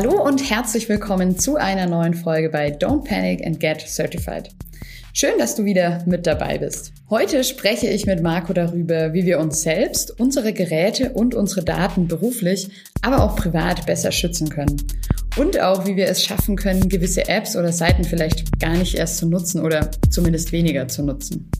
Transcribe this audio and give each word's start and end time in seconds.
Hallo 0.00 0.22
und 0.22 0.48
herzlich 0.48 0.88
willkommen 0.88 1.40
zu 1.40 1.56
einer 1.56 1.88
neuen 1.88 2.14
Folge 2.14 2.50
bei 2.50 2.68
Don't 2.68 3.02
Panic 3.02 3.44
and 3.44 3.58
Get 3.58 3.80
Certified. 3.80 4.48
Schön, 5.12 5.36
dass 5.38 5.56
du 5.56 5.64
wieder 5.64 6.04
mit 6.06 6.24
dabei 6.24 6.56
bist. 6.56 6.92
Heute 7.10 7.42
spreche 7.42 7.88
ich 7.88 8.06
mit 8.06 8.22
Marco 8.22 8.52
darüber, 8.52 9.12
wie 9.12 9.26
wir 9.26 9.40
uns 9.40 9.62
selbst, 9.62 10.20
unsere 10.20 10.52
Geräte 10.52 11.14
und 11.14 11.34
unsere 11.34 11.64
Daten 11.64 12.06
beruflich, 12.06 12.70
aber 13.02 13.24
auch 13.24 13.34
privat 13.34 13.86
besser 13.86 14.12
schützen 14.12 14.50
können. 14.50 14.76
Und 15.36 15.58
auch, 15.58 15.84
wie 15.84 15.96
wir 15.96 16.06
es 16.06 16.22
schaffen 16.22 16.54
können, 16.54 16.88
gewisse 16.88 17.28
Apps 17.28 17.56
oder 17.56 17.72
Seiten 17.72 18.04
vielleicht 18.04 18.60
gar 18.60 18.76
nicht 18.76 18.94
erst 18.94 19.18
zu 19.18 19.26
nutzen 19.26 19.60
oder 19.60 19.90
zumindest 20.10 20.52
weniger 20.52 20.86
zu 20.86 21.02
nutzen. 21.02 21.50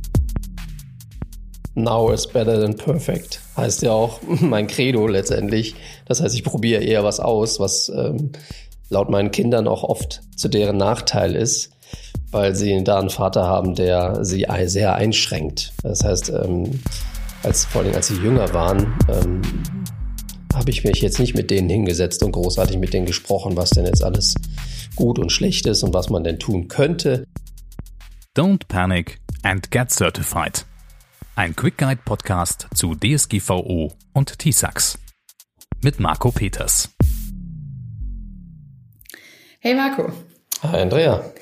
Now 1.79 2.13
is 2.13 2.27
better 2.27 2.61
than 2.61 2.77
perfect. 2.77 3.41
Heißt 3.57 3.83
ja 3.83 3.93
auch 3.93 4.21
mein 4.27 4.67
Credo 4.67 5.07
letztendlich. 5.07 5.77
Das 6.07 6.21
heißt, 6.21 6.35
ich 6.35 6.45
probiere 6.45 6.83
eher 6.83 7.05
was 7.05 7.21
aus, 7.21 7.61
was 7.61 7.89
ähm, 7.89 8.33
laut 8.91 9.11
meinen 9.11 9.31
Kindern 9.31 9.69
auch 9.69 9.85
oft 9.85 10.23
zu 10.37 10.49
deren 10.49 10.77
Nachteil 10.77 11.37
ist, 11.37 11.71
weil 12.31 12.55
sie 12.55 12.83
da 12.83 12.99
einen 12.99 13.11
Vater 13.11 13.45
haben, 13.45 13.75
der 13.75 14.25
sie 14.25 14.47
sehr 14.65 14.95
einschränkt. 14.97 15.73
Das 15.83 16.03
heißt, 16.03 16.31
ähm, 16.31 16.81
als, 17.45 17.65
vor 17.65 17.83
allem 17.83 17.95
als 17.95 18.09
sie 18.09 18.17
jünger 18.17 18.53
waren, 18.53 18.95
ähm, 19.09 19.43
habe 20.55 20.71
ich 20.71 20.83
mich 20.83 21.01
jetzt 21.01 21.21
nicht 21.21 21.37
mit 21.37 21.51
denen 21.51 21.69
hingesetzt 21.69 22.25
und 22.25 22.33
großartig 22.33 22.79
mit 22.79 22.93
denen 22.93 23.07
gesprochen, 23.07 23.57
was 23.57 23.71
denn 23.71 23.87
jetzt 23.87 24.03
alles 24.03 24.35
gut 24.97 25.21
und 25.21 25.31
schlecht 25.31 25.67
ist 25.67 25.85
und 25.85 25.95
was 25.95 26.11
man 26.11 26.25
denn 26.25 26.41
tun 26.41 26.67
könnte. 26.67 27.25
Don't 28.37 28.67
panic 28.67 29.21
and 29.45 29.71
get 29.71 29.93
certified. 29.93 30.68
Ein 31.39 31.55
Quick 31.55 31.79
Guide 31.79 32.01
Podcast 32.05 32.67
zu 32.75 32.97
DSGVO 32.97 33.93
und 34.13 34.39
TISAX. 34.41 34.99
Mit 35.85 36.01
Marco 36.01 36.33
Peters. 36.33 36.89
Hey 39.61 39.77
Marco. 39.77 40.13
Hi 40.65 40.81
Andrea. 40.81 41.33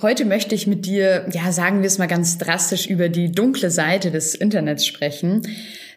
Heute 0.00 0.24
möchte 0.24 0.54
ich 0.54 0.68
mit 0.68 0.86
dir, 0.86 1.26
ja, 1.32 1.50
sagen 1.50 1.80
wir 1.80 1.88
es 1.88 1.98
mal 1.98 2.06
ganz 2.06 2.38
drastisch, 2.38 2.86
über 2.86 3.08
die 3.08 3.32
dunkle 3.32 3.72
Seite 3.72 4.12
des 4.12 4.36
Internets 4.36 4.86
sprechen. 4.86 5.42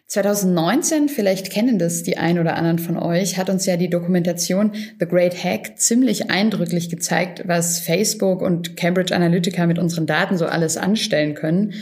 2019, 0.08 1.08
vielleicht 1.08 1.52
kennen 1.52 1.78
das 1.78 2.02
die 2.02 2.16
ein 2.16 2.40
oder 2.40 2.56
anderen 2.56 2.80
von 2.80 2.96
euch, 2.96 3.36
hat 3.36 3.50
uns 3.50 3.66
ja 3.66 3.76
die 3.76 3.88
Dokumentation 3.88 4.72
The 4.98 5.06
Great 5.06 5.44
Hack 5.44 5.78
ziemlich 5.78 6.28
eindrücklich 6.28 6.90
gezeigt, 6.90 7.42
was 7.46 7.78
Facebook 7.78 8.42
und 8.42 8.76
Cambridge 8.76 9.14
Analytica 9.14 9.68
mit 9.68 9.78
unseren 9.78 10.06
Daten 10.06 10.36
so 10.36 10.46
alles 10.46 10.76
anstellen 10.76 11.36
können. 11.36 11.74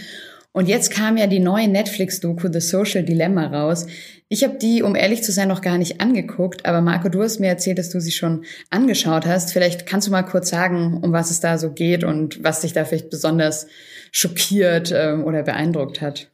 Und 0.56 0.68
jetzt 0.70 0.90
kam 0.90 1.18
ja 1.18 1.26
die 1.26 1.38
neue 1.38 1.68
Netflix-Doku 1.68 2.48
The 2.50 2.62
Social 2.62 3.02
Dilemma 3.02 3.48
raus. 3.48 3.86
Ich 4.30 4.42
habe 4.42 4.56
die, 4.56 4.82
um 4.82 4.96
ehrlich 4.96 5.22
zu 5.22 5.30
sein, 5.30 5.48
noch 5.48 5.60
gar 5.60 5.76
nicht 5.76 6.00
angeguckt, 6.00 6.64
aber 6.64 6.80
Marco, 6.80 7.10
du 7.10 7.22
hast 7.22 7.40
mir 7.40 7.48
erzählt, 7.48 7.76
dass 7.76 7.90
du 7.90 8.00
sie 8.00 8.10
schon 8.10 8.46
angeschaut 8.70 9.26
hast. 9.26 9.52
Vielleicht 9.52 9.84
kannst 9.84 10.06
du 10.06 10.12
mal 10.12 10.22
kurz 10.22 10.48
sagen, 10.48 11.00
um 11.02 11.12
was 11.12 11.30
es 11.30 11.40
da 11.40 11.58
so 11.58 11.72
geht 11.72 12.04
und 12.04 12.42
was 12.42 12.62
dich 12.62 12.72
da 12.72 12.86
vielleicht 12.86 13.10
besonders 13.10 13.66
schockiert 14.12 14.94
ähm, 14.96 15.24
oder 15.24 15.42
beeindruckt 15.42 16.00
hat. 16.00 16.30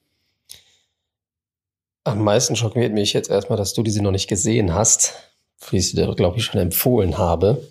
Am 2.05 2.23
meisten 2.23 2.55
schockiert 2.55 2.92
mich 2.92 3.14
jetzt 3.14 3.29
erstmal, 3.29 3.59
dass 3.59 3.75
du 3.75 3.83
diese 3.83 4.05
noch 4.05 4.12
nicht 4.12 4.29
gesehen 4.29 4.73
hast, 4.73 5.14
wie 5.69 5.79
ich 5.79 5.91
sie 5.91 5.97
dir, 5.97 6.14
glaube 6.14 6.39
ich, 6.39 6.45
schon 6.45 6.61
empfohlen 6.61 7.19
habe. 7.19 7.67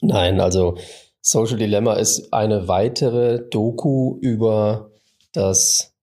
Nein, 0.00 0.40
also 0.40 0.78
Social 1.20 1.58
Dilemma 1.58 1.96
ist 1.96 2.32
eine 2.32 2.66
weitere 2.66 3.42
Doku 3.50 4.16
über 4.22 4.90
dass 5.36 5.94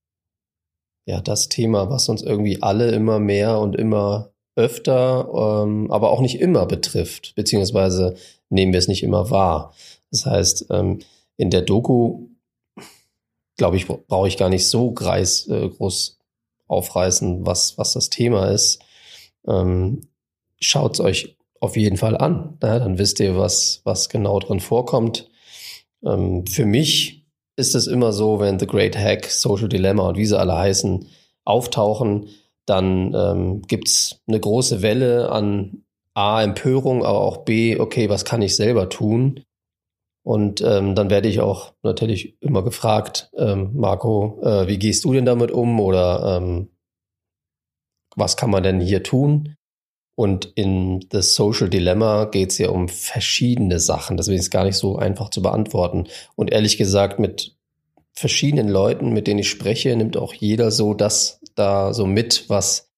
ja 1.05 1.21
das 1.21 1.49
Thema, 1.49 1.89
was 1.89 2.09
uns 2.09 2.21
irgendwie 2.21 2.61
alle 2.61 2.91
immer 2.91 3.19
mehr 3.19 3.59
und 3.59 3.75
immer 3.75 4.31
öfter, 4.55 5.63
ähm, 5.63 5.91
aber 5.91 6.11
auch 6.11 6.21
nicht 6.21 6.39
immer 6.39 6.65
betrifft, 6.65 7.33
beziehungsweise 7.35 8.15
nehmen 8.49 8.73
wir 8.73 8.79
es 8.79 8.87
nicht 8.87 9.03
immer 9.03 9.29
wahr. 9.29 9.73
Das 10.11 10.25
heißt, 10.25 10.67
ähm, 10.69 10.99
in 11.37 11.49
der 11.49 11.61
Doku, 11.61 12.27
glaube 13.57 13.77
ich, 13.77 13.87
brauche 13.87 14.27
ich 14.27 14.37
gar 14.37 14.49
nicht 14.49 14.67
so 14.67 14.91
greis, 14.91 15.47
äh, 15.47 15.69
groß 15.69 16.19
aufreißen, 16.67 17.45
was, 17.45 17.77
was 17.77 17.93
das 17.93 18.09
Thema 18.09 18.49
ist. 18.49 18.79
Ähm, 19.47 20.01
Schaut 20.63 20.93
es 20.93 20.99
euch 20.99 21.37
auf 21.59 21.75
jeden 21.75 21.97
Fall 21.97 22.15
an. 22.15 22.57
Ja, 22.61 22.77
dann 22.77 22.99
wisst 22.99 23.19
ihr, 23.19 23.35
was, 23.35 23.81
was 23.83 24.09
genau 24.09 24.39
drin 24.39 24.59
vorkommt. 24.59 25.27
Ähm, 26.05 26.45
für 26.45 26.65
mich 26.65 27.20
ist 27.55 27.75
es 27.75 27.87
immer 27.87 28.13
so, 28.13 28.39
wenn 28.39 28.59
The 28.59 28.67
Great 28.67 28.97
Hack, 28.97 29.25
Social 29.25 29.69
Dilemma 29.69 30.09
und 30.09 30.17
wie 30.17 30.25
sie 30.25 30.39
alle 30.39 30.57
heißen, 30.57 31.07
auftauchen, 31.43 32.27
dann 32.65 33.13
ähm, 33.13 33.61
gibt 33.63 33.87
es 33.87 34.21
eine 34.27 34.39
große 34.39 34.81
Welle 34.81 35.31
an 35.31 35.83
A, 36.13 36.43
Empörung, 36.43 37.03
aber 37.05 37.21
auch 37.21 37.37
B, 37.37 37.79
okay, 37.79 38.09
was 38.09 38.25
kann 38.25 38.41
ich 38.41 38.55
selber 38.55 38.89
tun? 38.89 39.43
Und 40.23 40.61
ähm, 40.61 40.93
dann 40.93 41.09
werde 41.09 41.29
ich 41.29 41.39
auch 41.39 41.73
natürlich 41.81 42.37
immer 42.41 42.63
gefragt, 42.63 43.31
ähm, 43.35 43.71
Marco, 43.73 44.39
äh, 44.43 44.67
wie 44.67 44.77
gehst 44.77 45.03
du 45.03 45.13
denn 45.13 45.25
damit 45.25 45.51
um 45.51 45.79
oder 45.79 46.37
ähm, 46.37 46.69
was 48.15 48.37
kann 48.37 48.51
man 48.51 48.61
denn 48.61 48.79
hier 48.79 49.03
tun? 49.03 49.55
Und 50.15 50.51
in 50.55 51.05
The 51.11 51.21
Social 51.21 51.69
Dilemma 51.69 52.25
geht 52.25 52.51
es 52.51 52.57
ja 52.57 52.69
um 52.69 52.89
verschiedene 52.89 53.79
Sachen. 53.79 54.17
Deswegen 54.17 54.37
ist 54.37 54.45
es 54.45 54.51
gar 54.51 54.65
nicht 54.65 54.75
so 54.75 54.97
einfach 54.97 55.29
zu 55.29 55.41
beantworten. 55.41 56.07
Und 56.35 56.51
ehrlich 56.51 56.77
gesagt, 56.77 57.19
mit 57.19 57.55
verschiedenen 58.13 58.67
Leuten, 58.67 59.13
mit 59.13 59.27
denen 59.27 59.39
ich 59.39 59.49
spreche, 59.49 59.95
nimmt 59.95 60.17
auch 60.17 60.33
jeder 60.33 60.69
so 60.71 60.93
das 60.93 61.39
da 61.55 61.93
so 61.93 62.05
mit, 62.05 62.45
was, 62.49 62.91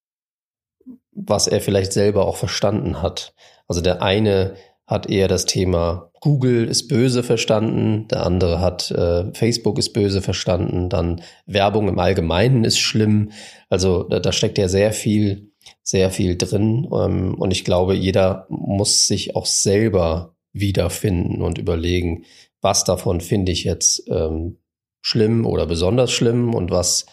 was 1.12 1.48
er 1.48 1.62
vielleicht 1.62 1.94
selber 1.94 2.28
auch 2.28 2.38
verstanden 2.38 3.02
hat. 3.02 3.34
Also 3.68 3.82
der 3.82 4.02
eine 4.02 4.56
hat 4.86 5.10
eher 5.10 5.28
das 5.28 5.46
Thema 5.46 6.12
Google 6.20 6.70
ist 6.70 6.88
böse 6.88 7.22
verstanden, 7.22 8.08
der 8.08 8.26
andere 8.26 8.60
hat 8.62 8.92
äh, 8.92 9.34
Facebook 9.34 9.78
ist 9.78 9.92
böse 9.92 10.22
verstanden, 10.22 10.88
dann 10.88 11.22
Werbung 11.46 11.90
im 11.90 12.00
Allgemeinen 12.00 12.64
ist 12.64 12.80
schlimm. 12.80 13.32
Also 13.70 14.04
da, 14.04 14.20
da 14.20 14.32
steckt 14.32 14.58
ja 14.58 14.70
sehr 14.70 14.94
viel 14.94 15.52
sehr 15.82 16.12
viel 16.12 16.38
drin. 16.38 16.88
Ähm, 16.94 17.36
und 17.36 17.52
ich 17.52 17.64
glaube, 17.64 17.96
jeder 17.96 18.46
muss 18.50 19.08
sich 19.08 19.36
auch 19.36 19.46
selber 19.46 20.36
wiederfinden 20.54 21.42
und 21.42 21.58
überlegen, 21.58 22.26
was 22.62 22.84
davon 22.84 23.22
finde 23.22 23.52
ich 23.52 23.64
jetzt 23.64 24.04
ähm, 24.10 24.58
schlimm 25.02 25.46
oder 25.46 25.66
besonders 25.66 26.12
schlimm 26.12 26.54
und 26.54 26.72
was 26.72 27.06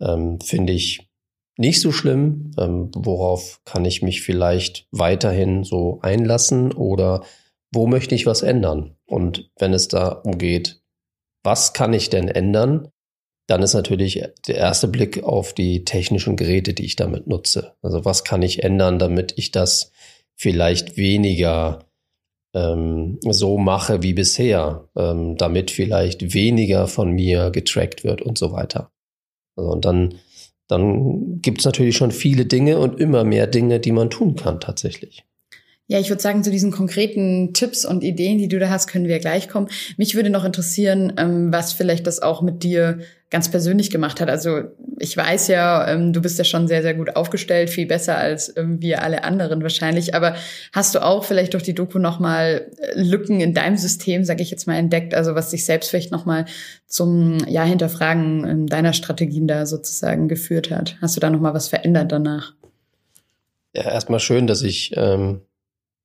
ähm, 0.00 0.40
finde 0.40 0.72
ich 0.72 1.08
nicht 1.56 1.80
so 1.80 1.92
schlimm, 1.92 2.50
ähm, 2.58 2.90
worauf 2.94 3.60
kann 3.64 3.84
ich 3.84 4.02
mich 4.02 4.22
vielleicht 4.22 4.88
weiterhin 4.90 5.62
so 5.62 6.00
einlassen 6.02 6.72
oder 6.72 7.22
wo 7.72 7.86
möchte 7.86 8.14
ich 8.14 8.26
was 8.26 8.42
ändern? 8.42 8.96
Und 9.06 9.50
wenn 9.58 9.72
es 9.72 9.88
da 9.88 10.08
umgeht, 10.08 10.82
was 11.42 11.72
kann 11.72 11.92
ich 11.92 12.10
denn 12.10 12.28
ändern? 12.28 12.88
Dann 13.46 13.62
ist 13.62 13.74
natürlich 13.74 14.22
der 14.48 14.56
erste 14.56 14.88
Blick 14.88 15.22
auf 15.22 15.52
die 15.52 15.84
technischen 15.84 16.36
Geräte, 16.36 16.72
die 16.72 16.84
ich 16.84 16.96
damit 16.96 17.26
nutze. 17.26 17.74
Also 17.82 18.04
was 18.04 18.24
kann 18.24 18.42
ich 18.42 18.62
ändern, 18.62 18.98
damit 18.98 19.34
ich 19.36 19.50
das 19.50 19.92
vielleicht 20.34 20.96
weniger 20.96 21.84
ähm, 22.54 23.18
so 23.28 23.58
mache 23.58 24.02
wie 24.02 24.14
bisher, 24.14 24.88
ähm, 24.96 25.36
damit 25.36 25.70
vielleicht 25.70 26.32
weniger 26.32 26.86
von 26.86 27.10
mir 27.10 27.50
getrackt 27.50 28.04
wird 28.04 28.22
und 28.22 28.38
so 28.38 28.52
weiter. 28.52 28.92
Also, 29.56 29.70
und 29.70 29.84
dann, 29.84 30.14
dann 30.68 31.42
gibt 31.42 31.58
es 31.60 31.64
natürlich 31.66 31.96
schon 31.96 32.12
viele 32.12 32.46
Dinge 32.46 32.78
und 32.78 32.98
immer 32.98 33.24
mehr 33.24 33.46
Dinge, 33.46 33.80
die 33.80 33.92
man 33.92 34.08
tun 34.08 34.36
kann 34.36 34.60
tatsächlich. 34.60 35.24
Ja, 35.86 35.98
ich 35.98 36.08
würde 36.08 36.22
sagen, 36.22 36.42
zu 36.42 36.50
diesen 36.50 36.70
konkreten 36.70 37.52
Tipps 37.52 37.84
und 37.84 38.02
Ideen, 38.02 38.38
die 38.38 38.48
du 38.48 38.58
da 38.58 38.70
hast, 38.70 38.86
können 38.86 39.06
wir 39.06 39.18
gleich 39.18 39.50
kommen. 39.50 39.68
Mich 39.98 40.14
würde 40.14 40.30
noch 40.30 40.44
interessieren, 40.44 41.12
ähm, 41.18 41.52
was 41.52 41.74
vielleicht 41.74 42.06
das 42.06 42.22
auch 42.22 42.40
mit 42.40 42.62
dir 42.62 43.00
ganz 43.28 43.50
persönlich 43.50 43.90
gemacht 43.90 44.18
hat. 44.20 44.30
Also 44.30 44.62
ich 44.98 45.14
weiß 45.14 45.48
ja, 45.48 45.86
ähm, 45.86 46.14
du 46.14 46.22
bist 46.22 46.38
ja 46.38 46.44
schon 46.44 46.68
sehr, 46.68 46.80
sehr 46.80 46.94
gut 46.94 47.16
aufgestellt, 47.16 47.68
viel 47.68 47.84
besser 47.84 48.16
als 48.16 48.56
ähm, 48.56 48.80
wir 48.80 49.02
alle 49.02 49.24
anderen 49.24 49.62
wahrscheinlich. 49.62 50.14
Aber 50.14 50.36
hast 50.72 50.94
du 50.94 51.04
auch 51.04 51.24
vielleicht 51.24 51.52
durch 51.52 51.64
die 51.64 51.74
Doku 51.74 51.98
nochmal 51.98 52.70
äh, 52.78 52.98
Lücken 52.98 53.42
in 53.42 53.52
deinem 53.52 53.76
System, 53.76 54.24
sage 54.24 54.42
ich 54.42 54.50
jetzt 54.50 54.66
mal, 54.66 54.76
entdeckt? 54.76 55.14
Also 55.14 55.34
was 55.34 55.50
dich 55.50 55.66
selbst 55.66 55.90
vielleicht 55.90 56.12
nochmal 56.12 56.46
zum 56.86 57.46
ja, 57.46 57.62
Hinterfragen 57.62 58.68
deiner 58.68 58.94
Strategien 58.94 59.48
da 59.48 59.66
sozusagen 59.66 60.28
geführt 60.28 60.70
hat? 60.70 60.96
Hast 61.02 61.14
du 61.14 61.20
da 61.20 61.28
nochmal 61.28 61.52
was 61.52 61.68
verändert 61.68 62.10
danach? 62.10 62.54
Ja, 63.74 63.82
erstmal 63.82 64.20
schön, 64.20 64.46
dass 64.46 64.62
ich 64.62 64.92
ähm 64.96 65.42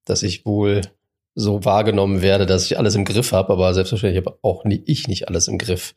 dass 0.09 0.23
ich 0.23 0.45
wohl 0.45 0.81
so 1.35 1.63
wahrgenommen 1.63 2.21
werde, 2.21 2.45
dass 2.45 2.65
ich 2.65 2.77
alles 2.77 2.95
im 2.95 3.05
Griff 3.05 3.31
habe, 3.31 3.53
aber 3.53 3.73
selbstverständlich 3.73 4.25
habe 4.25 4.39
auch 4.41 4.65
nie, 4.65 4.81
ich 4.85 5.07
nicht 5.07 5.27
alles 5.27 5.47
im 5.47 5.57
Griff. 5.57 5.93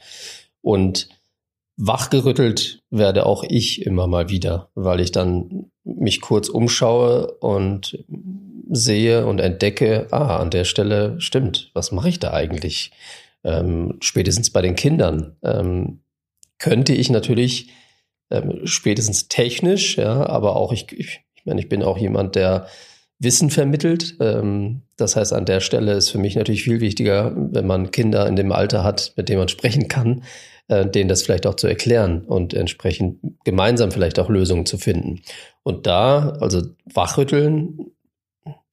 Und 0.60 1.08
wachgerüttelt 1.76 2.82
werde 2.90 3.26
auch 3.26 3.44
ich 3.48 3.84
immer 3.84 4.06
mal 4.06 4.28
wieder, 4.28 4.70
weil 4.74 5.00
ich 5.00 5.10
dann 5.10 5.70
mich 5.84 6.20
kurz 6.20 6.48
umschaue 6.48 7.32
und 7.38 8.04
sehe 8.70 9.26
und 9.26 9.40
entdecke, 9.40 10.06
ah, 10.10 10.36
an 10.36 10.50
der 10.50 10.64
Stelle 10.64 11.20
stimmt, 11.20 11.70
was 11.74 11.92
mache 11.92 12.08
ich 12.08 12.18
da 12.18 12.32
eigentlich? 12.32 12.92
Ähm, 13.44 13.98
spätestens 14.00 14.50
bei 14.50 14.62
den 14.62 14.76
Kindern 14.76 15.36
ähm, 15.42 16.02
könnte 16.58 16.92
ich 16.94 17.10
natürlich 17.10 17.70
ähm, 18.30 18.60
spätestens 18.64 19.28
technisch, 19.28 19.96
ja, 19.98 20.26
aber 20.26 20.56
auch 20.56 20.72
ich, 20.72 20.92
ich, 20.92 21.20
ich 21.34 21.44
meine, 21.44 21.60
ich 21.60 21.68
bin 21.68 21.82
auch 21.82 21.98
jemand, 21.98 22.36
der 22.36 22.68
Wissen 23.22 23.50
vermittelt. 23.50 24.16
Ähm, 24.20 24.82
das 24.96 25.16
heißt, 25.16 25.32
an 25.32 25.44
der 25.44 25.60
Stelle 25.60 25.92
ist 25.92 26.10
für 26.10 26.18
mich 26.18 26.36
natürlich 26.36 26.64
viel 26.64 26.80
wichtiger, 26.80 27.32
wenn 27.36 27.66
man 27.66 27.90
Kinder 27.90 28.26
in 28.26 28.36
dem 28.36 28.52
Alter 28.52 28.82
hat, 28.82 29.12
mit 29.16 29.28
denen 29.28 29.38
man 29.38 29.48
sprechen 29.48 29.88
kann, 29.88 30.24
äh, 30.68 30.86
denen 30.86 31.08
das 31.08 31.22
vielleicht 31.22 31.46
auch 31.46 31.54
zu 31.54 31.66
erklären 31.66 32.24
und 32.24 32.54
entsprechend 32.54 33.20
gemeinsam 33.44 33.90
vielleicht 33.90 34.18
auch 34.18 34.28
Lösungen 34.28 34.66
zu 34.66 34.76
finden. 34.76 35.22
Und 35.62 35.86
da, 35.86 36.30
also 36.40 36.62
wachrütteln, 36.92 37.92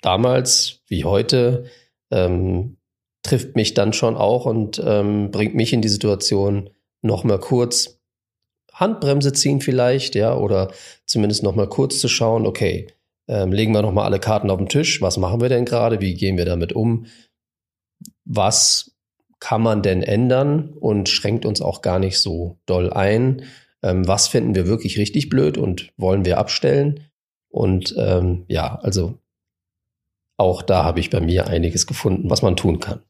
damals 0.02 0.82
wie 0.88 1.06
heute, 1.06 1.66
ähm, 2.12 2.78
trifft 3.22 3.56
mich 3.56 3.74
dann 3.74 3.94
schon 3.94 4.16
auch 4.16 4.46
und 4.46 4.82
ähm, 4.84 5.30
bringt 5.30 5.54
mich 5.54 5.74
in 5.74 5.82
die 5.82 5.90
Situation, 5.90 6.70
noch 7.02 7.24
mal 7.24 7.40
kurz 7.40 8.00
Handbremse 8.74 9.34
ziehen 9.34 9.62
vielleicht, 9.62 10.16
ja, 10.16 10.36
oder 10.36 10.72
zumindest 11.06 11.44
noch 11.44 11.56
mal 11.56 11.68
kurz 11.68 12.00
zu 12.00 12.08
schauen, 12.08 12.48
okay, 12.48 12.88
ähm, 13.30 13.54
legen 13.54 13.74
wir 13.74 13.84
noch 13.84 13.94
mal 13.94 14.06
alle 14.06 14.20
Karten 14.20 14.50
auf 14.50 14.58
den 14.58 14.68
Tisch, 14.68 15.02
was 15.02 15.18
machen 15.18 15.40
wir 15.40 15.50
denn 15.50 15.64
gerade, 15.64 16.02
wie 16.02 16.16
gehen 16.16 16.36
wir 16.36 16.46
damit 16.46 16.74
um, 16.74 17.06
was 18.26 18.98
kann 19.40 19.62
man 19.62 19.82
denn 19.82 20.02
ändern 20.02 20.74
und 20.74 21.08
schränkt 21.08 21.46
uns 21.46 21.62
auch 21.62 21.82
gar 21.82 22.00
nicht 22.00 22.20
so 22.20 22.58
doll 22.66 22.92
ein, 22.92 23.44
ähm, 23.84 24.08
was 24.08 24.28
finden 24.28 24.56
wir 24.56 24.68
wirklich 24.68 24.98
richtig 24.98 25.30
blöd 25.30 25.58
und 25.58 25.94
wollen 25.96 26.26
wir 26.26 26.40
abstellen? 26.40 27.06
Und 27.50 27.96
ähm, 27.98 28.46
ja, 28.48 28.80
also 28.82 29.18
auch 30.38 30.62
da 30.62 30.84
habe 30.84 31.00
ich 31.00 31.10
bei 31.10 31.20
mir 31.20 31.48
einiges 31.48 31.88
gefunden, 31.88 32.30
was 32.30 32.42
man 32.42 32.56
tun 32.56 32.80
kann. 32.80 33.02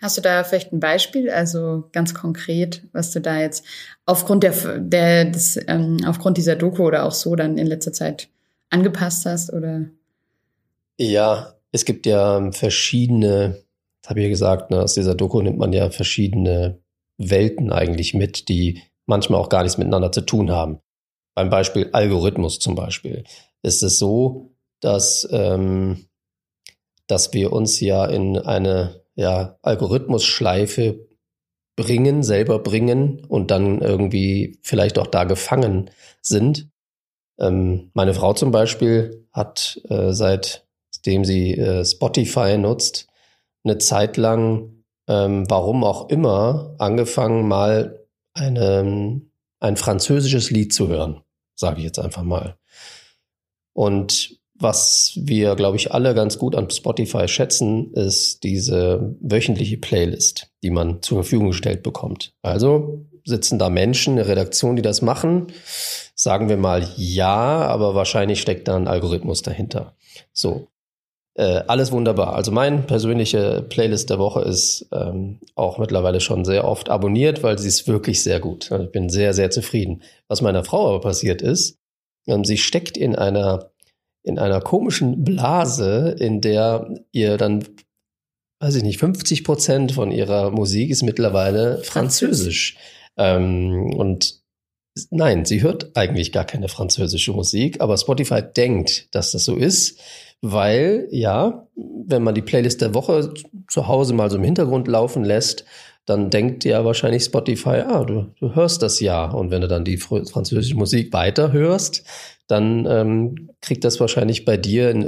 Hast 0.00 0.18
du 0.18 0.20
da 0.20 0.44
vielleicht 0.44 0.72
ein 0.72 0.80
Beispiel, 0.80 1.30
also 1.30 1.88
ganz 1.92 2.12
konkret, 2.12 2.82
was 2.92 3.10
du 3.10 3.20
da 3.20 3.40
jetzt 3.40 3.64
aufgrund 4.04 4.42
der, 4.42 4.52
der 4.78 5.24
des, 5.24 5.58
ähm, 5.66 5.98
aufgrund 6.06 6.36
dieser 6.36 6.56
Doku 6.56 6.84
oder 6.84 7.04
auch 7.04 7.12
so 7.12 7.34
dann 7.36 7.56
in 7.56 7.66
letzter 7.66 7.92
Zeit 7.92 8.28
angepasst 8.70 9.26
hast 9.26 9.52
oder? 9.52 9.86
Ja, 10.98 11.54
es 11.72 11.84
gibt 11.84 12.06
ja 12.06 12.50
verschiedene, 12.52 13.64
das 14.02 14.10
habe 14.10 14.20
ich 14.20 14.24
ja 14.24 14.30
gesagt, 14.30 14.70
ne, 14.70 14.80
aus 14.80 14.94
dieser 14.94 15.14
Doku 15.14 15.42
nimmt 15.42 15.58
man 15.58 15.72
ja 15.72 15.90
verschiedene 15.90 16.80
Welten 17.18 17.72
eigentlich 17.72 18.14
mit, 18.14 18.48
die 18.48 18.82
manchmal 19.06 19.40
auch 19.40 19.48
gar 19.48 19.62
nichts 19.62 19.78
miteinander 19.78 20.12
zu 20.12 20.20
tun 20.20 20.50
haben. 20.50 20.80
Beim 21.34 21.50
Beispiel 21.50 21.90
Algorithmus 21.92 22.58
zum 22.58 22.74
Beispiel 22.74 23.24
ist 23.62 23.82
es 23.82 23.98
so, 23.98 24.52
dass, 24.80 25.26
ähm, 25.30 26.06
dass 27.06 27.32
wir 27.32 27.52
uns 27.52 27.80
ja 27.80 28.06
in 28.06 28.38
eine 28.38 29.02
ja, 29.14 29.58
Algorithmusschleife 29.62 31.06
bringen, 31.76 32.22
selber 32.22 32.60
bringen 32.60 33.24
und 33.24 33.50
dann 33.50 33.80
irgendwie 33.80 34.58
vielleicht 34.62 34.98
auch 34.98 35.06
da 35.08 35.24
gefangen 35.24 35.90
sind. 36.22 36.68
Ähm, 37.38 37.90
meine 37.94 38.14
Frau 38.14 38.32
zum 38.34 38.50
Beispiel 38.50 39.26
hat 39.32 39.80
äh, 39.88 40.12
seitdem 40.12 41.24
sie 41.24 41.54
äh, 41.54 41.84
Spotify 41.84 42.56
nutzt, 42.58 43.08
eine 43.64 43.78
Zeit 43.78 44.16
lang, 44.16 44.84
ähm, 45.08 45.44
warum 45.48 45.84
auch 45.84 46.08
immer, 46.08 46.74
angefangen 46.78 47.48
mal 47.48 48.06
eine, 48.34 49.20
ein 49.60 49.76
französisches 49.76 50.50
Lied 50.50 50.72
zu 50.72 50.88
hören, 50.88 51.22
sage 51.54 51.78
ich 51.78 51.84
jetzt 51.84 51.98
einfach 51.98 52.22
mal. 52.22 52.56
Und 53.72 54.38
was 54.54 55.12
wir, 55.16 55.56
glaube 55.56 55.76
ich, 55.76 55.92
alle 55.92 56.14
ganz 56.14 56.38
gut 56.38 56.54
an 56.54 56.70
Spotify 56.70 57.26
schätzen, 57.26 57.92
ist 57.92 58.44
diese 58.44 59.16
wöchentliche 59.20 59.78
Playlist, 59.78 60.48
die 60.62 60.70
man 60.70 61.02
zur 61.02 61.18
Verfügung 61.18 61.48
gestellt 61.48 61.82
bekommt. 61.82 62.34
Also 62.42 63.04
sitzen 63.24 63.58
da 63.58 63.70
Menschen, 63.70 64.14
eine 64.14 64.28
Redaktion, 64.28 64.76
die 64.76 64.82
das 64.82 65.02
machen. 65.02 65.48
Sagen 66.14 66.48
wir 66.48 66.56
mal 66.56 66.86
ja, 66.96 67.66
aber 67.66 67.94
wahrscheinlich 67.94 68.40
steckt 68.40 68.68
da 68.68 68.76
ein 68.76 68.88
Algorithmus 68.88 69.42
dahinter. 69.42 69.96
So. 70.32 70.68
Äh, 71.36 71.64
alles 71.66 71.90
wunderbar. 71.90 72.36
Also 72.36 72.52
meine 72.52 72.82
persönliche 72.82 73.64
Playlist 73.68 74.08
der 74.08 74.20
Woche 74.20 74.42
ist 74.42 74.86
ähm, 74.92 75.40
auch 75.56 75.78
mittlerweile 75.78 76.20
schon 76.20 76.44
sehr 76.44 76.64
oft 76.64 76.90
abonniert, 76.90 77.42
weil 77.42 77.58
sie 77.58 77.66
ist 77.66 77.88
wirklich 77.88 78.22
sehr 78.22 78.38
gut. 78.38 78.70
Ich 78.70 78.92
bin 78.92 79.08
sehr, 79.08 79.34
sehr 79.34 79.50
zufrieden. 79.50 80.02
Was 80.28 80.42
meiner 80.42 80.62
Frau 80.62 80.88
aber 80.88 81.00
passiert 81.00 81.42
ist, 81.42 81.78
ähm, 82.28 82.44
sie 82.44 82.56
steckt 82.56 82.96
in 82.96 83.16
einer 83.16 83.70
in 84.24 84.38
einer 84.38 84.60
komischen 84.60 85.22
Blase, 85.22 86.16
in 86.18 86.40
der 86.40 86.88
ihr 87.12 87.36
dann, 87.36 87.62
weiß 88.60 88.74
ich 88.76 88.82
nicht, 88.82 88.98
50 88.98 89.44
Prozent 89.44 89.92
von 89.92 90.10
ihrer 90.10 90.50
Musik 90.50 90.90
ist 90.90 91.02
mittlerweile 91.02 91.82
Französisch. 91.84 92.76
Ähm, 93.16 93.92
und 93.96 94.40
nein, 95.10 95.44
sie 95.44 95.62
hört 95.62 95.96
eigentlich 95.96 96.32
gar 96.32 96.44
keine 96.44 96.68
französische 96.68 97.32
Musik, 97.32 97.80
aber 97.80 97.96
Spotify 97.96 98.42
denkt, 98.42 99.14
dass 99.14 99.32
das 99.32 99.44
so 99.44 99.56
ist, 99.56 100.00
weil, 100.40 101.08
ja, 101.10 101.66
wenn 101.74 102.22
man 102.22 102.34
die 102.34 102.42
Playlist 102.42 102.82
der 102.82 102.94
Woche 102.94 103.32
zu 103.68 103.88
Hause 103.88 104.12
mal 104.14 104.30
so 104.30 104.36
im 104.36 104.44
Hintergrund 104.44 104.88
laufen 104.88 105.24
lässt, 105.24 105.64
dann 106.06 106.28
denkt 106.28 106.64
ja 106.64 106.84
wahrscheinlich 106.84 107.24
Spotify, 107.24 107.82
ah, 107.86 108.04
du, 108.04 108.26
du 108.38 108.54
hörst 108.54 108.82
das 108.82 109.00
ja. 109.00 109.24
Und 109.24 109.50
wenn 109.50 109.62
du 109.62 109.68
dann 109.68 109.84
die 109.84 109.96
französische 109.96 110.76
Musik 110.76 111.12
weiter 111.12 111.52
hörst, 111.52 112.04
dann 112.46 112.86
ähm, 112.86 113.50
kriegt 113.62 113.84
das 113.84 114.00
wahrscheinlich 114.00 114.44
bei 114.44 114.58
dir 114.58 114.90
in, 114.90 115.02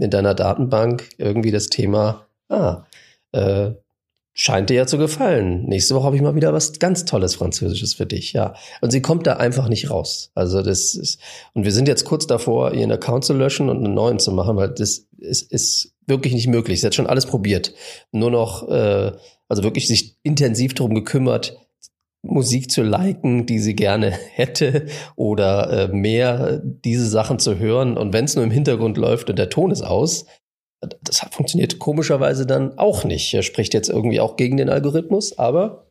in, 0.00 0.10
deiner 0.10 0.34
Datenbank 0.34 1.08
irgendwie 1.18 1.50
das 1.50 1.66
Thema, 1.68 2.28
ah, 2.48 2.84
äh, 3.32 3.72
scheint 4.38 4.68
dir 4.68 4.74
ja 4.74 4.86
zu 4.86 4.98
gefallen. 4.98 5.64
Nächste 5.64 5.94
Woche 5.94 6.04
habe 6.04 6.16
ich 6.16 6.20
mal 6.20 6.34
wieder 6.34 6.52
was 6.52 6.78
ganz 6.78 7.06
Tolles 7.06 7.34
Französisches 7.34 7.94
für 7.94 8.04
dich, 8.04 8.34
ja. 8.34 8.54
Und 8.82 8.90
sie 8.90 9.00
kommt 9.00 9.26
da 9.26 9.34
einfach 9.34 9.68
nicht 9.68 9.90
raus. 9.90 10.30
Also 10.34 10.60
das 10.60 10.94
ist, 10.94 11.18
und 11.54 11.64
wir 11.64 11.72
sind 11.72 11.88
jetzt 11.88 12.04
kurz 12.04 12.26
davor, 12.26 12.74
ihren 12.74 12.92
Account 12.92 13.24
zu 13.24 13.32
löschen 13.32 13.70
und 13.70 13.82
einen 13.82 13.94
neuen 13.94 14.18
zu 14.18 14.32
machen, 14.32 14.56
weil 14.56 14.68
das 14.68 15.06
ist, 15.16 15.50
ist 15.50 15.94
wirklich 16.06 16.34
nicht 16.34 16.48
möglich. 16.48 16.82
Sie 16.82 16.86
hat 16.86 16.94
schon 16.94 17.06
alles 17.06 17.24
probiert. 17.24 17.72
Nur 18.12 18.30
noch, 18.30 18.68
äh, 18.68 19.12
also 19.48 19.62
wirklich 19.62 19.88
sich 19.88 20.18
intensiv 20.22 20.74
darum 20.74 20.94
gekümmert, 20.94 21.56
Musik 22.22 22.70
zu 22.70 22.82
liken, 22.82 23.46
die 23.46 23.58
sie 23.58 23.74
gerne 23.74 24.10
hätte 24.34 24.84
oder 25.16 25.70
äh, 25.70 25.88
mehr 25.88 26.60
diese 26.62 27.08
Sachen 27.08 27.38
zu 27.38 27.58
hören. 27.58 27.96
Und 27.96 28.12
wenn 28.12 28.26
es 28.26 28.36
nur 28.36 28.44
im 28.44 28.50
Hintergrund 28.50 28.98
läuft 28.98 29.30
und 29.30 29.38
der 29.38 29.48
Ton 29.48 29.70
ist 29.70 29.82
aus, 29.82 30.26
das 30.80 31.20
funktioniert 31.30 31.78
komischerweise 31.78 32.46
dann 32.46 32.78
auch 32.78 33.04
nicht. 33.04 33.32
Er 33.34 33.42
spricht 33.42 33.74
jetzt 33.74 33.88
irgendwie 33.88 34.20
auch 34.20 34.36
gegen 34.36 34.56
den 34.56 34.68
Algorithmus, 34.68 35.38
aber 35.38 35.86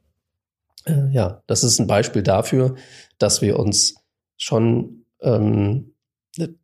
äh, 0.86 1.12
ja, 1.12 1.42
das 1.48 1.64
ist 1.64 1.80
ein 1.80 1.88
Beispiel 1.88 2.24
dafür, 2.24 2.76
dass 3.18 3.42
wir 3.42 3.58
uns 3.60 3.96
schon 4.38 5.06
ähm, 5.22 5.94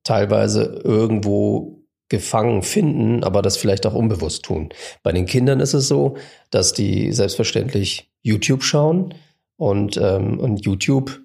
teilweise 0.03 0.81
irgendwo 0.83 1.79
gefangen 2.09 2.61
finden, 2.61 3.23
aber 3.23 3.41
das 3.41 3.57
vielleicht 3.57 3.85
auch 3.85 3.93
unbewusst 3.93 4.43
tun. 4.43 4.69
Bei 5.01 5.11
den 5.11 5.25
Kindern 5.25 5.61
ist 5.61 5.73
es 5.73 5.87
so, 5.87 6.17
dass 6.49 6.73
die 6.73 7.13
selbstverständlich 7.13 8.11
YouTube 8.21 8.63
schauen, 8.63 9.13
und, 9.61 9.95
ähm, 9.97 10.39
und 10.39 10.65
YouTube 10.65 11.21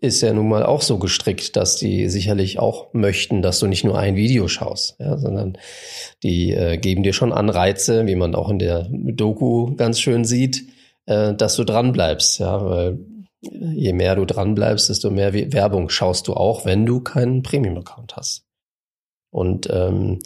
ist 0.00 0.20
ja 0.20 0.32
nun 0.32 0.48
mal 0.48 0.64
auch 0.64 0.82
so 0.82 0.98
gestrickt, 0.98 1.56
dass 1.56 1.76
die 1.76 2.08
sicherlich 2.08 2.58
auch 2.58 2.92
möchten, 2.92 3.42
dass 3.42 3.58
du 3.58 3.66
nicht 3.66 3.84
nur 3.84 3.98
ein 3.98 4.16
Video 4.16 4.48
schaust, 4.48 4.96
ja, 4.98 5.16
sondern 5.16 5.56
die 6.22 6.52
äh, 6.52 6.76
geben 6.76 7.02
dir 7.02 7.12
schon 7.12 7.32
Anreize, 7.32 8.06
wie 8.06 8.16
man 8.16 8.34
auch 8.34 8.50
in 8.50 8.58
der 8.58 8.88
Doku 8.90 9.74
ganz 9.76 10.00
schön 10.00 10.24
sieht, 10.24 10.64
äh, 11.06 11.34
dass 11.34 11.56
du 11.56 11.64
dran 11.64 11.92
bleibst, 11.92 12.38
ja, 12.38 12.64
weil 12.64 12.98
je 13.40 13.92
mehr 13.92 14.16
du 14.16 14.24
dran 14.24 14.54
bleibst, 14.54 14.88
desto 14.88 15.10
mehr 15.10 15.32
Werbung 15.34 15.88
schaust 15.88 16.28
du 16.28 16.34
auch, 16.34 16.64
wenn 16.64 16.86
du 16.86 17.00
keinen 17.00 17.42
Premium-Account 17.42 18.16
hast. 18.16 18.44
Und 19.30 19.68
ähm, 19.70 20.20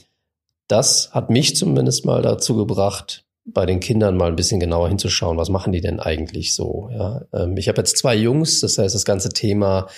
das 0.69 1.13
hat 1.13 1.31
mich 1.31 1.57
zumindest 1.57 2.05
mal 2.05 2.23
dazu 2.23 2.57
gebracht, 2.57 3.25
bei 3.53 3.67
den 3.67 3.81
Kindern 3.81 4.17
mal 4.17 4.29
ein 4.29 4.37
bisschen 4.37 4.61
genauer 4.61 4.89
hinzuschauen, 4.89 5.37
was 5.37 5.49
machen 5.49 5.73
die 5.73 5.81
denn 5.81 6.01
eigentlich 6.01 6.55
so. 6.55 6.89
Ja? 6.93 7.23
Ähm, 7.33 7.57
ich 7.57 7.69
habe 7.69 7.79
jetzt 7.79 7.97
zwei 7.97 8.15
Jungs, 8.15 8.61
das 8.61 8.79
heißt, 8.79 8.95
das 8.95 9.05
ganze 9.05 9.31
Thema 9.31 9.89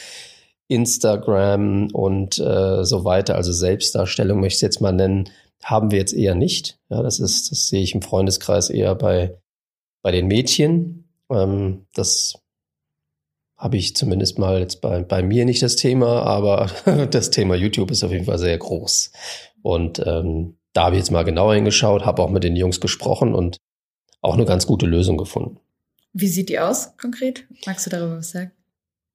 Instagram 0.68 1.88
und 1.92 2.38
äh, 2.38 2.84
so 2.84 3.04
weiter, 3.04 3.34
also 3.34 3.52
Selbstdarstellung 3.52 4.40
möchte 4.40 4.54
ich 4.54 4.58
es 4.58 4.60
jetzt 4.62 4.80
mal 4.80 4.92
nennen, 4.92 5.28
haben 5.62 5.90
wir 5.90 5.98
jetzt 5.98 6.12
eher 6.12 6.34
nicht. 6.34 6.78
Ja, 6.88 7.02
das 7.02 7.18
ist, 7.18 7.50
das 7.50 7.68
sehe 7.68 7.82
ich 7.82 7.94
im 7.94 8.02
Freundeskreis 8.02 8.70
eher 8.70 8.94
bei, 8.94 9.36
bei 10.02 10.12
den 10.12 10.26
Mädchen. 10.26 11.08
Ähm, 11.30 11.86
das 11.94 12.34
habe 13.56 13.76
ich 13.76 13.94
zumindest 13.94 14.38
mal 14.38 14.60
jetzt 14.60 14.80
bei, 14.80 15.02
bei 15.02 15.22
mir 15.22 15.44
nicht 15.44 15.62
das 15.62 15.76
Thema, 15.76 16.22
aber 16.22 16.70
das 17.10 17.30
Thema 17.30 17.56
YouTube 17.56 17.90
ist 17.90 18.04
auf 18.04 18.12
jeden 18.12 18.24
Fall 18.24 18.38
sehr 18.38 18.56
groß. 18.56 19.12
Und 19.62 20.02
ähm, 20.06 20.56
da 20.72 20.84
habe 20.84 20.96
ich 20.96 21.00
jetzt 21.00 21.10
mal 21.10 21.24
genauer 21.24 21.54
hingeschaut, 21.54 22.04
habe 22.04 22.22
auch 22.22 22.30
mit 22.30 22.44
den 22.44 22.56
Jungs 22.56 22.80
gesprochen 22.80 23.34
und 23.34 23.58
auch 24.20 24.34
eine 24.34 24.44
ganz 24.44 24.66
gute 24.66 24.86
Lösung 24.86 25.16
gefunden. 25.16 25.58
Wie 26.12 26.28
sieht 26.28 26.48
die 26.48 26.58
aus 26.58 26.96
konkret? 26.96 27.46
Magst 27.66 27.86
du 27.86 27.90
darüber 27.90 28.18
was 28.18 28.30
sagen? 28.30 28.52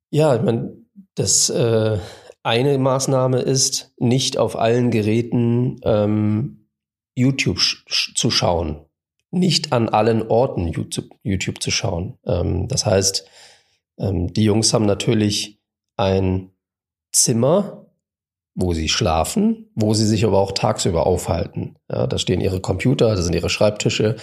Ja, 0.10 0.36
ich 0.36 0.42
meine, 0.42 0.78
das 1.16 1.50
äh, 1.50 2.00
eine 2.44 2.78
Maßnahme 2.78 3.40
ist, 3.40 3.92
nicht 3.98 4.38
auf 4.38 4.58
allen 4.58 4.92
Geräten 4.92 5.80
ähm, 5.84 6.68
YouTube 7.16 7.60
zu 7.60 8.30
schauen, 8.30 8.86
nicht 9.32 9.74
an 9.74 9.90
allen 9.90 10.28
Orten 10.28 10.68
YouTube, 10.68 11.10
YouTube 11.24 11.62
zu 11.62 11.72
schauen. 11.72 12.18
Ähm, 12.26 12.68
das 12.68 12.86
heißt, 12.86 13.28
ähm, 13.98 14.32
die 14.34 14.44
Jungs 14.44 14.74
haben 14.74 14.86
natürlich 14.86 15.60
ein 15.98 16.52
Zimmer, 17.12 17.85
wo 18.56 18.74
sie 18.74 18.90
schlafen, 18.90 19.70
wo 19.76 19.94
sie 19.94 20.06
sich 20.06 20.26
aber 20.26 20.40
auch 20.40 20.54
tagsüber 20.54 21.06
aufhalten. 21.06 21.76
Ja, 21.92 22.08
da 22.08 22.18
stehen 22.18 22.42
ihre 22.42 22.62
Computer, 22.62 23.16
da 23.16 23.22
sind 23.22 23.36
ihre 23.36 23.50
Schreibtische 23.50 24.16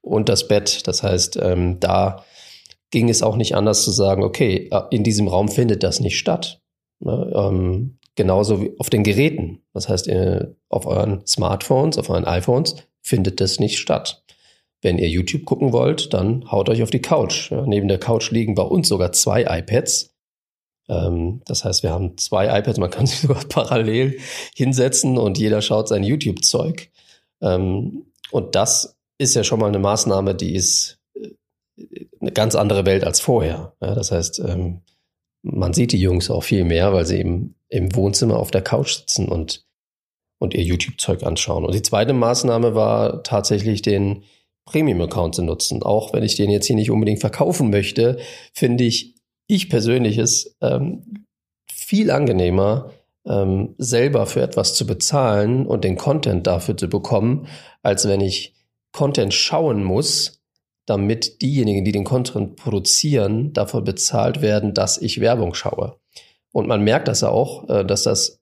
und 0.00 0.28
das 0.28 0.48
Bett. 0.48 0.86
Das 0.86 1.02
heißt, 1.02 1.38
ähm, 1.42 1.80
da 1.80 2.24
ging 2.90 3.08
es 3.08 3.22
auch 3.22 3.36
nicht 3.36 3.54
anders 3.56 3.82
zu 3.82 3.90
sagen, 3.90 4.22
okay, 4.22 4.68
äh, 4.70 4.82
in 4.90 5.02
diesem 5.02 5.28
Raum 5.28 5.48
findet 5.48 5.82
das 5.82 6.00
nicht 6.00 6.18
statt. 6.18 6.60
Ne? 7.00 7.32
Ähm, 7.34 7.98
genauso 8.14 8.62
wie 8.62 8.72
auf 8.78 8.90
den 8.90 9.02
Geräten. 9.02 9.62
Das 9.74 9.88
heißt, 9.88 10.08
äh, 10.08 10.46
auf 10.68 10.86
euren 10.86 11.26
Smartphones, 11.26 11.98
auf 11.98 12.10
euren 12.10 12.26
iPhones 12.26 12.76
findet 13.02 13.40
das 13.40 13.58
nicht 13.58 13.78
statt. 13.78 14.22
Wenn 14.82 14.98
ihr 14.98 15.08
YouTube 15.08 15.44
gucken 15.44 15.72
wollt, 15.72 16.14
dann 16.14 16.50
haut 16.50 16.68
euch 16.68 16.82
auf 16.82 16.90
die 16.90 17.02
Couch. 17.02 17.50
Ja, 17.50 17.66
neben 17.66 17.88
der 17.88 17.98
Couch 17.98 18.30
liegen 18.30 18.54
bei 18.54 18.62
uns 18.62 18.88
sogar 18.88 19.12
zwei 19.12 19.42
iPads. 19.42 20.09
Ähm, 20.90 21.40
das 21.46 21.64
heißt, 21.64 21.82
wir 21.82 21.90
haben 21.90 22.18
zwei 22.18 22.58
iPads, 22.58 22.78
man 22.78 22.90
kann 22.90 23.06
sich 23.06 23.20
sogar 23.20 23.42
parallel 23.48 24.18
hinsetzen 24.54 25.16
und 25.16 25.38
jeder 25.38 25.62
schaut 25.62 25.88
sein 25.88 26.02
YouTube-Zeug. 26.02 26.90
Ähm, 27.40 28.06
und 28.32 28.54
das 28.54 28.98
ist 29.18 29.34
ja 29.34 29.44
schon 29.44 29.60
mal 29.60 29.68
eine 29.68 29.78
Maßnahme, 29.78 30.34
die 30.34 30.54
ist 30.54 30.98
äh, 31.14 31.28
eine 32.20 32.32
ganz 32.32 32.54
andere 32.56 32.84
Welt 32.84 33.04
als 33.04 33.20
vorher. 33.20 33.74
Das 33.78 34.10
heißt, 34.10 34.40
ähm, 34.40 34.82
man 35.42 35.72
sieht 35.72 35.92
die 35.92 36.00
Jungs 36.00 36.30
auch 36.30 36.42
viel 36.42 36.64
mehr, 36.64 36.92
weil 36.92 37.06
sie 37.06 37.18
eben 37.18 37.54
im 37.68 37.94
Wohnzimmer 37.94 38.36
auf 38.38 38.50
der 38.50 38.62
Couch 38.62 38.96
sitzen 38.96 39.28
und, 39.28 39.64
und 40.38 40.54
ihr 40.54 40.62
YouTube-Zeug 40.62 41.22
anschauen. 41.22 41.64
Und 41.64 41.74
die 41.74 41.82
zweite 41.82 42.12
Maßnahme 42.12 42.74
war 42.74 43.22
tatsächlich 43.22 43.80
den 43.80 44.24
Premium-Account 44.66 45.36
zu 45.36 45.42
nutzen. 45.42 45.82
Auch 45.82 46.12
wenn 46.12 46.22
ich 46.22 46.36
den 46.36 46.50
jetzt 46.50 46.66
hier 46.66 46.76
nicht 46.76 46.90
unbedingt 46.90 47.20
verkaufen 47.20 47.70
möchte, 47.70 48.18
finde 48.52 48.84
ich, 48.84 49.14
ich 49.50 49.68
persönlich 49.68 50.18
es 50.18 50.56
ähm, 50.60 51.26
viel 51.72 52.10
angenehmer, 52.10 52.90
ähm, 53.26 53.74
selber 53.78 54.26
für 54.26 54.42
etwas 54.42 54.74
zu 54.74 54.86
bezahlen 54.86 55.66
und 55.66 55.84
den 55.84 55.96
Content 55.96 56.46
dafür 56.46 56.76
zu 56.76 56.88
bekommen, 56.88 57.48
als 57.82 58.08
wenn 58.08 58.20
ich 58.20 58.54
Content 58.92 59.34
schauen 59.34 59.84
muss, 59.84 60.40
damit 60.86 61.42
diejenigen, 61.42 61.84
die 61.84 61.92
den 61.92 62.04
Content 62.04 62.56
produzieren, 62.56 63.52
dafür 63.52 63.82
bezahlt 63.82 64.40
werden, 64.40 64.74
dass 64.74 64.98
ich 64.98 65.20
Werbung 65.20 65.54
schaue. 65.54 65.96
Und 66.52 66.66
man 66.66 66.82
merkt 66.82 67.08
das 67.08 67.22
auch, 67.22 67.68
äh, 67.68 67.84
dass 67.84 68.04
das 68.04 68.40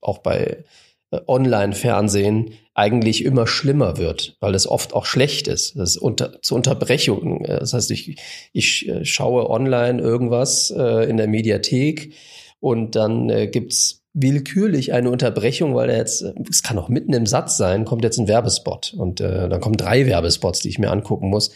auch 0.00 0.18
bei 0.18 0.64
äh, 1.10 1.20
Online-Fernsehen 1.26 2.52
eigentlich 2.74 3.24
immer 3.24 3.46
schlimmer 3.46 3.96
wird, 3.98 4.36
weil 4.40 4.54
es 4.54 4.66
oft 4.66 4.94
auch 4.94 5.06
schlecht 5.06 5.46
ist. 5.48 5.76
Das 5.76 5.90
ist 5.90 5.96
unter, 5.96 6.42
zu 6.42 6.54
Unterbrechungen. 6.54 7.44
Äh, 7.44 7.60
das 7.60 7.72
heißt, 7.72 7.90
ich, 7.90 8.16
ich 8.52 8.90
schaue 9.02 9.48
online 9.48 10.02
irgendwas 10.02 10.70
in 10.70 11.16
der 11.16 11.28
Mediathek 11.28 12.12
und 12.60 12.96
dann 12.96 13.50
gibt's 13.50 14.04
willkürlich 14.14 14.92
eine 14.92 15.10
Unterbrechung, 15.10 15.74
weil 15.74 15.90
er 15.90 15.98
jetzt, 15.98 16.22
es 16.48 16.62
kann 16.62 16.78
auch 16.78 16.88
mitten 16.88 17.12
im 17.12 17.26
Satz 17.26 17.56
sein, 17.56 17.84
kommt 17.84 18.04
jetzt 18.04 18.18
ein 18.18 18.28
Werbespot 18.28 18.94
und 18.96 19.20
äh, 19.20 19.48
dann 19.48 19.60
kommen 19.60 19.76
drei 19.76 20.06
Werbespots, 20.06 20.60
die 20.60 20.68
ich 20.68 20.78
mir 20.78 20.90
angucken 20.90 21.28
muss, 21.28 21.50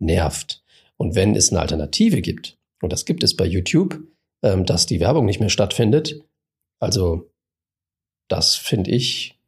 nervt. 0.00 0.62
Und 0.96 1.14
wenn 1.14 1.36
es 1.36 1.50
eine 1.50 1.60
Alternative 1.60 2.20
gibt, 2.20 2.58
und 2.82 2.92
das 2.92 3.04
gibt 3.04 3.22
es 3.22 3.36
bei 3.36 3.46
YouTube, 3.46 4.00
ähm, 4.42 4.66
dass 4.66 4.86
die 4.86 5.00
Werbung 5.00 5.24
nicht 5.24 5.38
mehr 5.38 5.50
stattfindet, 5.50 6.20
also 6.80 7.30
das 8.28 8.56
finde 8.56 8.90
ich 8.90 9.38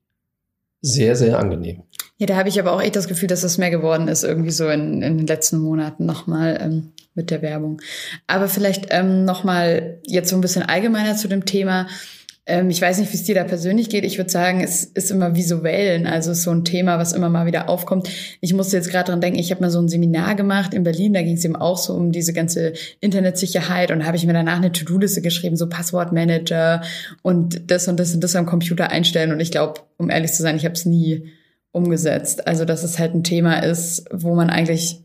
sehr, 0.83 1.17
sehr 1.17 1.39
angenehm. 1.39 1.85
Ja, 2.19 2.27
da 2.27 2.37
habe 2.37 2.49
ich 2.49 2.61
aber 2.61 2.73
auch 2.73 2.83
echt 2.83 2.97
das 2.97 3.09
Gefühl, 3.09 3.29
dass 3.29 3.41
das 3.41 3.59
mehr 3.59 3.71
geworden 3.71 4.09
ist, 4.09 4.23
irgendwie 4.25 4.51
so 4.51 4.69
in, 4.69 5.03
in 5.03 5.19
den 5.19 5.27
letzten 5.27 5.59
Monaten 5.59 6.05
nochmal 6.05 6.59
ähm, 6.61 6.93
mit 7.15 7.31
der 7.31 7.43
Werbung. 7.43 7.81
Aber 8.27 8.49
vielleicht 8.49 8.87
ähm, 8.91 9.25
nochmal 9.25 10.01
jetzt 10.07 10.29
so 10.29 10.37
ein 10.37 10.41
bisschen 10.41 10.63
allgemeiner 10.63 11.17
zu 11.17 11.29
dem 11.29 11.45
Thema. 11.45 11.89
Ähm, 12.45 12.71
ich 12.71 12.83
weiß 12.83 12.99
nicht, 12.99 13.13
wie 13.13 13.17
es 13.17 13.23
dir 13.23 13.37
da 13.37 13.45
persönlich 13.45 13.89
geht. 13.89 14.05
Ich 14.05 14.19
würde 14.19 14.31
sagen, 14.31 14.63
es 14.63 14.85
ist 14.85 15.13
immer 15.13 15.37
visuell, 15.37 16.07
also 16.07 16.35
so 16.35 16.51
ein 16.51 16.65
Thema, 16.65 16.99
was 16.99 17.13
immer 17.13 17.29
mal 17.29 17.47
wieder 17.47 17.69
aufkommt. 17.69 18.09
Ich 18.41 18.53
musste 18.53 18.77
jetzt 18.77 18.91
gerade 18.91 19.11
dran 19.11 19.21
denken, 19.21 19.39
ich 19.39 19.53
habe 19.53 19.61
mal 19.61 19.71
so 19.71 19.81
ein 19.81 19.89
Seminar 19.89 20.35
gemacht 20.35 20.75
in 20.75 20.83
Berlin, 20.83 21.13
da 21.13 21.23
ging 21.23 21.37
es 21.37 21.45
eben 21.45 21.55
auch 21.55 21.79
so 21.79 21.95
um 21.95 22.11
diese 22.11 22.33
ganze 22.33 22.73
Internetsicherheit 23.01 23.93
und 23.93 24.05
habe 24.05 24.17
ich 24.17 24.27
mir 24.27 24.33
danach 24.33 24.57
eine 24.57 24.73
To-Do-Liste 24.73 25.23
geschrieben, 25.23 25.57
so 25.57 25.69
Passwortmanager 25.69 26.83
und 27.23 27.71
das 27.71 27.87
und 27.87 28.01
das 28.01 28.13
und 28.13 28.25
das 28.25 28.35
am 28.35 28.47
Computer 28.47 28.91
einstellen. 28.91 29.31
Und 29.31 29.39
ich 29.39 29.53
glaube, 29.53 29.81
um 29.97 30.11
ehrlich 30.11 30.33
zu 30.33 30.43
sein, 30.43 30.57
ich 30.57 30.65
habe 30.65 30.75
es 30.75 30.85
nie 30.85 31.31
umgesetzt. 31.71 32.49
Also 32.49 32.65
dass 32.65 32.83
es 32.83 32.99
halt 32.99 33.15
ein 33.15 33.25
Thema 33.25 33.61
ist, 33.61 34.05
wo 34.13 34.35
man 34.35 34.51
eigentlich 34.51 35.01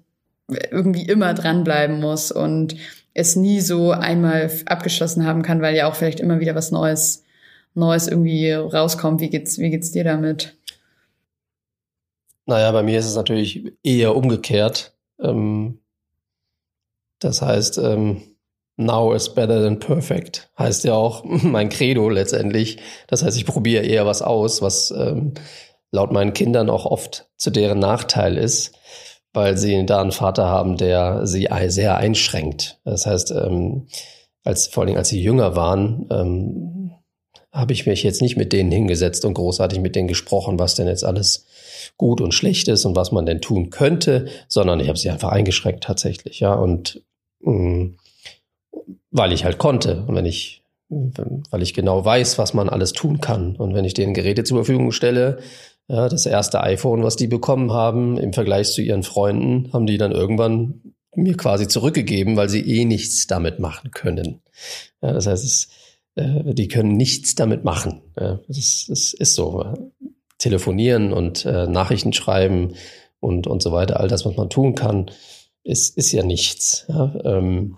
irgendwie 0.72 1.04
immer 1.04 1.34
dranbleiben 1.36 2.00
muss 2.00 2.32
und 2.32 2.76
es 3.14 3.36
nie 3.36 3.62
so 3.62 3.92
einmal 3.92 4.50
abgeschlossen 4.66 5.26
haben 5.26 5.44
kann, 5.44 5.62
weil 5.62 5.76
ja 5.76 5.88
auch 5.88 5.96
vielleicht 5.96 6.20
immer 6.20 6.40
wieder 6.40 6.56
was 6.56 6.72
Neues 6.72 7.24
Neues 7.78 8.08
irgendwie 8.08 8.52
rauskommt. 8.52 9.22
Wie 9.22 9.30
geht's, 9.30 9.60
wie 9.60 9.70
geht's 9.70 9.92
dir 9.92 10.04
damit? 10.04 10.58
Naja, 12.46 12.72
bei 12.72 12.84
mir 12.84 12.98
ist 12.98 13.08
es 13.08 13.16
natürlich 13.16 13.74
eher 13.84 14.16
umgekehrt. 14.16 14.94
Ähm, 15.22 15.80
das 17.20 17.42
heißt, 17.42 17.78
ähm, 17.78 18.22
now 18.78 19.14
is 19.14 19.34
better 19.34 19.62
than 19.62 19.80
perfect. 19.80 20.50
Heißt 20.58 20.84
ja 20.86 20.94
auch 20.94 21.24
mein 21.26 21.70
Credo 21.70 22.10
letztendlich. 22.10 22.80
Das 23.08 23.24
heißt, 23.24 23.38
ich 23.38 23.46
probiere 23.46 23.84
eher 23.84 24.06
was 24.06 24.22
aus, 24.22 24.62
was 24.62 24.92
ähm, 24.92 25.34
laut 25.92 26.12
meinen 26.12 26.34
Kindern 26.34 26.70
auch 26.70 26.86
oft 26.86 27.30
zu 27.38 27.50
deren 27.50 27.80
Nachteil 27.80 28.38
ist, 28.38 28.76
weil 29.34 29.58
sie 29.58 29.86
da 29.86 30.02
einen 30.02 30.12
Vater 30.12 30.46
haben, 30.46 30.78
der 30.78 31.26
sie 31.28 31.48
sehr 31.68 31.98
einschränkt. 31.98 32.80
Das 32.86 33.06
heißt, 33.06 33.32
ähm, 33.32 33.88
als, 34.44 34.68
vor 34.68 34.84
allem 34.84 34.96
als 34.96 35.10
sie 35.10 35.22
jünger 35.22 35.56
waren, 35.56 36.08
ähm, 36.12 36.92
habe 37.58 37.74
ich 37.74 37.88
mich 37.88 38.04
jetzt 38.04 38.22
nicht 38.22 38.38
mit 38.38 38.54
denen 38.54 38.72
hingesetzt 38.72 39.26
und 39.26 39.34
großartig 39.34 39.80
mit 39.80 39.96
denen 39.96 40.08
gesprochen, 40.08 40.60
was 40.60 40.76
denn 40.76 40.88
jetzt 40.88 41.04
alles 41.04 41.46
gut 41.98 42.22
und 42.22 42.34
schlecht 42.34 42.68
ist 42.68 42.86
und 42.86 42.96
was 42.96 43.12
man 43.12 43.26
denn 43.26 43.42
tun 43.42 43.72
könnte, 43.72 44.28
sondern 44.48 44.80
ich 44.80 44.88
habe 44.88 44.98
sie 44.98 45.10
einfach 45.10 45.30
eingeschränkt 45.30 45.84
tatsächlich, 45.84 46.40
ja. 46.40 46.54
Und 46.54 47.02
mh, 47.42 47.54
mm, 47.54 47.98
weil 49.12 49.34
ich 49.34 49.44
halt 49.44 49.58
konnte 49.58 50.04
und 50.08 50.16
wenn 50.16 50.26
ich, 50.26 50.62
weil 50.90 51.64
ich 51.64 51.74
genau 51.74 52.06
weiß, 52.06 52.38
was 52.38 52.54
man 52.54 52.70
alles 52.70 52.94
tun 52.94 53.20
kann 53.20 53.56
und 53.56 53.74
wenn 53.74 53.86
ich 53.86 53.96
denen 53.96 54.14
Geräte 54.14 54.44
zur 54.44 54.58
Verfügung 54.58 54.92
stelle, 54.92 55.40
ja, 55.88 56.10
das 56.10 56.26
erste 56.26 56.62
iPhone, 56.62 57.04
was 57.04 57.16
die 57.16 57.28
bekommen 57.28 57.72
haben, 57.72 58.18
im 58.18 58.34
Vergleich 58.34 58.72
zu 58.72 58.82
ihren 58.82 59.04
Freunden, 59.04 59.72
haben 59.74 59.88
die 59.88 59.98
dann 59.98 60.12
irgendwann 60.12 60.82
mir 61.16 61.36
quasi 61.36 61.68
zurückgegeben, 61.68 62.36
weil 62.36 62.50
sie 62.50 62.62
eh 62.62 62.86
nichts 62.86 63.26
damit 63.26 63.58
machen 63.60 63.92
können. 63.92 64.42
Ja, 65.02 65.14
das 65.14 65.26
heißt, 65.26 65.44
es 65.44 65.70
äh, 66.18 66.54
die 66.54 66.68
können 66.68 66.98
nichts 66.98 67.36
damit 67.36 67.64
machen. 67.64 68.02
Ja, 68.20 68.40
das, 68.48 68.86
das, 68.88 69.14
ist 69.14 69.36
so. 69.36 69.74
Telefonieren 70.40 71.14
und 71.14 71.46
äh, 71.46 71.66
Nachrichten 71.66 72.14
schreiben 72.14 72.76
und, 73.20 73.48
und 73.48 73.64
so 73.64 73.72
weiter, 73.72 74.00
all 74.00 74.08
das, 74.08 74.24
was 74.24 74.36
man 74.36 74.52
tun 74.52 74.76
kann, 74.76 75.10
ist, 75.64 75.98
ist 75.98 76.12
ja 76.12 76.24
nichts. 76.24 76.86
Ja, 76.90 77.16
ähm, 77.24 77.78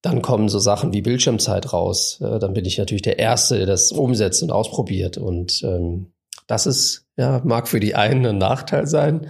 dann 0.00 0.22
kommen 0.22 0.48
so 0.48 0.58
Sachen 0.58 0.92
wie 0.92 1.02
Bildschirmzeit 1.02 1.72
raus. 1.72 2.18
Äh, 2.20 2.38
dann 2.38 2.54
bin 2.54 2.64
ich 2.64 2.78
natürlich 2.78 3.02
der 3.02 3.18
Erste, 3.18 3.58
der 3.58 3.66
das 3.66 3.92
umsetzt 3.92 4.42
und 4.42 4.50
ausprobiert. 4.50 5.18
Und 5.18 5.62
ähm, 5.62 6.12
das 6.46 6.66
ist, 6.66 7.06
ja, 7.16 7.40
mag 7.44 7.68
für 7.68 7.78
die 7.78 7.94
einen 7.94 8.26
ein 8.26 8.38
Nachteil 8.38 8.86
sein. 8.86 9.28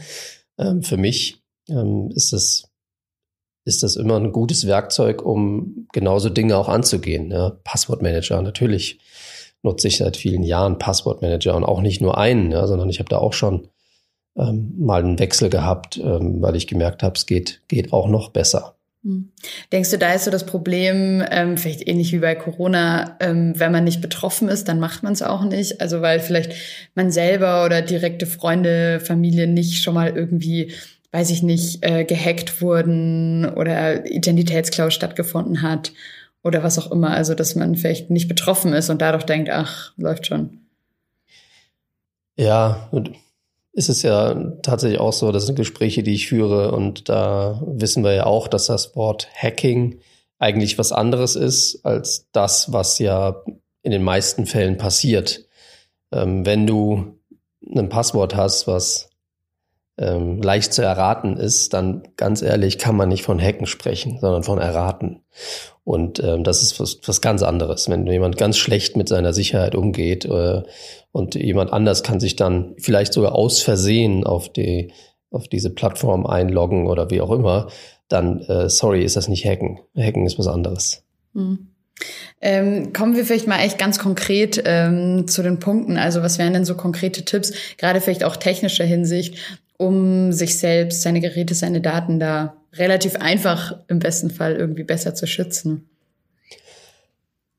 Ähm, 0.59 0.83
für 0.83 0.97
mich 0.97 1.43
ähm, 1.69 2.11
ist 2.15 2.33
es 2.33 2.72
ist 3.65 3.83
das 3.83 3.97
immer 3.97 4.17
ein 4.17 4.33
gutes 4.33 4.67
Werkzeug, 4.67 5.23
um 5.25 5.87
genauso 5.93 6.29
Dinge 6.29 6.57
auch 6.57 6.69
anzugehen. 6.69 7.31
Ja, 7.31 7.57
Passwortmanager, 7.65 8.43
natürlich 8.43 8.99
nutze 9.63 9.89
ich 9.89 9.99
seit 9.99 10.17
vielen 10.17 10.43
Jahren 10.43 10.79
Passwortmanager 10.79 11.55
und 11.55 11.65
auch 11.65 11.81
nicht 11.81 12.01
nur 12.01 12.19
einen, 12.19 12.51
ja, 12.51 12.67
sondern 12.67 12.91
ich 12.91 12.99
habe 12.99 13.09
da 13.09 13.19
auch 13.19 13.33
schon 13.33 13.69
ähm, 14.37 14.75
mal 14.79 15.03
einen 15.03 15.19
Wechsel 15.19 15.51
gehabt, 15.51 15.99
ähm, 15.99 16.43
weil 16.43 16.57
ich 16.57 16.67
gemerkt 16.67 17.03
habe, 17.03 17.15
es 17.17 17.27
geht, 17.27 17.61
geht 17.69 17.93
auch 17.93 18.09
noch 18.09 18.31
besser. 18.31 18.77
Hm. 19.05 19.33
Denkst 19.73 19.91
du, 19.91 19.99
da 19.99 20.13
ist 20.13 20.25
so 20.25 20.31
das 20.31 20.47
Problem, 20.47 21.25
ähm, 21.31 21.57
vielleicht 21.57 21.87
ähnlich 21.87 22.13
wie 22.13 22.21
bei 22.21 22.35
Corona, 22.35 23.17
ähm, 23.21 23.53
wenn 23.57 23.73
man 23.73 23.85
nicht 23.85 24.01
betroffen 24.01 24.49
ist, 24.49 24.69
dann 24.69 24.79
macht 24.81 25.03
man 25.03 25.13
es 25.13 25.23
auch 25.23 25.45
nicht. 25.45 25.81
Also 25.81 26.03
weil 26.03 26.21
vielleicht 26.21 26.53
man 26.95 27.11
selber 27.11 27.65
oder 27.65 27.83
direkte 27.83 28.27
Freunde, 28.27 29.01
Familie 29.01 29.47
nicht 29.47 29.83
schon 29.83 29.95
mal 29.95 30.17
irgendwie 30.17 30.73
weiß 31.13 31.31
ich 31.31 31.43
nicht, 31.43 31.85
äh, 31.85 32.05
gehackt 32.05 32.61
wurden 32.61 33.49
oder 33.49 34.07
Identitätsklau 34.07 34.91
stattgefunden 34.91 35.63
hat 35.63 35.93
oder 36.43 36.63
was 36.63 36.79
auch 36.79 36.91
immer. 36.91 37.11
Also, 37.11 37.35
dass 37.35 37.55
man 37.55 37.77
vielleicht 37.77 38.11
nicht 38.11 38.29
betroffen 38.29 38.73
ist 38.73 38.91
und 38.91 39.01
dadurch 39.01 39.25
denkt, 39.25 39.51
ach, 39.51 39.93
läuft 39.97 40.27
schon. 40.27 40.59
Ja, 42.37 42.91
ist 43.73 43.91
es 43.91 44.03
ja 44.03 44.35
tatsächlich 44.63 45.01
auch 45.01 45.13
so, 45.13 45.33
das 45.33 45.47
sind 45.47 45.55
Gespräche, 45.57 46.03
die 46.03 46.15
ich 46.15 46.29
führe 46.29 46.73
und 46.73 47.09
da 47.09 47.63
wissen 47.67 48.05
wir 48.05 48.15
ja 48.15 48.27
auch, 48.27 48.49
dass 48.49 48.67
das 48.67 48.97
Wort 48.97 49.29
Hacking 49.35 50.01
eigentlich 50.39 50.79
was 50.79 50.93
anderes 50.93 51.37
ist 51.37 51.85
als 51.85 52.27
das, 52.33 52.73
was 52.73 52.99
ja 52.99 53.43
in 53.83 53.93
den 53.93 54.03
meisten 54.03 54.47
Fällen 54.47 54.77
passiert. 54.77 55.45
Ähm, 56.11 56.45
wenn 56.45 56.67
du 56.67 57.19
ein 57.75 57.89
Passwort 57.89 58.35
hast, 58.35 58.67
was 58.67 59.09
ähm, 59.99 60.41
leicht 60.41 60.73
zu 60.73 60.83
erraten 60.83 61.37
ist, 61.37 61.75
dann 61.75 62.03
ganz 62.17 62.43
ehrlich 62.43 62.79
kann 62.79 62.97
man 62.97 63.09
nicht 63.09 63.25
von 63.25 63.41
Hacken 63.41 63.67
sprechen, 63.67 64.19
sondern 64.21 64.43
von 64.43 64.59
erraten. 64.59 65.23
Und 65.85 66.23
ähm, 66.23 66.45
das 66.45 66.63
ist 66.63 66.81
was, 66.81 67.01
was 67.05 67.21
ganz 67.21 67.43
anderes. 67.43 67.89
Wenn 67.89 68.07
jemand 68.07 68.37
ganz 68.37 68.57
schlecht 68.57 68.97
mit 68.97 69.09
seiner 69.09 69.33
Sicherheit 69.33 69.75
umgeht 69.75 70.25
äh, 70.25 70.63
und 71.11 71.35
jemand 71.35 71.73
anders 71.73 72.03
kann 72.03 72.21
sich 72.21 72.37
dann 72.37 72.75
vielleicht 72.79 73.13
sogar 73.13 73.35
aus 73.35 73.63
Versehen 73.63 74.25
auf 74.25 74.49
die 74.51 74.93
auf 75.31 75.49
diese 75.49 75.71
Plattform 75.71 76.27
einloggen 76.27 76.87
oder 76.87 77.11
wie 77.11 77.23
auch 77.23 77.31
immer, 77.31 77.69
dann 78.09 78.41
äh, 78.43 78.69
sorry, 78.69 79.03
ist 79.03 79.17
das 79.17 79.29
nicht 79.29 79.47
Hacken. 79.47 79.81
Hacken 79.97 80.27
ist 80.27 80.39
was 80.39 80.47
anderes. 80.47 81.05
Mhm. 81.33 81.69
Ähm, 82.41 82.93
kommen 82.93 83.17
wir 83.17 83.25
vielleicht 83.25 83.47
mal 83.47 83.61
echt 83.61 83.79
ganz 83.79 83.99
konkret 83.99 84.63
ähm, 84.67 85.29
zu 85.29 85.43
den 85.43 85.59
Punkten. 85.59 85.97
Also 85.97 86.23
was 86.23 86.39
wären 86.39 86.53
denn 86.53 86.65
so 86.65 86.75
konkrete 86.75 87.25
Tipps, 87.25 87.53
gerade 87.79 88.01
vielleicht 88.01 88.25
auch 88.25 88.37
technischer 88.37 88.85
Hinsicht, 88.85 89.39
um 89.83 90.33
sich 90.33 90.59
selbst, 90.59 91.03
seine 91.03 91.21
Geräte, 91.21 91.55
seine 91.55 91.81
Daten 91.81 92.19
da 92.19 92.57
relativ 92.73 93.17
einfach 93.17 93.81
im 93.89 93.99
besten 93.99 94.31
Fall 94.31 94.57
irgendwie 94.57 94.85
besser 94.85 95.15
zu 95.15 95.27
schützen? 95.27 95.91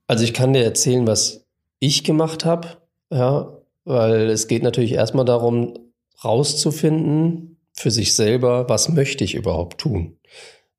Also 0.08 0.24
ich 0.24 0.34
kann 0.34 0.54
dir 0.54 0.64
erzählen, 0.64 1.06
was 1.06 1.46
ich 1.80 2.04
gemacht 2.04 2.46
habe, 2.46 2.78
ja, 3.12 3.58
weil 3.86 4.30
es 4.30 4.48
geht 4.48 4.64
natürlich 4.64 4.94
erstmal 4.94 5.26
darum, 5.26 5.78
rauszufinden 6.24 7.58
für 7.74 7.92
sich 7.92 8.14
selber, 8.14 8.70
was 8.70 8.90
möchte 8.90 9.24
ich 9.24 9.36
überhaupt 9.36 9.80
tun. 9.80 10.18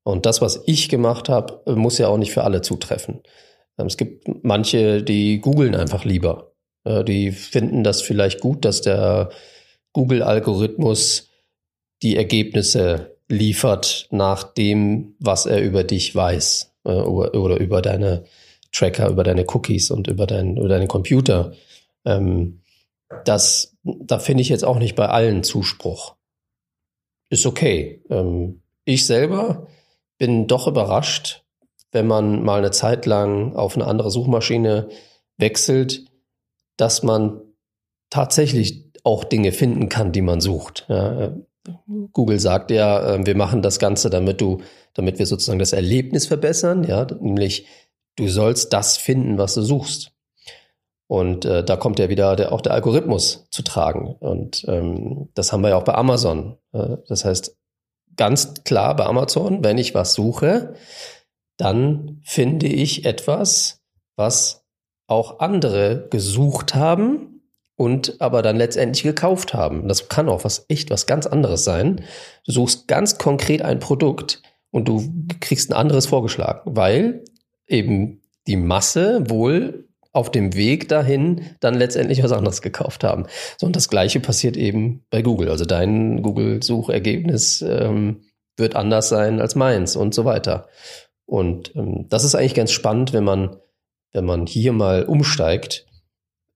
Und 0.03 0.25
das, 0.25 0.41
was 0.41 0.61
ich 0.65 0.89
gemacht 0.89 1.29
habe, 1.29 1.61
muss 1.75 1.97
ja 1.97 2.07
auch 2.07 2.17
nicht 2.17 2.31
für 2.31 2.43
alle 2.43 2.61
zutreffen. 2.61 3.21
Ähm, 3.77 3.87
es 3.87 3.97
gibt 3.97 4.43
manche, 4.43 5.03
die 5.03 5.39
googeln 5.39 5.75
einfach 5.75 6.05
lieber. 6.05 6.51
Die 7.07 7.31
finden 7.31 7.83
das 7.83 8.03
vielleicht 8.03 8.41
gut, 8.41 8.63
dass 8.63 8.81
der 8.81 9.31
Google-Algorithmus 9.93 11.31
die 12.01 12.15
Ergebnisse 12.15 13.17
liefert 13.27 14.07
nach 14.11 14.43
dem, 14.43 15.15
was 15.19 15.45
er 15.45 15.61
über 15.61 15.83
dich 15.83 16.13
weiß 16.13 16.73
äh, 16.83 16.91
oder, 16.91 17.59
über 17.59 17.81
deine 17.81 18.25
Tracker, 18.71 19.09
über 19.09 19.23
deine 19.23 19.45
Cookies 19.47 19.91
und 19.91 20.07
über, 20.07 20.27
dein, 20.27 20.57
über 20.57 20.67
deinen 20.67 20.87
Computer. 20.87 21.53
Ähm, 22.05 22.61
das, 23.23 23.75
da 23.83 24.19
finde 24.19 24.41
ich 24.41 24.49
jetzt 24.49 24.65
auch 24.65 24.77
nicht 24.77 24.95
bei 24.95 25.07
allen 25.07 25.43
Zuspruch. 25.43 26.15
Ist 27.29 27.45
okay. 27.45 28.03
Ähm, 28.09 28.61
ich 28.83 29.05
selber 29.05 29.67
bin 30.17 30.47
doch 30.47 30.67
überrascht, 30.67 31.43
wenn 31.91 32.07
man 32.07 32.43
mal 32.43 32.59
eine 32.59 32.71
Zeit 32.71 33.05
lang 33.05 33.55
auf 33.55 33.75
eine 33.75 33.87
andere 33.87 34.11
Suchmaschine 34.11 34.89
wechselt, 35.37 36.05
dass 36.77 37.03
man 37.03 37.41
tatsächlich 38.09 38.85
auch 39.03 39.23
Dinge 39.23 39.51
finden 39.51 39.89
kann, 39.89 40.11
die 40.11 40.21
man 40.21 40.41
sucht. 40.41 40.85
Ja, 40.89 41.35
Google 42.13 42.39
sagt 42.39 42.71
ja, 42.71 43.15
ähm, 43.15 43.25
wir 43.25 43.35
machen 43.35 43.61
das 43.61 43.79
Ganze, 43.79 44.09
damit 44.09 44.41
du, 44.41 44.61
damit 44.93 45.19
wir 45.19 45.25
sozusagen 45.25 45.59
das 45.59 45.73
Erlebnis 45.73 46.27
verbessern, 46.27 46.83
ja, 46.83 47.05
nämlich 47.19 47.67
du 48.15 48.27
sollst 48.27 48.73
das 48.73 48.97
finden, 48.97 49.37
was 49.37 49.53
du 49.55 49.61
suchst. 49.61 50.11
Und 51.07 51.45
äh, 51.45 51.63
da 51.63 51.75
kommt 51.75 51.99
ja 51.99 52.09
wieder 52.09 52.35
der, 52.35 52.51
auch 52.51 52.61
der 52.61 52.73
Algorithmus 52.73 53.47
zu 53.51 53.61
tragen. 53.61 54.15
Und 54.19 54.65
ähm, 54.67 55.29
das 55.35 55.53
haben 55.53 55.61
wir 55.61 55.69
ja 55.69 55.77
auch 55.77 55.83
bei 55.83 55.93
Amazon. 55.93 56.57
Äh, 56.73 56.97
das 57.07 57.25
heißt, 57.25 57.55
ganz 58.15 58.63
klar 58.63 58.95
bei 58.95 59.05
Amazon, 59.05 59.63
wenn 59.63 59.77
ich 59.77 59.93
was 59.93 60.13
suche, 60.13 60.73
dann 61.57 62.21
finde 62.23 62.67
ich 62.67 63.05
etwas, 63.05 63.83
was 64.15 64.65
auch 65.07 65.39
andere 65.39 66.07
gesucht 66.09 66.73
haben 66.73 67.34
und 67.75 68.21
aber 68.21 68.41
dann 68.41 68.55
letztendlich 68.55 69.03
gekauft 69.03 69.53
haben. 69.53 69.87
Das 69.87 70.07
kann 70.09 70.29
auch 70.29 70.43
was 70.43 70.65
echt 70.69 70.89
was 70.89 71.07
ganz 71.07 71.25
anderes 71.25 71.63
sein. 71.63 72.01
Du 72.45 72.51
suchst 72.51 72.87
ganz 72.87 73.17
konkret 73.17 73.61
ein 73.61 73.79
Produkt 73.79 74.41
und 74.71 74.87
du 74.87 75.03
kriegst 75.39 75.69
ein 75.69 75.73
anderes 75.73 76.05
vorgeschlagen, 76.05 76.61
weil 76.65 77.23
eben 77.67 78.21
die 78.47 78.57
Masse 78.57 79.29
wohl 79.29 79.87
auf 80.15 80.31
dem 80.31 80.55
Weg 80.55 80.87
dahin 80.87 81.45
dann 81.59 81.73
letztendlich 81.75 82.23
was 82.23 82.31
anderes 82.31 82.61
gekauft 82.61 83.03
haben. 83.03 83.25
So, 83.57 83.67
und 83.67 83.75
das 83.75 83.89
gleiche 83.89 84.21
passiert 84.21 84.55
eben 84.55 85.03
bei 85.09 85.21
Google. 85.21 85.49
Also 85.49 85.65
dein 85.65 86.21
Google-Suchergebnis 86.21 87.61
ähm, 87.61 88.21
wird 88.55 88.77
anders 88.77 89.09
sein 89.09 89.41
als 89.41 89.55
meins 89.55 89.97
und 89.97 90.13
so 90.13 90.23
weiter. 90.23 90.69
Und 91.25 91.75
ähm, 91.75 92.05
das 92.07 92.23
ist 92.23 92.35
eigentlich 92.35 92.53
ganz 92.53 92.71
spannend, 92.71 93.11
wenn 93.11 93.25
man, 93.25 93.57
wenn 94.13 94.23
man 94.25 94.45
hier 94.45 94.71
mal 94.71 95.03
umsteigt. 95.03 95.85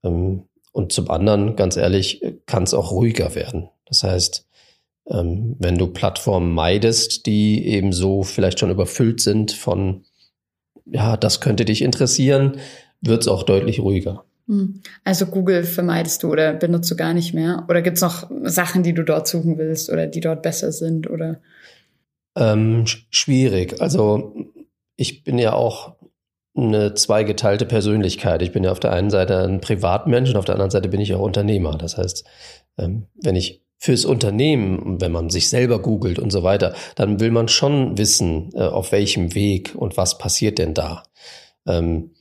Ähm, 0.05 0.48
und 0.71 0.91
zum 0.91 1.09
anderen, 1.09 1.55
ganz 1.55 1.77
ehrlich, 1.77 2.21
kann 2.45 2.63
es 2.63 2.73
auch 2.73 2.91
ruhiger 2.91 3.35
werden. 3.35 3.69
Das 3.85 4.03
heißt, 4.03 4.47
ähm, 5.07 5.55
wenn 5.59 5.77
du 5.77 5.87
Plattformen 5.87 6.53
meidest, 6.53 7.25
die 7.25 7.65
eben 7.67 7.91
so 7.91 8.23
vielleicht 8.23 8.59
schon 8.59 8.71
überfüllt 8.71 9.21
sind 9.21 9.51
von, 9.51 10.05
ja, 10.85 11.17
das 11.17 11.41
könnte 11.41 11.65
dich 11.65 11.81
interessieren, 11.81 12.57
wird 13.01 13.21
es 13.21 13.27
auch 13.27 13.43
deutlich 13.43 13.79
ruhiger. 13.79 14.25
Hm. 14.47 14.81
Also 15.03 15.27
Google 15.27 15.63
vermeidest 15.63 16.23
du 16.23 16.31
oder 16.31 16.53
benutzt 16.53 16.89
du 16.91 16.95
gar 16.95 17.13
nicht 17.13 17.33
mehr? 17.33 17.65
Oder 17.69 17.81
gibt 17.81 17.97
es 17.97 18.01
noch 18.01 18.29
Sachen, 18.43 18.83
die 18.83 18.93
du 18.93 19.03
dort 19.03 19.27
suchen 19.27 19.57
willst 19.57 19.89
oder 19.91 20.07
die 20.07 20.21
dort 20.21 20.41
besser 20.41 20.71
sind? 20.71 21.09
Oder? 21.09 21.39
Ähm, 22.35 22.85
schwierig. 23.09 23.81
Also 23.81 24.35
ich 24.95 25.23
bin 25.23 25.37
ja 25.37 25.53
auch 25.53 25.95
eine 26.67 26.93
zweigeteilte 26.93 27.65
Persönlichkeit. 27.65 28.41
Ich 28.41 28.51
bin 28.51 28.63
ja 28.63 28.71
auf 28.71 28.79
der 28.79 28.91
einen 28.91 29.09
Seite 29.09 29.43
ein 29.43 29.61
Privatmensch 29.61 30.29
und 30.29 30.37
auf 30.37 30.45
der 30.45 30.55
anderen 30.55 30.71
Seite 30.71 30.89
bin 30.89 31.01
ich 31.01 31.13
auch 31.13 31.21
Unternehmer. 31.21 31.77
Das 31.77 31.97
heißt, 31.97 32.25
ähm, 32.77 33.07
wenn 33.21 33.35
ich 33.35 33.61
fürs 33.77 34.05
Unternehmen, 34.05 34.99
wenn 34.99 35.11
man 35.11 35.29
sich 35.29 35.49
selber 35.49 35.81
googelt 35.81 36.19
und 36.19 36.31
so 36.31 36.43
weiter, 36.43 36.75
dann 36.95 37.19
will 37.19 37.31
man 37.31 37.47
schon 37.47 37.97
wissen, 37.97 38.51
äh, 38.53 38.63
auf 38.63 38.91
welchem 38.91 39.33
Weg 39.35 39.73
und 39.75 39.95
was 39.95 40.17
passiert 40.17 40.57
denn 40.57 40.73
da. 40.73 41.03
Ähm, 41.65 42.11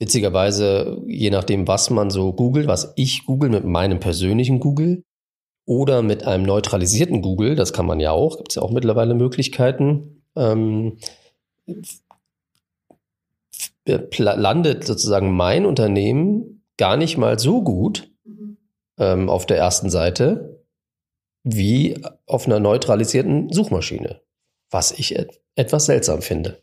witzigerweise, 0.00 1.00
je 1.06 1.30
nachdem, 1.30 1.68
was 1.68 1.90
man 1.90 2.10
so 2.10 2.32
googelt, 2.32 2.66
was 2.66 2.92
ich 2.96 3.24
google 3.24 3.50
mit 3.50 3.64
meinem 3.64 4.00
persönlichen 4.00 4.58
Google 4.58 5.04
oder 5.64 6.02
mit 6.02 6.24
einem 6.24 6.44
neutralisierten 6.44 7.22
Google, 7.22 7.54
das 7.54 7.72
kann 7.72 7.86
man 7.86 8.00
ja 8.00 8.10
auch, 8.10 8.36
gibt 8.36 8.50
es 8.50 8.56
ja 8.56 8.62
auch 8.62 8.72
mittlerweile 8.72 9.14
Möglichkeiten, 9.14 10.22
ähm, 10.34 10.98
landet 13.86 14.84
sozusagen 14.84 15.32
mein 15.32 15.66
Unternehmen 15.66 16.64
gar 16.76 16.96
nicht 16.96 17.16
mal 17.16 17.38
so 17.38 17.62
gut 17.62 18.10
mhm. 18.24 18.56
ähm, 18.98 19.28
auf 19.28 19.46
der 19.46 19.58
ersten 19.58 19.90
Seite 19.90 20.62
wie 21.44 22.00
auf 22.26 22.46
einer 22.46 22.60
neutralisierten 22.60 23.52
Suchmaschine, 23.52 24.20
was 24.70 24.92
ich 24.92 25.16
et 25.16 25.40
etwas 25.54 25.84
seltsam 25.84 26.22
finde. 26.22 26.62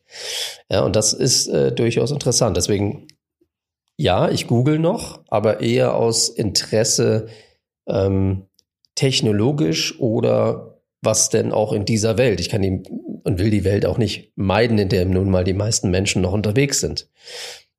Ja, 0.71 0.83
und 0.83 0.95
das 0.95 1.13
ist 1.13 1.47
äh, 1.47 1.71
durchaus 1.71 2.09
interessant. 2.09 2.57
Deswegen, 2.57 3.07
ja, 3.97 4.29
ich 4.29 4.47
google 4.47 4.79
noch, 4.79 5.23
aber 5.27 5.59
eher 5.59 5.93
aus 5.93 6.27
Interesse 6.27 7.27
ähm, 7.87 8.47
technologisch 8.95 9.99
oder 9.99 10.81
was 11.01 11.29
denn 11.29 11.51
auch 11.51 11.71
in 11.71 11.85
dieser 11.85 12.17
Welt. 12.17 12.39
Ich 12.39 12.49
kann 12.49 12.63
die 12.63 12.81
und 13.23 13.39
will 13.39 13.49
die 13.49 13.63
Welt 13.63 13.85
auch 13.85 13.97
nicht 13.97 14.31
meiden, 14.35 14.77
in 14.77 14.89
der 14.89 15.05
nun 15.05 15.29
mal 15.29 15.43
die 15.43 15.53
meisten 15.53 15.89
Menschen 15.89 16.21
noch 16.21 16.33
unterwegs 16.33 16.79
sind. 16.79 17.09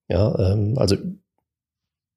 Ja, 0.08 0.52
ähm, 0.52 0.76
also 0.76 0.96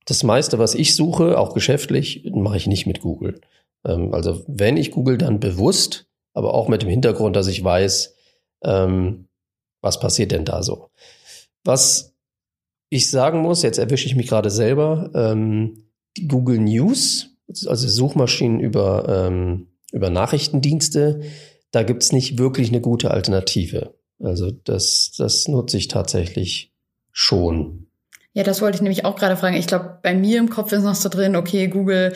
das 0.06 0.24
meiste, 0.24 0.60
was 0.60 0.76
ich 0.76 0.96
suche, 0.96 1.38
auch 1.38 1.54
geschäftlich, 1.54 2.30
mache 2.34 2.58
ich 2.58 2.68
nicht 2.68 2.86
mit 2.86 3.00
Google. 3.02 3.42
Ähm, 3.86 4.14
also 4.14 4.44
wenn 4.48 4.78
ich 4.78 4.92
Google, 4.92 5.18
dann 5.18 5.40
bewusst, 5.40 6.08
aber 6.34 6.54
auch 6.54 6.68
mit 6.68 6.82
dem 6.82 6.90
Hintergrund, 6.90 7.36
dass 7.36 7.48
ich 7.48 7.64
weiß, 7.64 8.16
ähm, 8.64 9.28
was 9.82 10.00
passiert 10.00 10.32
denn 10.32 10.46
da 10.46 10.64
so. 10.64 10.90
Was 11.64 12.14
ich 12.90 13.10
sagen 13.10 13.42
muss, 13.42 13.64
jetzt 13.64 13.78
erwische 13.78 14.08
ich 14.08 14.16
mich 14.16 14.28
gerade 14.28 14.50
selber, 14.50 15.12
ähm, 15.14 15.86
die 16.18 16.28
Google 16.28 16.60
News, 16.60 17.30
also 17.66 17.88
Suchmaschinen 17.88 18.60
über, 18.60 19.28
ähm, 19.28 19.68
über 19.92 20.10
Nachrichtendienste, 20.10 21.22
da 21.74 21.84
gibt 21.84 22.04
es 22.04 22.14
nicht 22.14 22.38
wirklich 22.38 22.70
eine 22.70 22.82
gute 22.82 23.12
Alternative. 23.12 23.96
Also 24.24 24.52
das, 24.52 25.12
das 25.18 25.48
nutze 25.48 25.78
ich 25.78 25.88
tatsächlich 25.90 26.72
schon. 27.12 27.88
Ja, 28.34 28.44
das 28.44 28.62
wollte 28.62 28.76
ich 28.76 28.82
nämlich 28.82 29.06
auch 29.06 29.16
gerade 29.16 29.36
fragen. 29.36 29.58
Ich 29.58 29.68
glaube, 29.68 29.98
bei 30.02 30.14
mir 30.14 30.38
im 30.38 30.50
Kopf 30.50 30.72
ist 30.72 30.84
noch 30.84 30.96
so 30.96 31.10
drin, 31.10 31.36
okay, 31.36 31.68
Google 31.68 32.14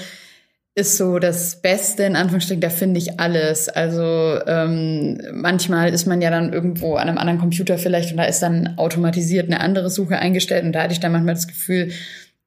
ist 0.75 0.97
so 0.97 1.17
das 1.17 1.59
Beste, 1.59 2.03
in 2.03 2.15
Anführungsstrichen, 2.15 2.61
da 2.61 2.69
finde 2.69 2.99
ich 2.99 3.19
alles. 3.19 3.67
Also 3.67 4.03
ähm, 4.45 5.19
manchmal 5.33 5.91
ist 5.91 6.05
man 6.05 6.21
ja 6.21 6.29
dann 6.29 6.53
irgendwo 6.53 6.95
an 6.95 7.09
einem 7.09 7.17
anderen 7.17 7.39
Computer 7.39 7.79
vielleicht 7.79 8.11
und 8.11 8.17
da 8.17 8.25
ist 8.25 8.43
dann 8.43 8.77
automatisiert 8.77 9.47
eine 9.47 9.59
andere 9.59 9.89
Suche 9.89 10.19
eingestellt 10.19 10.65
und 10.65 10.73
da 10.73 10.83
hatte 10.83 10.93
ich 10.93 10.99
dann 10.99 11.11
manchmal 11.11 11.33
das 11.33 11.47
Gefühl, 11.47 11.91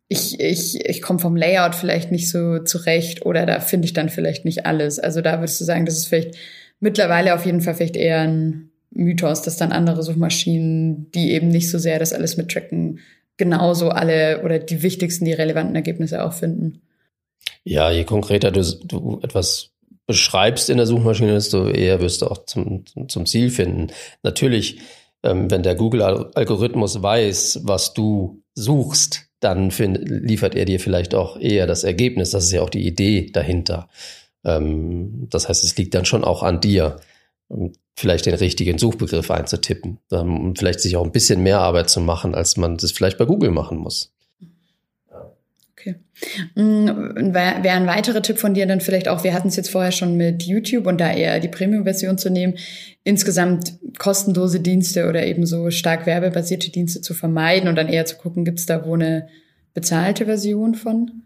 ich, 0.07 0.38
ich, 0.38 0.88
ich 0.88 1.03
komme 1.03 1.18
vom 1.18 1.37
Layout 1.37 1.75
vielleicht 1.75 2.12
nicht 2.12 2.31
so 2.31 2.61
zurecht 2.61 3.27
oder 3.27 3.46
da 3.46 3.59
finde 3.59 3.87
ich 3.87 3.94
dann 3.94 4.09
vielleicht 4.09 4.44
nicht 4.44 4.64
alles. 4.64 5.01
Also 5.01 5.23
da 5.23 5.40
würdest 5.40 5.61
du 5.61 5.64
sagen, 5.64 5.85
das 5.85 5.96
ist 5.96 6.07
vielleicht 6.07 6.37
mittlerweile 6.80 7.34
auf 7.34 7.46
jeden 7.46 7.60
Fall 7.60 7.74
vielleicht 7.74 7.96
eher 7.96 8.20
ein 8.20 8.70
Mythos, 8.90 9.42
dass 9.42 9.56
dann 9.56 9.72
andere 9.72 10.02
Suchmaschinen, 10.02 11.10
die 11.12 11.30
eben 11.32 11.48
nicht 11.48 11.70
so 11.70 11.78
sehr 11.78 11.98
das 11.98 12.12
alles 12.12 12.36
mittracken, 12.36 12.98
genauso 13.36 13.90
alle 13.90 14.42
oder 14.42 14.58
die 14.58 14.82
wichtigsten, 14.82 15.24
die 15.24 15.32
relevanten 15.32 15.76
Ergebnisse 15.76 16.24
auch 16.24 16.32
finden. 16.32 16.82
Ja, 17.64 17.90
je 17.90 18.04
konkreter 18.04 18.50
du, 18.50 18.62
du 18.84 19.20
etwas 19.22 19.70
beschreibst 20.06 20.70
in 20.70 20.76
der 20.76 20.86
Suchmaschine, 20.86 21.32
desto 21.32 21.68
eher 21.68 22.00
wirst 22.00 22.22
du 22.22 22.26
auch 22.26 22.44
zum, 22.44 22.84
zum 23.08 23.26
Ziel 23.26 23.50
finden. 23.50 23.88
Natürlich, 24.22 24.80
ähm, 25.22 25.50
wenn 25.50 25.62
der 25.62 25.76
Google-Algorithmus 25.76 27.00
weiß, 27.00 27.60
was 27.62 27.94
du 27.94 28.42
suchst, 28.54 29.26
dann 29.38 29.70
find, 29.70 30.00
liefert 30.02 30.54
er 30.54 30.64
dir 30.64 30.80
vielleicht 30.80 31.14
auch 31.14 31.38
eher 31.38 31.66
das 31.66 31.84
Ergebnis. 31.84 32.30
Das 32.30 32.44
ist 32.44 32.52
ja 32.52 32.62
auch 32.62 32.70
die 32.70 32.86
Idee 32.86 33.30
dahinter. 33.32 33.88
Ähm, 34.44 35.26
das 35.31 35.48
heißt, 35.48 35.64
es 35.64 35.76
liegt 35.76 35.94
dann 35.94 36.05
schon 36.05 36.24
auch 36.24 36.42
an 36.42 36.61
dir, 36.61 36.96
vielleicht 37.96 38.26
den 38.26 38.35
richtigen 38.35 38.79
Suchbegriff 38.79 39.31
einzutippen, 39.31 39.98
ähm, 40.11 40.40
um 40.40 40.57
vielleicht 40.57 40.81
sich 40.81 40.96
auch 40.96 41.05
ein 41.05 41.12
bisschen 41.12 41.42
mehr 41.42 41.61
Arbeit 41.61 41.90
zu 41.90 42.00
machen, 42.00 42.35
als 42.35 42.57
man 42.57 42.76
das 42.76 42.92
vielleicht 42.92 43.18
bei 43.18 43.24
Google 43.24 43.50
machen 43.50 43.79
muss. 43.79 44.12
Okay. 45.72 45.96
Mm, 46.55 46.87
Wäre 47.33 47.70
ein 47.70 47.87
weiterer 47.87 48.22
Tipp 48.22 48.38
von 48.38 48.55
dir 48.55 48.66
dann 48.66 48.81
vielleicht 48.81 49.09
auch, 49.09 49.24
wir 49.24 49.33
hatten 49.33 49.48
es 49.48 49.57
jetzt 49.57 49.70
vorher 49.70 49.92
schon 49.92 50.16
mit 50.16 50.42
YouTube 50.42 50.87
und 50.87 51.00
da 51.00 51.12
eher 51.12 51.40
die 51.40 51.48
Premium-Version 51.48 52.18
zu 52.18 52.31
nehmen, 52.31 52.59
insgesamt 53.05 53.74
kostenlose 53.98 54.61
Dienste 54.61 55.09
oder 55.09 55.24
eben 55.24 55.46
so 55.46 55.70
stark 55.70 56.07
werbebasierte 56.07 56.70
Dienste 56.70 57.00
zu 57.00 57.14
vermeiden 57.14 57.68
und 57.68 57.76
dann 57.76 57.88
eher 57.88 58.05
zu 58.05 58.16
gucken, 58.16 58.44
gibt 58.44 58.59
es 58.59 58.66
da 58.66 58.85
wo 58.85 58.94
eine 58.94 59.29
bezahlte 59.72 60.26
Version 60.26 60.74
von? 60.74 61.22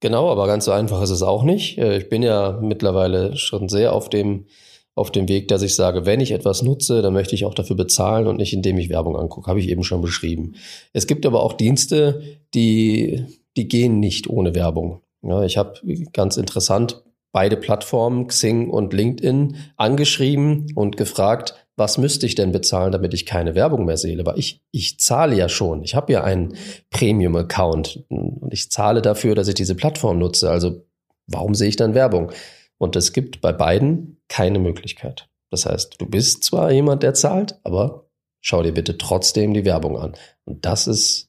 Genau, 0.00 0.30
aber 0.30 0.46
ganz 0.46 0.66
so 0.66 0.72
einfach 0.72 1.02
ist 1.02 1.10
es 1.10 1.22
auch 1.22 1.42
nicht. 1.42 1.78
Äh, 1.78 1.98
ich 1.98 2.08
bin 2.08 2.22
ja 2.22 2.58
mittlerweile 2.60 3.36
schon 3.36 3.68
sehr 3.68 3.92
auf 3.92 4.10
dem, 4.10 4.46
auf 4.94 5.10
dem 5.10 5.28
Weg, 5.28 5.48
dass 5.48 5.62
ich 5.62 5.74
sage, 5.74 6.06
wenn 6.06 6.20
ich 6.20 6.32
etwas 6.32 6.62
nutze, 6.62 7.02
dann 7.02 7.12
möchte 7.12 7.34
ich 7.34 7.44
auch 7.44 7.54
dafür 7.54 7.76
bezahlen 7.76 8.26
und 8.26 8.36
nicht 8.36 8.52
indem 8.52 8.78
ich 8.78 8.90
Werbung 8.90 9.16
angucke. 9.16 9.48
Habe 9.48 9.60
ich 9.60 9.68
eben 9.68 9.84
schon 9.84 10.02
beschrieben. 10.02 10.54
Es 10.92 11.06
gibt 11.06 11.26
aber 11.26 11.42
auch 11.42 11.54
Dienste, 11.54 12.22
die 12.54 13.24
die 13.56 13.68
gehen 13.68 14.00
nicht 14.00 14.28
ohne 14.28 14.54
Werbung. 14.54 15.00
Ja, 15.22 15.42
ich 15.42 15.56
habe 15.56 15.80
ganz 16.12 16.36
interessant 16.36 17.02
beide 17.32 17.56
Plattformen, 17.56 18.28
Xing 18.28 18.70
und 18.70 18.92
LinkedIn, 18.92 19.56
angeschrieben 19.76 20.72
und 20.74 20.96
gefragt, 20.96 21.65
was 21.76 21.98
müsste 21.98 22.24
ich 22.26 22.34
denn 22.34 22.52
bezahlen, 22.52 22.92
damit 22.92 23.12
ich 23.12 23.26
keine 23.26 23.54
Werbung 23.54 23.84
mehr 23.84 23.98
sehe? 23.98 24.24
Weil 24.24 24.38
ich, 24.38 24.62
ich 24.72 24.98
zahle 24.98 25.36
ja 25.36 25.48
schon. 25.48 25.82
Ich 25.82 25.94
habe 25.94 26.12
ja 26.12 26.24
einen 26.24 26.56
Premium-Account 26.90 28.04
und 28.08 28.52
ich 28.52 28.70
zahle 28.70 29.02
dafür, 29.02 29.34
dass 29.34 29.48
ich 29.48 29.54
diese 29.54 29.74
Plattform 29.74 30.18
nutze. 30.18 30.50
Also 30.50 30.86
warum 31.26 31.54
sehe 31.54 31.68
ich 31.68 31.76
dann 31.76 31.94
Werbung? 31.94 32.32
Und 32.78 32.96
es 32.96 33.12
gibt 33.12 33.40
bei 33.40 33.52
beiden 33.52 34.20
keine 34.28 34.58
Möglichkeit. 34.58 35.28
Das 35.50 35.66
heißt, 35.66 36.00
du 36.00 36.06
bist 36.06 36.44
zwar 36.44 36.72
jemand, 36.72 37.02
der 37.02 37.14
zahlt, 37.14 37.58
aber 37.62 38.08
schau 38.40 38.62
dir 38.62 38.72
bitte 38.72 38.96
trotzdem 38.98 39.54
die 39.54 39.64
Werbung 39.64 39.98
an. 39.98 40.14
Und 40.44 40.64
das 40.64 40.86
ist 40.86 41.28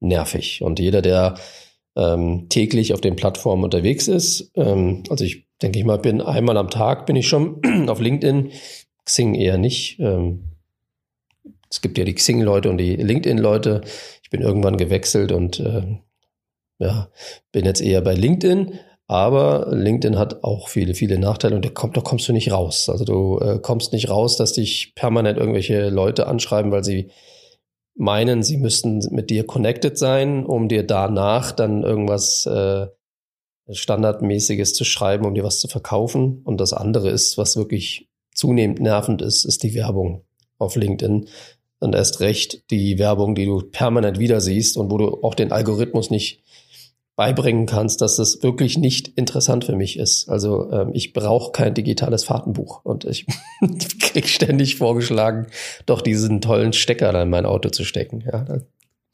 nervig. 0.00 0.62
Und 0.62 0.78
jeder, 0.78 1.02
der 1.02 1.36
ähm, 1.96 2.48
täglich 2.50 2.92
auf 2.92 3.00
den 3.00 3.16
Plattformen 3.16 3.64
unterwegs 3.64 4.06
ist. 4.06 4.52
Ähm, 4.54 5.02
also 5.08 5.24
ich 5.24 5.46
denke 5.62 5.78
ich 5.78 5.84
mal, 5.84 5.98
bin 5.98 6.20
einmal 6.20 6.56
am 6.58 6.70
Tag 6.70 7.06
bin 7.06 7.16
ich 7.16 7.26
schon 7.26 7.62
auf 7.88 8.00
LinkedIn, 8.00 8.52
Xing 9.06 9.34
eher 9.34 9.56
nicht. 9.56 9.98
Ähm, 10.00 10.56
es 11.70 11.80
gibt 11.80 11.96
ja 11.98 12.04
die 12.04 12.14
Xing-Leute 12.14 12.68
und 12.68 12.78
die 12.78 12.96
LinkedIn-Leute. 12.96 13.80
Ich 14.22 14.30
bin 14.30 14.42
irgendwann 14.42 14.76
gewechselt 14.76 15.32
und 15.32 15.58
äh, 15.60 15.98
ja, 16.78 17.08
bin 17.52 17.64
jetzt 17.64 17.80
eher 17.80 18.02
bei 18.02 18.14
LinkedIn. 18.14 18.78
Aber 19.08 19.68
LinkedIn 19.70 20.18
hat 20.18 20.42
auch 20.42 20.68
viele, 20.68 20.94
viele 20.94 21.18
Nachteile 21.18 21.54
und 21.54 21.64
da, 21.64 21.68
kommt, 21.68 21.96
da 21.96 22.00
kommst 22.00 22.28
du 22.28 22.32
nicht 22.32 22.50
raus. 22.50 22.88
Also 22.88 23.04
du 23.04 23.38
äh, 23.38 23.60
kommst 23.60 23.92
nicht 23.92 24.10
raus, 24.10 24.36
dass 24.36 24.52
dich 24.52 24.94
permanent 24.96 25.38
irgendwelche 25.38 25.90
Leute 25.90 26.26
anschreiben, 26.26 26.72
weil 26.72 26.82
sie 26.82 27.10
meinen, 27.94 28.42
sie 28.42 28.56
müssten 28.56 29.00
mit 29.10 29.30
dir 29.30 29.46
connected 29.46 29.96
sein, 29.96 30.44
um 30.44 30.68
dir 30.68 30.82
danach 30.82 31.52
dann 31.52 31.84
irgendwas 31.84 32.46
äh, 32.46 32.88
Standardmäßiges 33.70 34.74
zu 34.74 34.84
schreiben, 34.84 35.24
um 35.24 35.34
dir 35.34 35.44
was 35.44 35.60
zu 35.60 35.68
verkaufen. 35.68 36.42
Und 36.44 36.60
das 36.60 36.72
andere 36.72 37.08
ist, 37.10 37.38
was 37.38 37.56
wirklich 37.56 38.05
zunehmend 38.36 38.80
nervend 38.80 39.22
ist, 39.22 39.44
ist 39.44 39.62
die 39.62 39.74
Werbung 39.74 40.24
auf 40.58 40.76
LinkedIn. 40.76 41.28
Und 41.78 41.94
erst 41.94 42.20
recht 42.20 42.70
die 42.70 42.98
Werbung, 42.98 43.34
die 43.34 43.44
du 43.44 43.60
permanent 43.60 44.18
wieder 44.18 44.40
siehst 44.40 44.76
und 44.76 44.90
wo 44.90 44.98
du 44.98 45.22
auch 45.22 45.34
den 45.34 45.52
Algorithmus 45.52 46.10
nicht 46.10 46.42
beibringen 47.16 47.64
kannst, 47.64 48.02
dass 48.02 48.18
es 48.18 48.42
wirklich 48.42 48.76
nicht 48.76 49.08
interessant 49.08 49.64
für 49.64 49.74
mich 49.74 49.98
ist. 49.98 50.28
Also 50.28 50.70
ähm, 50.70 50.90
ich 50.92 51.14
brauche 51.14 51.50
kein 51.52 51.72
digitales 51.72 52.24
Fahrtenbuch 52.24 52.84
und 52.84 53.06
ich 53.06 53.26
krieg 54.00 54.28
ständig 54.28 54.76
vorgeschlagen, 54.76 55.46
doch 55.86 56.02
diesen 56.02 56.42
tollen 56.42 56.74
Stecker 56.74 57.12
da 57.12 57.22
in 57.22 57.30
mein 57.30 57.46
Auto 57.46 57.70
zu 57.70 57.84
stecken. 57.84 58.20
Ja, 58.20 58.44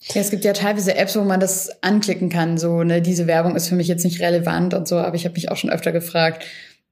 ja, 0.08 0.20
es 0.20 0.30
gibt 0.30 0.44
ja 0.44 0.52
teilweise 0.52 0.96
Apps, 0.96 1.16
wo 1.16 1.22
man 1.22 1.38
das 1.38 1.70
anklicken 1.80 2.28
kann. 2.28 2.58
So, 2.58 2.82
ne, 2.82 3.00
diese 3.02 3.28
Werbung 3.28 3.54
ist 3.54 3.68
für 3.68 3.76
mich 3.76 3.86
jetzt 3.86 4.04
nicht 4.04 4.20
relevant 4.20 4.74
und 4.74 4.88
so, 4.88 4.96
aber 4.96 5.14
ich 5.14 5.24
habe 5.24 5.34
mich 5.34 5.50
auch 5.50 5.56
schon 5.56 5.70
öfter 5.70 5.92
gefragt, 5.92 6.44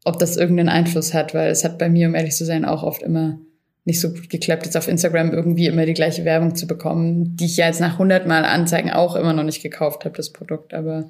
ob 0.04 0.18
das 0.18 0.36
irgendeinen 0.36 0.68
Einfluss 0.68 1.14
hat, 1.14 1.34
weil 1.34 1.50
es 1.50 1.64
hat 1.64 1.78
bei 1.78 1.88
mir, 1.88 2.08
um 2.08 2.14
ehrlich 2.14 2.34
zu 2.34 2.44
sein, 2.44 2.64
auch 2.64 2.82
oft 2.82 3.02
immer 3.02 3.38
nicht 3.84 4.00
so 4.00 4.10
gut 4.10 4.28
geklappt, 4.28 4.64
jetzt 4.64 4.76
auf 4.76 4.88
Instagram 4.88 5.32
irgendwie 5.32 5.66
immer 5.66 5.86
die 5.86 5.94
gleiche 5.94 6.24
Werbung 6.24 6.54
zu 6.54 6.66
bekommen, 6.66 7.36
die 7.36 7.46
ich 7.46 7.56
ja 7.56 7.66
jetzt 7.66 7.80
nach 7.80 7.94
100 7.94 8.26
Mal 8.26 8.44
Anzeigen 8.44 8.90
auch 8.90 9.16
immer 9.16 9.32
noch 9.32 9.42
nicht 9.42 9.62
gekauft 9.62 10.04
habe, 10.04 10.16
das 10.16 10.30
Produkt. 10.30 10.74
Aber 10.74 11.08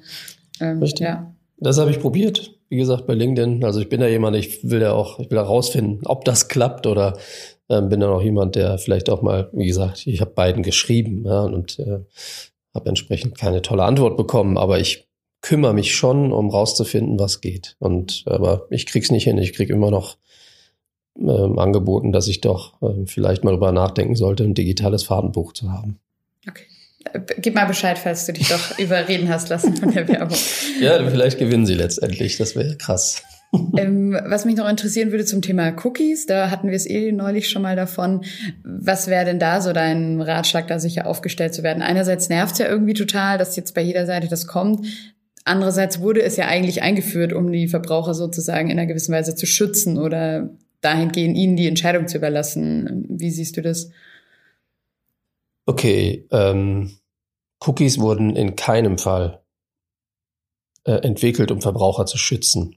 ähm, 0.59 0.79
Richtig. 0.79 1.05
ja. 1.05 1.33
Das 1.57 1.77
habe 1.77 1.91
ich 1.91 1.99
probiert, 1.99 2.55
wie 2.69 2.77
gesagt, 2.77 3.05
bei 3.05 3.13
LinkedIn. 3.13 3.63
Also 3.63 3.81
ich 3.81 3.89
bin 3.89 4.01
ja 4.01 4.07
jemand, 4.07 4.35
ich 4.35 4.67
will 4.69 4.81
ja 4.81 4.93
auch, 4.93 5.19
ich 5.19 5.29
will 5.29 5.37
herausfinden, 5.37 6.01
ob 6.05 6.25
das 6.25 6.47
klappt 6.47 6.87
oder 6.87 7.17
ähm, 7.69 7.89
bin 7.89 7.99
dann 7.99 8.09
auch 8.09 8.21
jemand, 8.21 8.55
der 8.55 8.77
vielleicht 8.77 9.09
auch 9.09 9.21
mal, 9.21 9.49
wie 9.53 9.67
gesagt, 9.67 10.07
ich 10.07 10.21
habe 10.21 10.31
beiden 10.31 10.63
geschrieben 10.63 11.23
ja, 11.25 11.41
und 11.41 11.77
äh, 11.79 11.99
habe 12.73 12.89
entsprechend 12.89 13.37
keine 13.37 13.61
tolle 13.61 13.83
Antwort 13.83 14.17
bekommen, 14.17 14.57
aber 14.57 14.79
ich 14.79 15.07
kümmere 15.41 15.73
mich 15.73 15.95
schon, 15.95 16.31
um 16.31 16.49
rauszufinden, 16.49 17.19
was 17.19 17.41
geht. 17.41 17.75
Und 17.79 18.23
aber 18.25 18.67
ich 18.69 18.85
krieg's 18.85 19.11
nicht 19.11 19.23
hin. 19.25 19.37
Ich 19.37 19.53
krieg 19.53 19.69
immer 19.69 19.91
noch 19.91 20.17
ähm, 21.19 21.59
angeboten, 21.59 22.11
dass 22.11 22.27
ich 22.27 22.41
doch 22.41 22.81
äh, 22.81 23.05
vielleicht 23.05 23.43
mal 23.43 23.51
drüber 23.51 23.71
nachdenken 23.71 24.15
sollte, 24.15 24.43
ein 24.43 24.53
digitales 24.53 25.03
Fahrtenbuch 25.03 25.53
zu 25.53 25.71
haben. 25.71 25.99
Okay. 26.47 26.63
Äh, 27.11 27.19
gib 27.39 27.55
mal 27.55 27.65
Bescheid, 27.65 27.97
falls 27.97 28.25
du 28.25 28.33
dich 28.33 28.47
doch 28.49 28.77
überreden 28.79 29.29
hast 29.29 29.49
lassen 29.49 29.75
von 29.75 29.91
der 29.91 30.07
Werbung. 30.07 30.37
ja, 30.81 31.03
vielleicht 31.09 31.39
gewinnen 31.39 31.65
sie 31.65 31.75
letztendlich. 31.75 32.37
Das 32.37 32.55
wäre 32.55 32.77
krass. 32.77 33.23
ähm, 33.77 34.17
was 34.25 34.45
mich 34.45 34.55
noch 34.55 34.69
interessieren 34.69 35.11
würde 35.11 35.25
zum 35.25 35.41
Thema 35.41 35.73
Cookies, 35.83 36.25
da 36.25 36.49
hatten 36.49 36.69
wir 36.69 36.75
es 36.75 36.89
eh 36.89 37.11
neulich 37.11 37.49
schon 37.49 37.61
mal 37.61 37.75
davon. 37.75 38.23
Was 38.63 39.07
wäre 39.07 39.25
denn 39.25 39.39
da 39.39 39.59
so 39.59 39.73
dein 39.73 40.21
Ratschlag, 40.21 40.67
da 40.67 40.79
sicher 40.79 41.05
aufgestellt 41.05 41.53
zu 41.53 41.63
werden? 41.63 41.83
Einerseits 41.83 42.29
nervt 42.29 42.53
es 42.53 42.59
ja 42.59 42.67
irgendwie 42.67 42.93
total, 42.93 43.37
dass 43.37 43.57
jetzt 43.57 43.75
bei 43.75 43.81
jeder 43.81 44.05
Seite 44.05 44.29
das 44.29 44.47
kommt. 44.47 44.85
Andererseits 45.43 46.01
wurde 46.01 46.21
es 46.21 46.37
ja 46.37 46.47
eigentlich 46.47 46.81
eingeführt, 46.81 47.33
um 47.33 47.51
die 47.51 47.67
Verbraucher 47.67 48.13
sozusagen 48.13 48.69
in 48.69 48.77
einer 48.77 48.87
gewissen 48.87 49.13
Weise 49.13 49.35
zu 49.35 49.45
schützen 49.45 49.97
oder 49.97 50.49
dahingehend 50.81 51.37
ihnen 51.37 51.55
die 51.55 51.67
Entscheidung 51.67 52.07
zu 52.07 52.17
überlassen. 52.17 53.05
Wie 53.09 53.31
siehst 53.31 53.57
du 53.57 53.61
das? 53.61 53.89
Okay, 55.65 56.25
ähm, 56.31 56.91
Cookies 57.59 57.99
wurden 57.99 58.35
in 58.35 58.55
keinem 58.55 58.97
Fall 58.97 59.41
äh, 60.83 60.93
entwickelt, 60.93 61.51
um 61.51 61.61
Verbraucher 61.61 62.05
zu 62.05 62.17
schützen. 62.17 62.75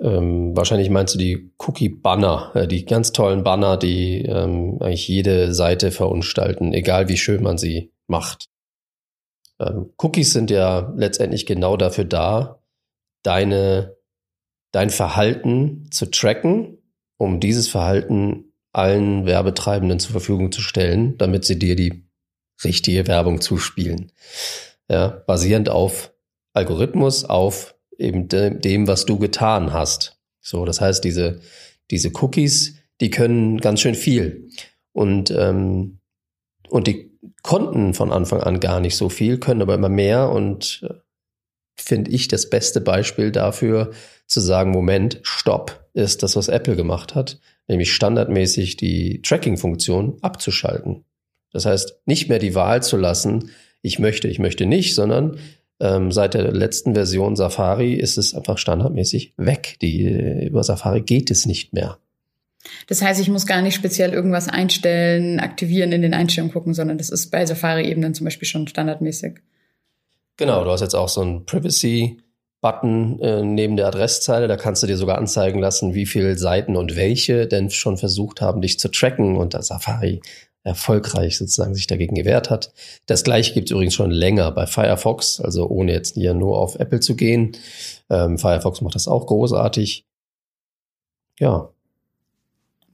Ähm, 0.00 0.56
wahrscheinlich 0.56 0.90
meinst 0.90 1.14
du 1.14 1.18
die 1.18 1.50
Cookie-Banner, 1.58 2.52
äh, 2.54 2.68
die 2.68 2.84
ganz 2.84 3.12
tollen 3.12 3.44
Banner, 3.44 3.76
die 3.76 4.22
ähm, 4.22 4.78
eigentlich 4.80 5.08
jede 5.08 5.54
Seite 5.54 5.90
verunstalten, 5.90 6.72
egal 6.72 7.08
wie 7.08 7.16
schön 7.16 7.42
man 7.42 7.58
sie 7.58 7.92
macht. 8.06 8.48
Ähm, 9.60 9.92
Cookies 9.98 10.32
sind 10.32 10.50
ja 10.50 10.92
letztendlich 10.96 11.46
genau 11.46 11.76
dafür 11.76 12.04
da, 12.04 12.62
deine, 13.22 13.96
dein 14.72 14.90
Verhalten 14.90 15.88
zu 15.90 16.10
tracken 16.10 16.78
um 17.16 17.40
dieses 17.40 17.68
Verhalten 17.68 18.52
allen 18.72 19.24
Werbetreibenden 19.26 19.98
zur 19.98 20.12
Verfügung 20.12 20.52
zu 20.52 20.60
stellen, 20.60 21.16
damit 21.18 21.44
sie 21.44 21.58
dir 21.58 21.76
die 21.76 22.04
richtige 22.62 23.06
Werbung 23.06 23.40
zuspielen. 23.40 24.12
Ja, 24.88 25.08
basierend 25.08 25.68
auf 25.68 26.12
Algorithmus, 26.52 27.24
auf 27.24 27.74
eben 27.98 28.28
de 28.28 28.58
dem, 28.58 28.86
was 28.86 29.06
du 29.06 29.18
getan 29.18 29.72
hast. 29.72 30.18
So, 30.40 30.64
das 30.64 30.80
heißt, 30.80 31.04
diese, 31.04 31.40
diese 31.90 32.10
Cookies, 32.20 32.76
die 33.00 33.10
können 33.10 33.58
ganz 33.58 33.80
schön 33.80 33.94
viel. 33.94 34.50
Und, 34.92 35.30
ähm, 35.30 36.00
und 36.68 36.86
die 36.86 37.13
konnten 37.42 37.94
von 37.94 38.12
Anfang 38.12 38.40
an 38.40 38.60
gar 38.60 38.80
nicht 38.80 38.96
so 38.96 39.08
viel, 39.08 39.38
können 39.38 39.62
aber 39.62 39.74
immer 39.74 39.88
mehr 39.88 40.30
und 40.30 40.86
äh, 40.88 40.94
finde 41.76 42.10
ich 42.10 42.28
das 42.28 42.50
beste 42.50 42.80
Beispiel 42.80 43.32
dafür, 43.32 43.90
zu 44.26 44.40
sagen, 44.40 44.70
Moment, 44.70 45.20
stopp, 45.22 45.88
ist 45.92 46.22
das, 46.22 46.36
was 46.36 46.48
Apple 46.48 46.76
gemacht 46.76 47.14
hat, 47.14 47.38
nämlich 47.68 47.92
standardmäßig 47.92 48.76
die 48.76 49.22
Tracking-Funktion 49.22 50.18
abzuschalten. 50.22 51.04
Das 51.52 51.66
heißt, 51.66 52.00
nicht 52.06 52.28
mehr 52.28 52.38
die 52.38 52.54
Wahl 52.54 52.82
zu 52.82 52.96
lassen, 52.96 53.50
ich 53.82 53.98
möchte, 53.98 54.28
ich 54.28 54.38
möchte 54.38 54.66
nicht, 54.66 54.94
sondern 54.94 55.38
ähm, 55.80 56.10
seit 56.10 56.34
der 56.34 56.50
letzten 56.52 56.94
Version 56.94 57.36
Safari 57.36 57.94
ist 57.94 58.16
es 58.16 58.34
einfach 58.34 58.58
standardmäßig 58.58 59.34
weg. 59.36 59.76
Die, 59.82 60.02
über 60.46 60.64
Safari 60.64 61.02
geht 61.02 61.30
es 61.30 61.46
nicht 61.46 61.72
mehr. 61.72 61.98
Das 62.86 63.02
heißt, 63.02 63.20
ich 63.20 63.28
muss 63.28 63.46
gar 63.46 63.62
nicht 63.62 63.74
speziell 63.74 64.12
irgendwas 64.12 64.48
einstellen, 64.48 65.40
aktivieren, 65.40 65.92
in 65.92 66.02
den 66.02 66.14
Einstellungen 66.14 66.52
gucken, 66.52 66.74
sondern 66.74 66.98
das 66.98 67.10
ist 67.10 67.30
bei 67.30 67.44
Safari 67.44 67.88
eben 67.88 68.02
dann 68.02 68.14
zum 68.14 68.24
Beispiel 68.24 68.48
schon 68.48 68.68
standardmäßig. 68.68 69.40
Genau, 70.36 70.64
du 70.64 70.70
hast 70.70 70.80
jetzt 70.80 70.94
auch 70.94 71.08
so 71.08 71.22
ein 71.22 71.44
Privacy 71.46 72.18
Button 72.60 73.20
äh, 73.20 73.42
neben 73.42 73.76
der 73.76 73.88
Adresszeile. 73.88 74.48
Da 74.48 74.56
kannst 74.56 74.82
du 74.82 74.86
dir 74.86 74.96
sogar 74.96 75.18
anzeigen 75.18 75.60
lassen, 75.60 75.94
wie 75.94 76.06
viele 76.06 76.38
Seiten 76.38 76.76
und 76.76 76.96
welche 76.96 77.46
denn 77.46 77.70
schon 77.70 77.98
versucht 77.98 78.40
haben, 78.40 78.62
dich 78.62 78.78
zu 78.78 78.88
tracken 78.90 79.36
und 79.36 79.52
da 79.52 79.62
Safari 79.62 80.22
erfolgreich 80.62 81.36
sozusagen 81.36 81.74
sich 81.74 81.86
dagegen 81.86 82.14
gewehrt 82.14 82.48
hat. 82.48 82.72
Das 83.04 83.22
gleiche 83.22 83.52
gibt 83.52 83.68
es 83.68 83.72
übrigens 83.72 83.92
schon 83.92 84.10
länger 84.10 84.50
bei 84.50 84.66
Firefox, 84.66 85.40
also 85.40 85.68
ohne 85.68 85.92
jetzt 85.92 86.14
hier 86.14 86.32
nur 86.32 86.58
auf 86.58 86.76
Apple 86.76 87.00
zu 87.00 87.16
gehen. 87.16 87.54
Ähm, 88.08 88.38
Firefox 88.38 88.80
macht 88.80 88.94
das 88.94 89.08
auch 89.08 89.26
großartig. 89.26 90.06
Ja, 91.38 91.73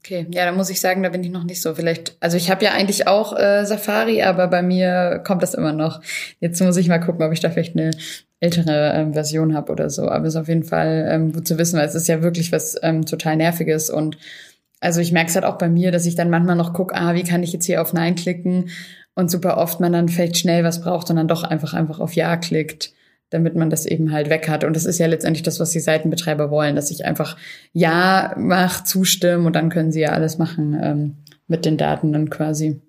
Okay, 0.03 0.25
ja, 0.31 0.45
da 0.45 0.51
muss 0.51 0.71
ich 0.71 0.81
sagen, 0.81 1.03
da 1.03 1.09
bin 1.09 1.23
ich 1.23 1.29
noch 1.29 1.43
nicht 1.43 1.61
so. 1.61 1.75
Vielleicht, 1.75 2.17
also 2.19 2.35
ich 2.35 2.49
habe 2.49 2.65
ja 2.65 2.71
eigentlich 2.71 3.07
auch 3.07 3.37
äh, 3.37 3.65
Safari, 3.65 4.23
aber 4.23 4.47
bei 4.47 4.63
mir 4.63 5.21
kommt 5.23 5.43
das 5.43 5.53
immer 5.53 5.73
noch. 5.73 6.01
Jetzt 6.39 6.59
muss 6.59 6.77
ich 6.77 6.87
mal 6.87 6.97
gucken, 6.97 7.23
ob 7.23 7.31
ich 7.31 7.39
da 7.39 7.51
vielleicht 7.51 7.77
eine 7.77 7.91
ältere 8.39 8.93
ähm, 8.95 9.13
Version 9.13 9.53
habe 9.53 9.71
oder 9.71 9.91
so. 9.91 10.09
Aber 10.09 10.25
es 10.25 10.33
ist 10.33 10.41
auf 10.41 10.47
jeden 10.47 10.63
Fall 10.63 11.07
ähm, 11.07 11.31
gut 11.31 11.47
zu 11.47 11.59
wissen, 11.59 11.77
weil 11.77 11.85
es 11.85 11.93
ist 11.93 12.07
ja 12.07 12.23
wirklich 12.23 12.51
was 12.51 12.75
ähm, 12.81 13.05
total 13.05 13.37
nerviges 13.37 13.91
und 13.91 14.17
also 14.79 14.99
ich 14.99 15.11
merke 15.11 15.29
es 15.29 15.35
halt 15.35 15.45
auch 15.45 15.59
bei 15.59 15.69
mir, 15.69 15.91
dass 15.91 16.07
ich 16.07 16.15
dann 16.15 16.31
manchmal 16.31 16.55
noch 16.55 16.73
gucke, 16.73 16.95
ah, 16.95 17.13
wie 17.13 17.23
kann 17.23 17.43
ich 17.43 17.53
jetzt 17.53 17.65
hier 17.65 17.83
auf 17.83 17.93
Nein 17.93 18.15
klicken 18.15 18.69
und 19.13 19.29
super 19.29 19.57
oft 19.57 19.79
man 19.79 19.93
dann 19.93 20.09
vielleicht 20.09 20.39
schnell 20.39 20.63
was 20.63 20.81
braucht 20.81 21.11
und 21.11 21.17
dann 21.17 21.27
doch 21.27 21.43
einfach 21.43 21.75
einfach 21.75 21.99
auf 21.99 22.13
Ja 22.15 22.35
klickt 22.37 22.91
damit 23.31 23.55
man 23.55 23.69
das 23.69 23.85
eben 23.85 24.11
halt 24.11 24.29
weg 24.29 24.47
hat. 24.47 24.63
Und 24.63 24.75
das 24.75 24.85
ist 24.85 24.99
ja 24.99 25.07
letztendlich 25.07 25.41
das, 25.41 25.59
was 25.59 25.71
die 25.71 25.79
Seitenbetreiber 25.79 26.51
wollen, 26.51 26.75
dass 26.75 26.91
ich 26.91 27.05
einfach 27.05 27.37
Ja 27.73 28.35
mach, 28.37 28.83
zustimme 28.83 29.47
und 29.47 29.55
dann 29.55 29.69
können 29.69 29.91
sie 29.91 30.01
ja 30.01 30.09
alles 30.09 30.37
machen 30.37 30.79
ähm, 30.81 31.15
mit 31.47 31.65
den 31.65 31.77
Daten 31.77 32.13
dann 32.13 32.29
quasi. 32.29 32.79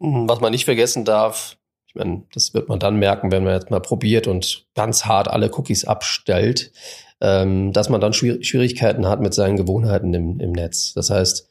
Mhm, 0.00 0.28
was 0.28 0.40
man 0.40 0.50
nicht 0.50 0.64
vergessen 0.64 1.04
darf, 1.04 1.56
ich 1.86 1.94
meine, 1.94 2.22
das 2.32 2.54
wird 2.54 2.68
man 2.70 2.78
dann 2.78 2.96
merken, 2.96 3.30
wenn 3.30 3.44
man 3.44 3.52
jetzt 3.52 3.70
mal 3.70 3.80
probiert 3.80 4.26
und 4.26 4.64
ganz 4.74 5.04
hart 5.04 5.28
alle 5.28 5.50
Cookies 5.52 5.84
abstellt, 5.84 6.72
ähm, 7.20 7.72
dass 7.74 7.90
man 7.90 8.00
dann 8.00 8.14
Schwierigkeiten 8.14 9.06
hat 9.06 9.20
mit 9.20 9.34
seinen 9.34 9.58
Gewohnheiten 9.58 10.14
im, 10.14 10.40
im 10.40 10.52
Netz. 10.52 10.94
Das 10.94 11.10
heißt, 11.10 11.48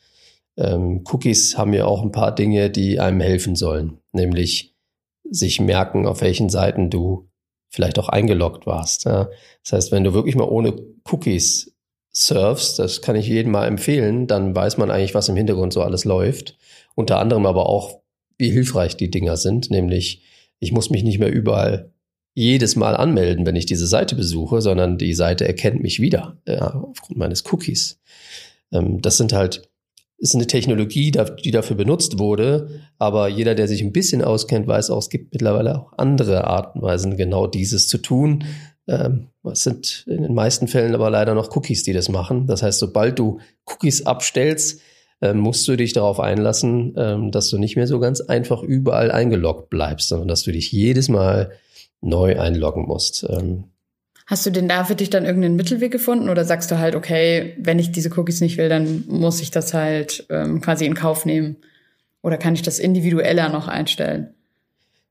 ähm, 0.58 1.04
Cookies 1.12 1.60
haben 1.60 1.74
ja 1.74 1.86
auch 1.86 2.02
ein 2.02 2.12
paar 2.12 2.34
Dinge, 2.34 2.72
die 2.72 3.00
einem 3.00 3.22
helfen 3.22 3.56
sollen, 3.56 4.00
nämlich 4.14 4.76
sich 5.30 5.62
merken, 5.62 6.08
auf 6.08 6.22
welchen 6.22 6.50
Seiten 6.50 6.90
du 6.90 7.30
vielleicht 7.72 7.98
auch 7.98 8.10
eingeloggt 8.10 8.68
warst. 8.68 9.06
Ja. 9.06 9.30
Das 9.64 9.74
heißt, 9.74 9.92
wenn 9.92 10.04
du 10.04 10.14
wirklich 10.14 10.36
mal 10.36 10.48
ohne 10.48 10.74
Cookies 11.10 11.74
surfst, 12.14 12.78
das 12.78 13.02
kann 13.02 13.16
ich 13.16 13.28
jedem 13.28 13.54
mal 13.54 13.66
empfehlen, 13.66 14.28
dann 14.28 14.54
weiß 14.54 14.78
man 14.78 14.92
eigentlich, 14.92 15.16
was 15.16 15.30
im 15.30 15.38
Hintergrund 15.38 15.74
so 15.74 15.82
alles 15.82 16.06
läuft. 16.06 16.58
Unter 16.94 17.20
anderem 17.20 17.46
aber 17.46 17.68
auch, 17.68 18.02
wie 18.38 18.52
hilfreich 18.52 18.98
die 18.98 19.10
Dinger 19.10 19.38
sind, 19.38 19.72
nämlich 19.72 20.24
ich 20.60 20.72
muss 20.72 20.90
mich 20.90 21.04
nicht 21.04 21.20
mehr 21.20 21.32
überall 21.32 21.92
jedes 22.34 22.76
Mal 22.76 22.96
anmelden, 22.96 23.46
wenn 23.46 23.56
ich 23.56 23.66
diese 23.66 23.88
Seite 23.88 24.16
besuche, 24.16 24.62
sondern 24.62 24.98
die 24.98 25.14
Seite 25.14 25.48
erkennt 25.48 25.82
mich 25.82 26.00
wieder 26.02 26.38
ja, 26.48 26.76
aufgrund 26.76 27.18
meines 27.18 27.44
Cookies. 27.52 28.00
Ähm, 28.72 29.02
das 29.02 29.18
sind 29.18 29.34
halt 29.34 29.70
ist 30.22 30.36
eine 30.36 30.46
Technologie, 30.46 31.12
die 31.44 31.52
dafür 31.52 31.76
benutzt 31.76 32.20
wurde, 32.20 32.82
aber 33.00 33.28
jeder, 33.28 33.56
der 33.56 33.68
sich 33.68 33.82
ein 33.82 33.92
bisschen 33.92 34.24
auskennt, 34.24 34.68
weiß 34.68 34.92
auch, 34.92 35.00
es 35.00 35.10
gibt 35.10 35.34
mittlerweile 35.34 35.80
auch 35.80 35.94
andere 35.98 36.46
Arten 36.46 36.80
und 36.80 36.86
Weisen, 36.86 37.18
genau 37.18 37.48
dieses 37.48 37.88
zu 37.88 37.98
tun. 37.98 38.44
Ähm, 38.88 39.30
es 39.44 39.64
sind 39.64 40.06
in 40.08 40.22
den 40.22 40.36
meisten 40.36 40.68
Fällen 40.68 40.94
aber 40.94 41.10
leider 41.10 41.34
noch 41.34 41.56
Cookies, 41.56 41.82
die 41.82 41.94
das 41.94 42.08
machen. 42.08 42.46
Das 42.46 42.62
heißt, 42.62 42.78
sobald 42.78 43.18
du 43.18 43.40
Cookies 43.66 44.06
abstellst, 44.06 44.82
ähm, 45.22 45.40
musst 45.40 45.68
du 45.68 45.76
dich 45.76 45.94
darauf 45.94 46.20
einlassen, 46.20 46.94
ähm, 46.98 47.32
dass 47.32 47.50
du 47.50 47.58
nicht 47.58 47.76
mehr 47.76 47.88
so 47.88 48.00
ganz 48.00 48.22
einfach 48.22 48.62
überall 48.62 49.12
eingeloggt 49.12 49.72
bleibst, 49.72 50.10
sondern 50.10 50.28
dass 50.28 50.44
du 50.44 50.52
dich 50.52 50.72
jedes 50.72 51.10
Mal 51.10 51.52
neu 52.02 52.40
einloggen 52.40 52.86
musst. 52.86 53.28
Hast 54.32 54.46
du 54.46 54.50
denn 54.50 54.70
da 54.70 54.86
für 54.86 54.96
dich 54.96 55.10
dann 55.10 55.26
irgendeinen 55.26 55.58
Mittelweg 55.58 55.92
gefunden 55.92 56.30
oder 56.30 56.46
sagst 56.46 56.72
du 56.72 56.80
halt, 56.80 56.96
okay, 56.96 57.54
wenn 57.58 57.80
ich 57.80 57.92
diese 57.92 58.18
Cookies 58.18 58.40
nicht 58.40 58.58
will, 58.58 58.70
dann 58.70 59.04
muss 59.10 59.42
ich 59.42 59.52
das 59.52 59.74
halt 59.74 60.26
ähm, 60.30 60.62
quasi 60.62 60.86
in 60.86 60.94
Kauf 60.96 61.26
nehmen? 61.26 61.58
Oder 62.22 62.38
kann 62.38 62.54
ich 62.54 62.62
das 62.62 62.80
individueller 62.80 63.50
noch 63.50 63.68
einstellen? 63.68 64.34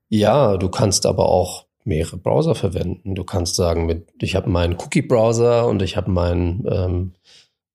Ja, 0.08 0.56
du 0.56 0.70
kannst 0.70 1.04
aber 1.04 1.28
auch 1.28 1.66
mehrere 1.84 2.16
Browser 2.16 2.54
verwenden. 2.54 3.14
Du 3.14 3.22
kannst 3.24 3.56
sagen, 3.56 3.84
mit, 3.84 4.06
ich 4.22 4.36
habe 4.36 4.48
meinen 4.48 4.76
Cookie-Browser 4.78 5.68
und 5.68 5.82
ich 5.82 5.98
habe 5.98 6.10
meinen 6.10 6.64
ähm, 6.66 7.12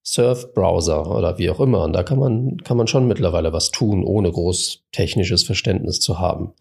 Surf-Browser 0.02 1.16
oder 1.16 1.38
wie 1.38 1.52
auch 1.52 1.60
immer. 1.60 1.84
Und 1.84 1.94
da 1.94 2.02
kann 2.02 2.18
man, 2.18 2.58
kann 2.64 2.76
man 2.76 2.88
schon 2.88 3.08
mittlerweile 3.08 3.54
was 3.54 3.70
tun, 3.70 4.04
ohne 4.04 4.32
groß 4.32 4.82
technisches 4.92 5.44
Verständnis 5.44 6.00
zu 6.00 6.18
haben. 6.18 6.54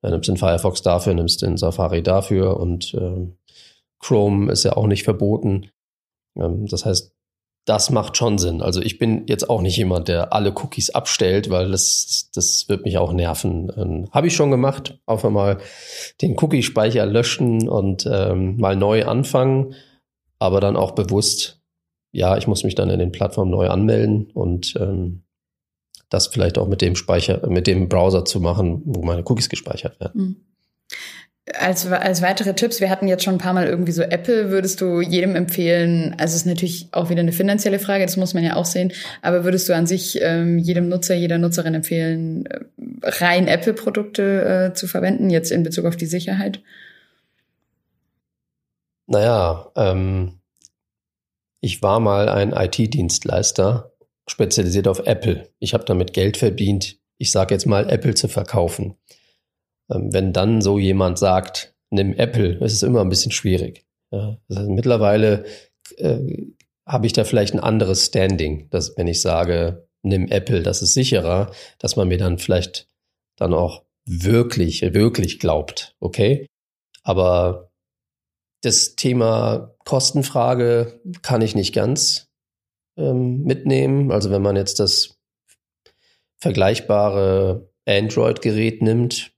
Du 0.00 0.08
nimmst 0.08 0.30
den 0.30 0.38
Firefox 0.38 0.80
dafür, 0.80 1.12
nimmst 1.12 1.42
den 1.42 1.58
Safari 1.58 2.02
dafür 2.02 2.58
und 2.58 2.94
ähm, 2.94 3.34
Chrome 4.00 4.50
ist 4.50 4.64
ja 4.64 4.72
auch 4.76 4.86
nicht 4.86 5.04
verboten. 5.04 5.70
Ähm, 6.36 6.66
das 6.66 6.84
heißt, 6.84 7.12
das 7.66 7.90
macht 7.90 8.16
schon 8.16 8.38
Sinn. 8.38 8.62
Also 8.62 8.80
ich 8.80 8.98
bin 8.98 9.26
jetzt 9.26 9.48
auch 9.48 9.60
nicht 9.60 9.76
jemand, 9.76 10.08
der 10.08 10.32
alle 10.32 10.50
Cookies 10.50 10.90
abstellt, 10.90 11.50
weil 11.50 11.70
das, 11.70 12.30
das 12.34 12.68
wird 12.68 12.84
mich 12.84 12.98
auch 12.98 13.12
nerven. 13.12 13.70
Ähm, 13.76 14.08
Habe 14.12 14.26
ich 14.26 14.34
schon 14.34 14.50
gemacht. 14.50 14.98
Auch 15.06 15.22
mal 15.30 15.58
den 16.22 16.36
Cookie-Speicher 16.38 17.04
löschen 17.06 17.68
und 17.68 18.08
ähm, 18.10 18.56
mal 18.56 18.76
neu 18.76 19.04
anfangen, 19.04 19.74
aber 20.38 20.60
dann 20.60 20.76
auch 20.76 20.92
bewusst, 20.92 21.60
ja, 22.12 22.36
ich 22.36 22.46
muss 22.46 22.64
mich 22.64 22.74
dann 22.74 22.90
in 22.90 22.98
den 22.98 23.12
Plattformen 23.12 23.50
neu 23.50 23.68
anmelden 23.68 24.30
und 24.32 24.74
ähm, 24.80 25.22
das 26.08 26.26
vielleicht 26.26 26.58
auch 26.58 26.66
mit 26.66 26.80
dem 26.80 26.96
Speicher, 26.96 27.46
mit 27.48 27.66
dem 27.66 27.88
Browser 27.88 28.24
zu 28.24 28.40
machen, 28.40 28.82
wo 28.84 29.02
meine 29.02 29.22
Cookies 29.24 29.48
gespeichert 29.48 30.00
werden. 30.00 30.20
Mhm. 30.20 30.36
Als, 31.58 31.86
als 31.86 32.22
weitere 32.22 32.54
Tipps, 32.54 32.80
wir 32.80 32.90
hatten 32.90 33.08
jetzt 33.08 33.24
schon 33.24 33.34
ein 33.34 33.38
paar 33.38 33.54
Mal 33.54 33.66
irgendwie 33.66 33.92
so 33.92 34.02
Apple, 34.02 34.50
würdest 34.50 34.80
du 34.80 35.00
jedem 35.00 35.34
empfehlen, 35.34 36.14
also 36.18 36.32
es 36.32 36.42
ist 36.42 36.46
natürlich 36.46 36.88
auch 36.92 37.10
wieder 37.10 37.20
eine 37.20 37.32
finanzielle 37.32 37.78
Frage, 37.78 38.04
das 38.04 38.16
muss 38.16 38.34
man 38.34 38.44
ja 38.44 38.54
auch 38.54 38.66
sehen, 38.66 38.92
aber 39.20 39.42
würdest 39.42 39.68
du 39.68 39.74
an 39.74 39.86
sich 39.86 40.20
ähm, 40.22 40.58
jedem 40.58 40.88
Nutzer, 40.88 41.14
jeder 41.14 41.38
Nutzerin 41.38 41.74
empfehlen, 41.74 42.46
äh, 42.46 42.60
rein 43.02 43.48
Apple-Produkte 43.48 44.70
äh, 44.70 44.74
zu 44.74 44.86
verwenden, 44.86 45.30
jetzt 45.30 45.50
in 45.50 45.64
Bezug 45.64 45.86
auf 45.86 45.96
die 45.96 46.06
Sicherheit? 46.06 46.60
Naja, 49.06 49.72
ähm, 49.74 50.40
ich 51.60 51.82
war 51.82 51.98
mal 51.98 52.28
ein 52.28 52.52
IT-Dienstleister, 52.52 53.92
spezialisiert 54.28 54.86
auf 54.86 55.00
Apple. 55.06 55.48
Ich 55.58 55.74
habe 55.74 55.84
damit 55.84 56.12
Geld 56.12 56.36
verdient, 56.36 56.96
ich 57.18 57.32
sage 57.32 57.54
jetzt 57.54 57.66
mal, 57.66 57.90
Apple 57.90 58.14
zu 58.14 58.28
verkaufen. 58.28 58.94
Ähm, 59.90 60.12
wenn 60.12 60.32
dann 60.32 60.60
so 60.60 60.78
jemand 60.78 61.18
sagt, 61.18 61.74
nimm 61.90 62.14
Apple, 62.14 62.54
ist 62.64 62.72
es 62.72 62.82
immer 62.82 63.00
ein 63.00 63.08
bisschen 63.08 63.32
schwierig. 63.32 63.84
Also 64.10 64.70
mittlerweile 64.70 65.44
äh, 65.96 66.46
habe 66.86 67.06
ich 67.06 67.12
da 67.12 67.24
vielleicht 67.24 67.54
ein 67.54 67.60
anderes 67.60 68.06
Standing, 68.06 68.68
dass 68.70 68.96
wenn 68.96 69.06
ich 69.06 69.20
sage, 69.20 69.86
nimm 70.02 70.26
Apple, 70.28 70.62
das 70.62 70.82
ist 70.82 70.94
sicherer, 70.94 71.52
dass 71.78 71.96
man 71.96 72.08
mir 72.08 72.18
dann 72.18 72.38
vielleicht 72.38 72.88
dann 73.36 73.54
auch 73.54 73.84
wirklich, 74.04 74.82
wirklich 74.82 75.38
glaubt, 75.38 75.94
okay? 76.00 76.46
Aber 77.02 77.70
das 78.62 78.96
Thema 78.96 79.74
Kostenfrage 79.84 81.00
kann 81.22 81.42
ich 81.42 81.54
nicht 81.54 81.74
ganz 81.74 82.28
ähm, 82.96 83.42
mitnehmen. 83.42 84.10
Also 84.10 84.30
wenn 84.30 84.42
man 84.42 84.56
jetzt 84.56 84.80
das 84.80 85.16
vergleichbare 86.38 87.70
Android-Gerät 87.86 88.82
nimmt, 88.82 89.32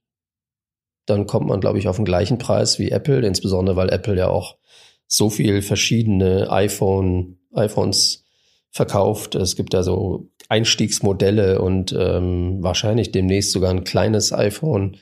dann 1.05 1.27
kommt 1.27 1.47
man, 1.47 1.59
glaube 1.59 1.79
ich, 1.79 1.87
auf 1.87 1.97
den 1.97 2.05
gleichen 2.05 2.37
Preis 2.37 2.79
wie 2.79 2.91
Apple, 2.91 3.25
insbesondere 3.25 3.75
weil 3.75 3.91
Apple 3.91 4.17
ja 4.17 4.29
auch 4.29 4.57
so 5.07 5.29
viel 5.29 5.61
verschiedene 5.61 6.49
iPhone, 6.49 7.39
iPhones 7.53 8.23
verkauft. 8.71 9.35
Es 9.35 9.55
gibt 9.55 9.73
da 9.73 9.83
so 9.83 10.29
Einstiegsmodelle 10.49 11.61
und 11.61 11.95
ähm, 11.97 12.57
wahrscheinlich 12.61 13.11
demnächst 13.11 13.51
sogar 13.51 13.69
ein 13.69 13.83
kleines 13.83 14.33
iPhone, 14.33 14.97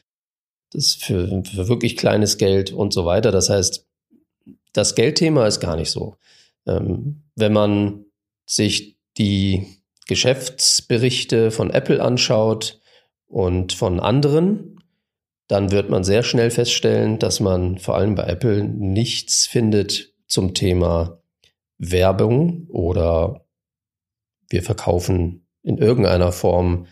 das 0.72 0.94
für, 0.94 1.44
für 1.44 1.68
wirklich 1.68 1.98
kleines 1.98 2.38
Geld 2.38 2.72
und 2.72 2.94
so 2.94 3.06
weiter. 3.06 3.32
Das 3.32 3.50
heißt, 3.50 3.88
das 4.74 4.96
Geldthema 4.96 5.48
ist 5.48 5.60
gar 5.60 5.76
nicht 5.76 5.92
so. 5.92 6.16
Ähm, 6.66 7.24
wenn 7.36 7.54
man 7.54 8.06
sich 8.46 8.98
die 9.18 9.68
Geschäftsberichte 10.08 11.52
von 11.52 11.70
Apple 11.70 12.02
anschaut 12.02 12.82
und 13.28 13.74
von 13.74 14.00
anderen, 14.00 14.81
dann 15.52 15.70
wird 15.70 15.90
man 15.90 16.06
sehr 16.06 16.24
schnell 16.24 16.50
feststellen, 16.50 17.20
dass 17.20 17.42
man 17.42 17.78
vor 17.78 17.96
allem 17.96 18.16
bei 18.16 18.24
Apple 18.24 18.64
nichts 18.64 19.48
findet 19.48 20.14
zum 20.26 20.54
Thema 20.54 21.22
Werbung 21.78 22.68
oder 22.70 23.46
wir 24.50 24.64
verkaufen 24.64 25.46
in 25.62 25.78
irgendeiner 25.78 26.32
Form 26.32 26.88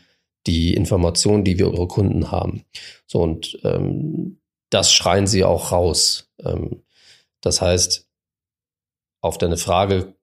die 0.45 0.73
Informationen, 0.73 1.45
die 1.45 1.57
wir 1.57 1.67
über 1.67 1.87
Kunden 1.87 2.31
haben. 2.31 2.65
So 3.07 3.21
und 3.21 3.57
ähm, 3.63 4.41
das 4.69 4.91
schreien 4.91 5.25
sie 5.25 5.45
auch 5.45 5.71
raus. 5.71 6.29
Ähm, 6.43 6.83
das 7.39 7.61
heißt, 7.61 8.09
auf 9.21 9.37
deine 9.37 9.55
Frage 9.55 10.15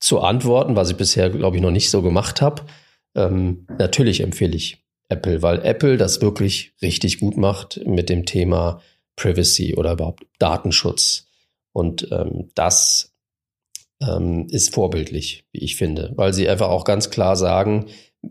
zu 0.00 0.18
antworten, 0.18 0.74
was 0.74 0.90
ich 0.90 0.96
bisher, 0.96 1.30
glaube 1.30 1.58
ich, 1.58 1.62
noch 1.62 1.70
nicht 1.70 1.90
so 1.90 2.02
gemacht 2.02 2.42
habe, 2.42 2.66
ähm, 3.14 3.68
natürlich 3.78 4.20
empfehle 4.20 4.56
ich 4.56 4.84
Apple, 5.08 5.42
weil 5.42 5.64
Apple 5.64 5.96
das 5.96 6.20
wirklich 6.20 6.72
richtig 6.82 7.20
gut 7.20 7.36
macht 7.36 7.80
mit 7.86 8.08
dem 8.08 8.24
Thema 8.24 8.80
Privacy 9.16 9.74
oder 9.76 9.92
überhaupt 9.92 10.26
Datenschutz. 10.38 11.26
Und 11.72 12.08
ähm, 12.10 12.50
das 12.54 13.14
ähm, 14.00 14.46
ist 14.50 14.74
vorbildlich, 14.74 15.44
wie 15.52 15.60
ich 15.60 15.76
finde, 15.76 16.12
weil 16.16 16.32
sie 16.32 16.48
einfach 16.48 16.68
auch 16.68 16.84
ganz 16.84 17.10
klar 17.10 17.36
sagen, 17.36 17.86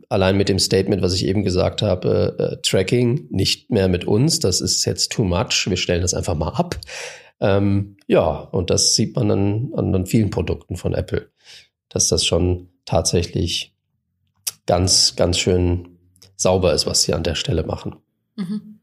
allein 0.10 0.38
mit 0.38 0.50
dem 0.50 0.60
Statement, 0.60 1.02
was 1.02 1.14
ich 1.14 1.26
eben 1.26 1.44
gesagt 1.44 1.82
habe, 1.82 2.36
äh, 2.38 2.62
Tracking 2.62 3.28
nicht 3.30 3.72
mehr 3.72 3.88
mit 3.88 4.06
uns, 4.06 4.40
das 4.40 4.62
ist 4.62 4.86
jetzt 4.86 5.12
too 5.12 5.24
much, 5.24 5.68
wir 5.68 5.78
stellen 5.78 6.02
das 6.02 6.14
einfach 6.14 6.36
mal 6.36 6.50
ab. 6.50 6.78
Ähm, 7.40 7.98
ja, 8.08 8.28
und 8.30 8.70
das 8.70 8.96
sieht 8.96 9.16
man 9.16 9.32
an, 9.32 9.94
an 9.96 10.06
vielen 10.06 10.30
Produkten 10.30 10.78
von 10.78 10.94
Apple, 10.94 11.30
dass 11.90 12.08
das 12.08 12.26
schon 12.26 12.70
tatsächlich 12.86 13.74
ganz, 14.66 15.16
ganz 15.16 15.40
schön 15.40 15.95
sauber 16.36 16.74
ist, 16.74 16.86
was 16.86 17.04
sie 17.04 17.14
an 17.14 17.24
der 17.24 17.36
Stelle 17.36 17.64
machen. 17.64 17.96
Mhm. 18.36 18.80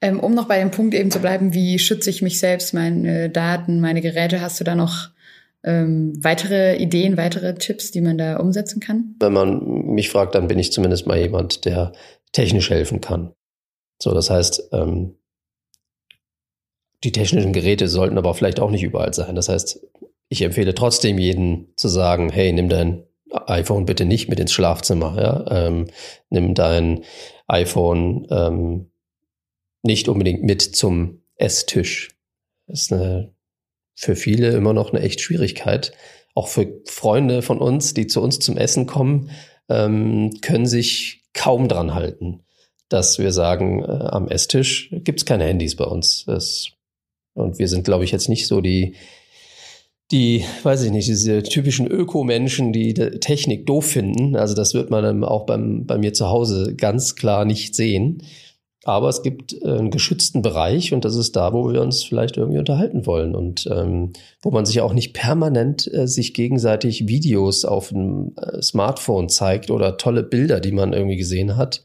Ähm, 0.00 0.18
um 0.18 0.34
noch 0.34 0.48
bei 0.48 0.58
dem 0.58 0.70
Punkt 0.70 0.94
eben 0.94 1.10
zu 1.10 1.20
bleiben, 1.20 1.54
wie 1.54 1.78
schütze 1.78 2.10
ich 2.10 2.22
mich 2.22 2.40
selbst, 2.40 2.74
meine 2.74 3.30
Daten, 3.30 3.80
meine 3.80 4.00
Geräte, 4.00 4.40
hast 4.40 4.58
du 4.58 4.64
da 4.64 4.74
noch 4.74 5.10
ähm, 5.64 6.12
weitere 6.22 6.76
Ideen, 6.76 7.16
weitere 7.16 7.54
Tipps, 7.54 7.92
die 7.92 8.00
man 8.00 8.18
da 8.18 8.38
umsetzen 8.38 8.80
kann? 8.80 9.14
Wenn 9.20 9.32
man 9.32 9.62
mich 9.94 10.10
fragt, 10.10 10.34
dann 10.34 10.48
bin 10.48 10.58
ich 10.58 10.72
zumindest 10.72 11.06
mal 11.06 11.18
jemand, 11.18 11.64
der 11.64 11.92
technisch 12.32 12.70
helfen 12.70 13.00
kann. 13.00 13.32
So, 14.02 14.12
das 14.12 14.30
heißt, 14.30 14.70
ähm, 14.72 15.14
die 17.04 17.12
technischen 17.12 17.52
Geräte 17.52 17.88
sollten 17.88 18.18
aber 18.18 18.34
vielleicht 18.34 18.58
auch 18.58 18.70
nicht 18.70 18.82
überall 18.82 19.14
sein. 19.14 19.34
Das 19.34 19.48
heißt, 19.48 19.80
ich 20.28 20.42
empfehle 20.42 20.74
trotzdem 20.74 21.18
jeden 21.18 21.72
zu 21.76 21.88
sagen, 21.88 22.30
hey, 22.30 22.52
nimm 22.52 22.68
dein 22.68 23.04
iPhone 23.32 23.86
bitte 23.86 24.04
nicht 24.04 24.28
mit 24.28 24.40
ins 24.40 24.52
Schlafzimmer. 24.52 25.16
Ja? 25.20 25.66
Ähm, 25.66 25.86
nimm 26.30 26.54
dein 26.54 27.04
iPhone 27.46 28.26
ähm, 28.30 28.90
nicht 29.82 30.08
unbedingt 30.08 30.42
mit 30.42 30.62
zum 30.62 31.22
Esstisch. 31.36 32.10
Das 32.66 32.82
ist 32.82 32.92
eine, 32.92 33.34
für 33.94 34.16
viele 34.16 34.52
immer 34.52 34.72
noch 34.72 34.92
eine 34.92 35.02
echt 35.02 35.20
Schwierigkeit. 35.20 35.92
Auch 36.34 36.48
für 36.48 36.80
Freunde 36.86 37.42
von 37.42 37.58
uns, 37.58 37.94
die 37.94 38.06
zu 38.06 38.22
uns 38.22 38.38
zum 38.38 38.56
Essen 38.56 38.86
kommen, 38.86 39.30
ähm, 39.68 40.30
können 40.40 40.66
sich 40.66 41.24
kaum 41.34 41.68
dran 41.68 41.94
halten, 41.94 42.44
dass 42.88 43.18
wir 43.18 43.32
sagen, 43.32 43.82
äh, 43.82 43.86
am 43.86 44.28
Esstisch 44.28 44.90
gibt's 44.92 45.24
keine 45.24 45.44
Handys 45.44 45.76
bei 45.76 45.84
uns. 45.84 46.24
Das, 46.26 46.68
und 47.34 47.58
wir 47.58 47.68
sind, 47.68 47.84
glaube 47.84 48.04
ich, 48.04 48.12
jetzt 48.12 48.28
nicht 48.28 48.46
so 48.46 48.60
die, 48.60 48.94
die, 50.12 50.44
weiß 50.62 50.82
ich 50.84 50.90
nicht, 50.90 51.08
diese 51.08 51.42
typischen 51.42 51.86
Ökomenschen, 51.86 52.72
die 52.72 52.92
Technik 52.92 53.66
doof 53.66 53.86
finden. 53.86 54.36
Also 54.36 54.54
das 54.54 54.74
wird 54.74 54.90
man 54.90 55.24
auch 55.24 55.46
beim, 55.46 55.86
bei 55.86 55.96
mir 55.96 56.12
zu 56.12 56.28
Hause 56.28 56.74
ganz 56.76 57.16
klar 57.16 57.44
nicht 57.44 57.74
sehen. 57.74 58.22
Aber 58.84 59.08
es 59.08 59.22
gibt 59.22 59.54
äh, 59.62 59.78
einen 59.78 59.90
geschützten 59.90 60.42
Bereich 60.42 60.92
und 60.92 61.04
das 61.04 61.14
ist 61.14 61.36
da, 61.36 61.52
wo 61.52 61.72
wir 61.72 61.80
uns 61.80 62.02
vielleicht 62.02 62.36
irgendwie 62.36 62.58
unterhalten 62.58 63.06
wollen 63.06 63.34
und 63.34 63.66
ähm, 63.70 64.12
wo 64.40 64.50
man 64.50 64.66
sich 64.66 64.80
auch 64.80 64.92
nicht 64.92 65.14
permanent 65.14 65.88
äh, 65.92 66.08
sich 66.08 66.34
gegenseitig 66.34 67.06
Videos 67.06 67.64
auf 67.64 67.90
dem 67.90 68.34
äh, 68.36 68.60
Smartphone 68.60 69.28
zeigt 69.28 69.70
oder 69.70 69.96
tolle 69.98 70.24
Bilder, 70.24 70.58
die 70.58 70.72
man 70.72 70.92
irgendwie 70.92 71.16
gesehen 71.16 71.56
hat. 71.56 71.84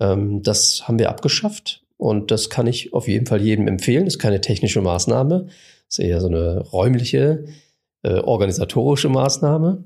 Ähm, 0.00 0.42
das 0.42 0.88
haben 0.88 0.98
wir 0.98 1.10
abgeschafft 1.10 1.82
und 1.98 2.30
das 2.30 2.48
kann 2.48 2.66
ich 2.66 2.94
auf 2.94 3.06
jeden 3.06 3.26
Fall 3.26 3.42
jedem 3.42 3.68
empfehlen. 3.68 4.06
Das 4.06 4.14
ist 4.14 4.20
keine 4.20 4.40
technische 4.40 4.80
Maßnahme, 4.80 5.48
das 5.90 5.98
ist 5.98 6.04
eher 6.04 6.20
so 6.20 6.28
eine 6.28 6.60
räumliche, 6.60 7.46
äh, 8.02 8.20
organisatorische 8.20 9.08
Maßnahme. 9.08 9.82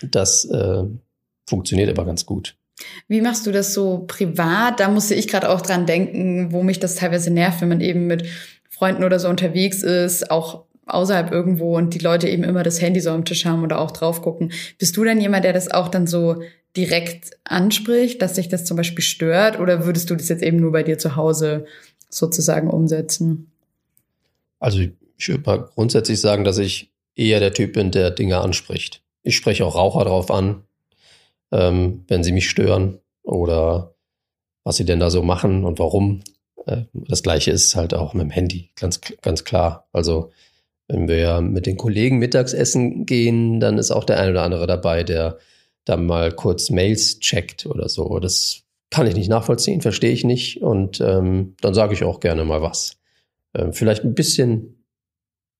Das 0.00 0.44
äh, 0.44 0.84
funktioniert 1.44 1.90
aber 1.90 2.06
ganz 2.06 2.24
gut. 2.24 2.56
Wie 3.08 3.20
machst 3.20 3.44
du 3.46 3.52
das 3.52 3.74
so 3.74 4.04
privat? 4.06 4.78
Da 4.78 4.88
musste 4.88 5.16
ich 5.16 5.26
gerade 5.26 5.48
auch 5.48 5.60
dran 5.60 5.86
denken, 5.86 6.52
wo 6.52 6.62
mich 6.62 6.78
das 6.78 6.94
teilweise 6.94 7.32
nervt, 7.32 7.60
wenn 7.60 7.68
man 7.68 7.80
eben 7.80 8.06
mit 8.06 8.26
Freunden 8.70 9.02
oder 9.02 9.18
so 9.18 9.28
unterwegs 9.28 9.82
ist, 9.82 10.30
auch 10.30 10.64
außerhalb 10.86 11.32
irgendwo 11.32 11.76
und 11.76 11.94
die 11.94 11.98
Leute 11.98 12.28
eben 12.28 12.44
immer 12.44 12.62
das 12.62 12.80
Handy 12.80 13.00
so 13.00 13.10
am 13.10 13.24
Tisch 13.24 13.44
haben 13.44 13.64
oder 13.64 13.80
auch 13.80 13.90
drauf 13.90 14.22
gucken. 14.22 14.52
Bist 14.78 14.96
du 14.96 15.04
dann 15.04 15.20
jemand, 15.20 15.44
der 15.44 15.52
das 15.52 15.70
auch 15.70 15.88
dann 15.88 16.06
so 16.06 16.42
direkt 16.76 17.30
anspricht, 17.44 18.22
dass 18.22 18.36
sich 18.36 18.48
das 18.48 18.64
zum 18.64 18.76
Beispiel 18.76 19.04
stört 19.04 19.58
oder 19.58 19.84
würdest 19.84 20.10
du 20.10 20.16
das 20.16 20.28
jetzt 20.28 20.42
eben 20.42 20.58
nur 20.58 20.72
bei 20.72 20.84
dir 20.84 20.98
zu 20.98 21.16
Hause 21.16 21.66
sozusagen 22.08 22.70
umsetzen? 22.70 23.51
Also 24.62 24.80
ich 25.18 25.28
würde 25.28 25.42
mal 25.44 25.56
grundsätzlich 25.58 26.20
sagen, 26.20 26.44
dass 26.44 26.58
ich 26.58 26.92
eher 27.16 27.40
der 27.40 27.52
Typ 27.52 27.72
bin, 27.72 27.90
der 27.90 28.10
Dinge 28.12 28.40
anspricht. 28.40 29.02
Ich 29.24 29.36
spreche 29.36 29.66
auch 29.66 29.74
Raucher 29.74 30.04
drauf 30.04 30.30
an, 30.30 30.62
ähm, 31.50 32.04
wenn 32.06 32.22
sie 32.22 32.32
mich 32.32 32.48
stören 32.48 33.00
oder 33.24 33.96
was 34.64 34.76
sie 34.76 34.84
denn 34.84 35.00
da 35.00 35.10
so 35.10 35.22
machen 35.22 35.64
und 35.64 35.80
warum. 35.80 36.22
Äh, 36.66 36.82
das 36.92 37.24
gleiche 37.24 37.50
ist 37.50 37.74
halt 37.74 37.92
auch 37.92 38.14
mit 38.14 38.22
dem 38.22 38.30
Handy, 38.30 38.70
ganz, 38.76 39.00
ganz 39.20 39.42
klar. 39.42 39.88
Also 39.92 40.30
wenn 40.86 41.08
wir 41.08 41.40
mit 41.40 41.66
den 41.66 41.76
Kollegen 41.76 42.18
Mittagsessen 42.18 43.04
gehen, 43.04 43.58
dann 43.58 43.78
ist 43.78 43.90
auch 43.90 44.04
der 44.04 44.20
eine 44.20 44.30
oder 44.30 44.42
andere 44.42 44.68
dabei, 44.68 45.02
der 45.02 45.38
dann 45.84 46.06
mal 46.06 46.30
kurz 46.30 46.70
Mails 46.70 47.18
checkt 47.18 47.66
oder 47.66 47.88
so. 47.88 48.20
Das 48.20 48.62
kann 48.90 49.08
ich 49.08 49.16
nicht 49.16 49.28
nachvollziehen, 49.28 49.80
verstehe 49.80 50.12
ich 50.12 50.22
nicht. 50.22 50.62
Und 50.62 51.00
ähm, 51.00 51.56
dann 51.60 51.74
sage 51.74 51.94
ich 51.94 52.04
auch 52.04 52.20
gerne 52.20 52.44
mal 52.44 52.62
was. 52.62 53.01
Ähm, 53.54 53.72
vielleicht 53.72 54.04
ein 54.04 54.14
bisschen 54.14 54.84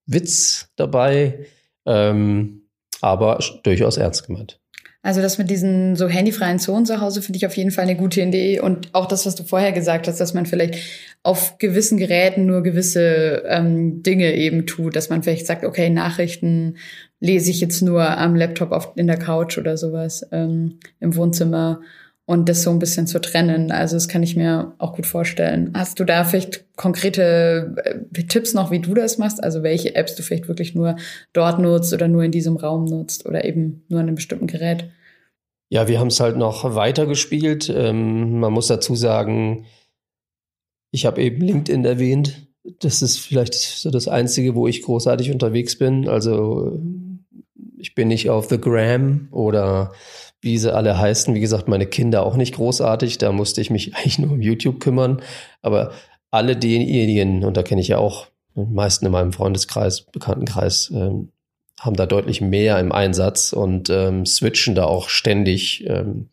Witz 0.06 0.70
dabei, 0.76 1.46
ähm, 1.86 2.68
aber 3.00 3.38
durchaus 3.62 3.96
ernst 3.96 4.26
gemeint. 4.26 4.62
Also 5.04 5.20
das 5.20 5.36
mit 5.36 5.50
diesen 5.50 5.96
so 5.96 6.08
handyfreien 6.08 6.60
Zonen 6.60 6.86
zu 6.86 7.00
Hause 7.00 7.22
finde 7.22 7.36
ich 7.36 7.46
auf 7.46 7.56
jeden 7.56 7.72
Fall 7.72 7.84
eine 7.84 7.96
gute 7.96 8.22
Idee. 8.22 8.60
Und 8.60 8.94
auch 8.94 9.06
das, 9.06 9.26
was 9.26 9.34
du 9.34 9.42
vorher 9.42 9.72
gesagt 9.72 10.06
hast, 10.06 10.20
dass 10.20 10.32
man 10.32 10.46
vielleicht 10.46 10.76
auf 11.24 11.58
gewissen 11.58 11.98
Geräten 11.98 12.46
nur 12.46 12.62
gewisse 12.62 13.42
ähm, 13.48 14.04
Dinge 14.04 14.32
eben 14.34 14.64
tut, 14.64 14.94
dass 14.94 15.10
man 15.10 15.24
vielleicht 15.24 15.46
sagt, 15.46 15.64
okay, 15.64 15.90
Nachrichten 15.90 16.76
lese 17.18 17.50
ich 17.50 17.60
jetzt 17.60 17.82
nur 17.82 18.16
am 18.16 18.36
Laptop 18.36 18.70
auf, 18.70 18.92
in 18.94 19.08
der 19.08 19.18
Couch 19.18 19.58
oder 19.58 19.76
sowas 19.76 20.24
ähm, 20.30 20.78
im 21.00 21.16
Wohnzimmer 21.16 21.80
und 22.24 22.48
das 22.48 22.62
so 22.62 22.70
ein 22.70 22.78
bisschen 22.78 23.06
zu 23.06 23.20
trennen. 23.20 23.72
Also 23.72 23.96
das 23.96 24.08
kann 24.08 24.22
ich 24.22 24.36
mir 24.36 24.74
auch 24.78 24.94
gut 24.94 25.06
vorstellen. 25.06 25.72
Hast 25.74 25.98
du 25.98 26.04
da 26.04 26.24
vielleicht 26.24 26.64
konkrete 26.76 27.74
äh, 27.84 28.22
Tipps 28.24 28.54
noch, 28.54 28.70
wie 28.70 28.78
du 28.78 28.94
das 28.94 29.18
machst? 29.18 29.42
Also 29.42 29.62
welche 29.62 29.94
Apps 29.94 30.14
du 30.14 30.22
vielleicht 30.22 30.48
wirklich 30.48 30.74
nur 30.74 30.96
dort 31.32 31.58
nutzt 31.58 31.92
oder 31.92 32.08
nur 32.08 32.22
in 32.22 32.30
diesem 32.30 32.56
Raum 32.56 32.84
nutzt 32.84 33.26
oder 33.26 33.44
eben 33.44 33.84
nur 33.88 34.00
an 34.00 34.06
einem 34.06 34.14
bestimmten 34.14 34.46
Gerät? 34.46 34.90
Ja, 35.68 35.88
wir 35.88 35.98
haben 35.98 36.08
es 36.08 36.20
halt 36.20 36.36
noch 36.36 36.74
weiter 36.74 37.06
gespielt. 37.06 37.72
Ähm, 37.74 38.38
man 38.38 38.52
muss 38.52 38.68
dazu 38.68 38.94
sagen, 38.94 39.66
ich 40.92 41.06
habe 41.06 41.22
eben 41.22 41.40
LinkedIn 41.40 41.84
erwähnt. 41.84 42.46
Das 42.78 43.02
ist 43.02 43.18
vielleicht 43.18 43.54
so 43.54 43.90
das 43.90 44.06
Einzige, 44.06 44.54
wo 44.54 44.68
ich 44.68 44.82
großartig 44.82 45.32
unterwegs 45.32 45.76
bin. 45.76 46.08
Also 46.08 46.78
ich 47.82 47.96
bin 47.96 48.06
nicht 48.06 48.30
auf 48.30 48.48
The 48.48 48.60
Gram 48.60 49.26
oder 49.32 49.92
wie 50.40 50.56
sie 50.56 50.72
alle 50.72 50.98
heißen. 50.98 51.34
Wie 51.34 51.40
gesagt, 51.40 51.66
meine 51.66 51.86
Kinder 51.86 52.24
auch 52.24 52.36
nicht 52.36 52.54
großartig. 52.54 53.18
Da 53.18 53.32
musste 53.32 53.60
ich 53.60 53.70
mich 53.70 53.94
eigentlich 53.96 54.20
nur 54.20 54.30
um 54.30 54.40
YouTube 54.40 54.78
kümmern. 54.78 55.20
Aber 55.62 55.90
alle 56.30 56.56
diejenigen, 56.56 57.44
und 57.44 57.56
da 57.56 57.64
kenne 57.64 57.80
ich 57.80 57.88
ja 57.88 57.98
auch 57.98 58.28
die 58.54 58.72
meisten 58.72 59.04
in 59.04 59.12
meinem 59.12 59.32
Freundeskreis, 59.32 60.02
Bekanntenkreis, 60.02 60.92
ähm, 60.94 61.32
haben 61.80 61.96
da 61.96 62.06
deutlich 62.06 62.40
mehr 62.40 62.78
im 62.78 62.92
Einsatz 62.92 63.52
und 63.52 63.90
ähm, 63.90 64.26
switchen 64.26 64.76
da 64.76 64.84
auch 64.84 65.08
ständig. 65.08 65.84
Ähm, 65.88 66.28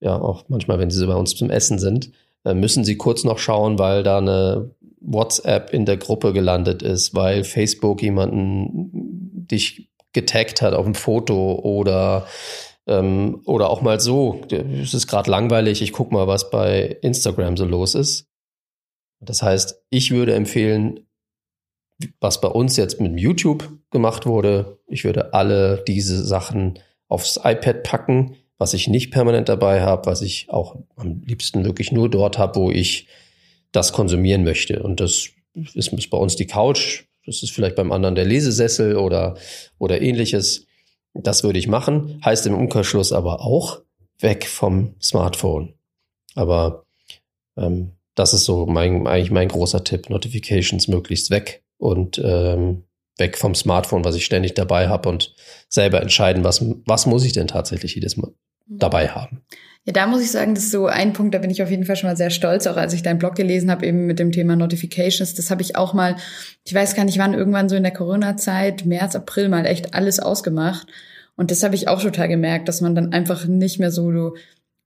ja, 0.00 0.20
auch 0.20 0.44
manchmal, 0.48 0.78
wenn 0.78 0.90
sie 0.90 1.06
bei 1.06 1.14
uns 1.14 1.34
zum 1.36 1.48
Essen 1.48 1.78
sind, 1.78 2.10
äh, 2.44 2.52
müssen 2.52 2.84
sie 2.84 2.98
kurz 2.98 3.24
noch 3.24 3.38
schauen, 3.38 3.78
weil 3.78 4.02
da 4.02 4.18
eine 4.18 4.72
WhatsApp 5.00 5.72
in 5.72 5.86
der 5.86 5.96
Gruppe 5.96 6.34
gelandet 6.34 6.82
ist, 6.82 7.14
weil 7.14 7.44
Facebook 7.44 8.02
jemanden 8.02 8.90
dich 9.50 9.89
getaggt 10.12 10.62
hat 10.62 10.74
auf 10.74 10.84
dem 10.84 10.94
Foto 10.94 11.54
oder 11.54 12.26
ähm, 12.86 13.42
oder 13.44 13.70
auch 13.70 13.82
mal 13.82 14.00
so, 14.00 14.42
es 14.50 14.94
ist 14.94 15.06
gerade 15.06 15.30
langweilig, 15.30 15.82
ich 15.82 15.92
gucke 15.92 16.12
mal, 16.12 16.26
was 16.26 16.50
bei 16.50 16.98
Instagram 17.02 17.56
so 17.56 17.64
los 17.64 17.94
ist. 17.94 18.26
Das 19.20 19.42
heißt, 19.42 19.82
ich 19.90 20.10
würde 20.10 20.34
empfehlen, 20.34 21.06
was 22.20 22.40
bei 22.40 22.48
uns 22.48 22.76
jetzt 22.76 23.00
mit 23.00 23.18
YouTube 23.20 23.70
gemacht 23.90 24.26
wurde, 24.26 24.80
ich 24.86 25.04
würde 25.04 25.34
alle 25.34 25.84
diese 25.86 26.24
Sachen 26.24 26.78
aufs 27.08 27.36
iPad 27.36 27.82
packen, 27.82 28.36
was 28.56 28.74
ich 28.74 28.88
nicht 28.88 29.10
permanent 29.10 29.48
dabei 29.48 29.82
habe, 29.82 30.06
was 30.06 30.22
ich 30.22 30.48
auch 30.50 30.76
am 30.96 31.22
liebsten 31.24 31.64
wirklich 31.64 31.92
nur 31.92 32.08
dort 32.08 32.38
habe, 32.38 32.58
wo 32.58 32.70
ich 32.70 33.08
das 33.72 33.92
konsumieren 33.92 34.44
möchte. 34.44 34.82
Und 34.82 35.00
das 35.00 35.30
ist 35.74 36.10
bei 36.10 36.18
uns 36.18 36.36
die 36.36 36.46
Couch, 36.46 37.04
das 37.26 37.42
ist 37.42 37.52
vielleicht 37.52 37.76
beim 37.76 37.92
anderen 37.92 38.14
der 38.14 38.24
Lesesessel 38.24 38.96
oder, 38.96 39.36
oder 39.78 40.00
ähnliches. 40.00 40.66
Das 41.14 41.44
würde 41.44 41.58
ich 41.58 41.68
machen. 41.68 42.20
Heißt 42.24 42.46
im 42.46 42.54
Umkehrschluss 42.54 43.12
aber 43.12 43.40
auch 43.40 43.82
weg 44.20 44.46
vom 44.46 44.94
Smartphone. 45.00 45.74
Aber 46.34 46.84
ähm, 47.56 47.92
das 48.14 48.34
ist 48.34 48.44
so 48.44 48.66
mein, 48.66 49.06
eigentlich 49.06 49.30
mein 49.30 49.48
großer 49.48 49.84
Tipp. 49.84 50.10
Notifications 50.10 50.88
möglichst 50.88 51.30
weg 51.30 51.62
und 51.78 52.20
ähm, 52.22 52.84
weg 53.16 53.36
vom 53.38 53.54
Smartphone, 53.54 54.04
was 54.04 54.14
ich 54.14 54.24
ständig 54.24 54.54
dabei 54.54 54.88
habe 54.88 55.08
und 55.08 55.34
selber 55.68 56.00
entscheiden, 56.00 56.44
was, 56.44 56.64
was 56.86 57.06
muss 57.06 57.24
ich 57.24 57.32
denn 57.32 57.48
tatsächlich 57.48 57.94
jedes 57.94 58.16
Mal 58.16 58.32
dabei 58.66 59.08
haben. 59.08 59.42
Ja, 59.86 59.94
da 59.94 60.06
muss 60.06 60.22
ich 60.22 60.30
sagen, 60.30 60.54
das 60.54 60.64
ist 60.64 60.72
so 60.72 60.86
ein 60.86 61.14
Punkt, 61.14 61.34
da 61.34 61.38
bin 61.38 61.50
ich 61.50 61.62
auf 61.62 61.70
jeden 61.70 61.84
Fall 61.84 61.96
schon 61.96 62.10
mal 62.10 62.16
sehr 62.16 62.30
stolz, 62.30 62.66
auch 62.66 62.76
als 62.76 62.92
ich 62.92 63.02
deinen 63.02 63.18
Blog 63.18 63.34
gelesen 63.34 63.70
habe, 63.70 63.86
eben 63.86 64.06
mit 64.06 64.18
dem 64.18 64.30
Thema 64.30 64.54
Notifications. 64.54 65.34
Das 65.34 65.50
habe 65.50 65.62
ich 65.62 65.76
auch 65.76 65.94
mal, 65.94 66.16
ich 66.64 66.74
weiß 66.74 66.94
gar 66.94 67.04
nicht 67.04 67.18
wann, 67.18 67.32
irgendwann 67.32 67.68
so 67.70 67.76
in 67.76 67.82
der 67.82 67.92
Corona-Zeit, 67.92 68.84
März, 68.84 69.16
April 69.16 69.48
mal 69.48 69.64
echt 69.64 69.94
alles 69.94 70.20
ausgemacht. 70.20 70.86
Und 71.34 71.50
das 71.50 71.62
habe 71.62 71.74
ich 71.74 71.88
auch 71.88 72.02
total 72.02 72.28
gemerkt, 72.28 72.68
dass 72.68 72.82
man 72.82 72.94
dann 72.94 73.12
einfach 73.14 73.46
nicht 73.46 73.78
mehr 73.80 73.90
so 73.90 74.34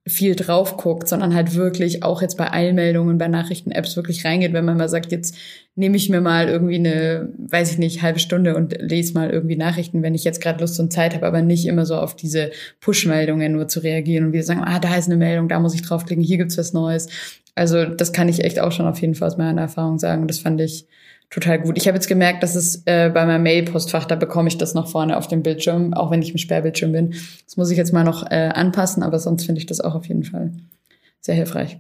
viel 0.07 0.35
drauf 0.35 0.77
guckt, 0.77 1.09
sondern 1.09 1.35
halt 1.35 1.55
wirklich 1.55 2.03
auch 2.03 2.21
jetzt 2.21 2.37
bei 2.37 2.53
Eilmeldungen, 2.53 3.17
bei 3.17 3.29
Nachrichten-Apps 3.29 3.97
wirklich 3.97 4.25
reingeht, 4.25 4.53
wenn 4.53 4.65
man 4.65 4.77
mal 4.77 4.89
sagt, 4.89 5.13
jetzt 5.13 5.35
nehme 5.77 5.97
ich 5.97 6.11
mir 6.11 6.21
mal 6.21 6.49
irgendwie 6.49 6.77
eine, 6.77 7.33
weiß 7.39 7.73
ich 7.73 7.79
nicht, 7.79 8.03
halbe 8.03 8.19
Stunde 8.19 8.55
und 8.55 8.77
lese 8.81 9.15
mal 9.15 9.31
irgendwie 9.31 9.57
Nachrichten, 9.57 10.03
wenn 10.03 10.15
ich 10.15 10.25
jetzt 10.25 10.43
gerade 10.43 10.61
Lust 10.61 10.79
und 10.79 10.93
Zeit 10.93 11.15
habe, 11.15 11.27
aber 11.27 11.41
nicht 11.41 11.67
immer 11.67 11.87
so 11.87 11.97
auf 11.97 12.15
diese 12.15 12.51
Push-Meldungen 12.81 13.53
nur 13.53 13.67
zu 13.67 13.81
reagieren 13.81 14.27
und 14.27 14.33
wieder 14.35 14.45
sagen, 14.45 14.63
ah, 14.63 14.79
da 14.79 14.95
ist 14.95 15.07
eine 15.07 15.17
Meldung, 15.17 15.49
da 15.49 15.59
muss 15.59 15.75
ich 15.75 15.83
draufklicken, 15.83 16.23
hier 16.23 16.37
gibt's 16.37 16.59
was 16.59 16.75
Neues. 16.75 17.09
Also 17.55 17.87
das 17.87 18.13
kann 18.13 18.29
ich 18.29 18.45
echt 18.45 18.61
auch 18.61 18.73
schon 18.73 18.87
auf 18.87 19.01
jeden 19.01 19.15
Fall 19.15 19.29
aus 19.29 19.39
meiner 19.39 19.63
Erfahrung 19.63 19.99
sagen. 19.99 20.29
Das 20.29 20.39
fand 20.39 20.61
ich 20.61 20.87
total 21.35 21.59
gut. 21.59 21.77
Ich 21.77 21.89
habe 21.89 21.97
jetzt 21.97 22.07
gemerkt, 22.07 22.45
dass 22.45 22.55
es 22.55 22.83
äh, 22.87 23.11
bei 23.13 23.27
meinem 23.27 23.43
Mail-Postfach, 23.43 24.05
da 24.05 24.15
bekomme 24.15 24.49
ich 24.49 24.57
das 24.57 24.75
noch 24.75 24.89
vorne 24.89 25.17
auf 25.17 25.27
dem 25.27 25.43
Bildschirm, 25.43 25.93
auch 25.93 26.13
wenn 26.13 26.23
ich 26.23 26.31
im 26.31 26.39
Sperrbildschirm 26.39 26.93
bin. 26.93 27.15
Das 27.45 27.57
muss 27.57 27.71
ich 27.71 27.77
jetzt 27.77 27.93
mal 27.93 28.05
noch 28.05 28.31
äh, 28.31 28.51
anpassen, 28.55 29.03
aber 29.03 29.19
sonst 29.19 29.45
finde 29.45 29.59
ich 29.59 29.67
das 29.67 29.81
auch 29.81 29.97
auf 29.97 30.07
jeden 30.07 30.23
Fall 30.23 30.53
sehr 31.21 31.35
hilfreich. 31.35 31.79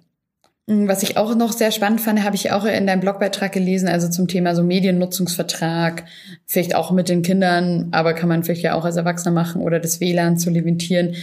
Hm, 0.69 0.89
was 0.89 1.05
ich 1.05 1.17
auch 1.17 1.37
noch 1.37 1.53
sehr 1.53 1.71
spannend 1.71 2.01
fand, 2.01 2.25
habe 2.25 2.35
ich 2.35 2.51
auch 2.51 2.65
in 2.65 2.89
deinem 2.89 2.99
Blogbeitrag 2.99 3.53
gelesen, 3.53 3.89
also 3.89 4.09
zum 4.09 4.27
Thema 4.27 4.57
so 4.57 4.65
Mediennutzungsvertrag, 4.65 6.05
vielleicht 6.47 6.75
auch 6.75 6.91
mit 6.91 7.09
den 7.09 7.23
Kindern, 7.23 7.89
aber 7.93 8.13
kann 8.15 8.29
man 8.29 8.43
vielleicht 8.43 8.63
ja 8.63 8.75
auch 8.75 8.85
als 8.85 8.97
Erwachsener 8.97 9.33
machen 9.33 9.63
oder 9.63 9.79
das 9.79 10.01
WLAN 10.01 10.37
zu 10.37 10.51
limitieren. 10.51 11.15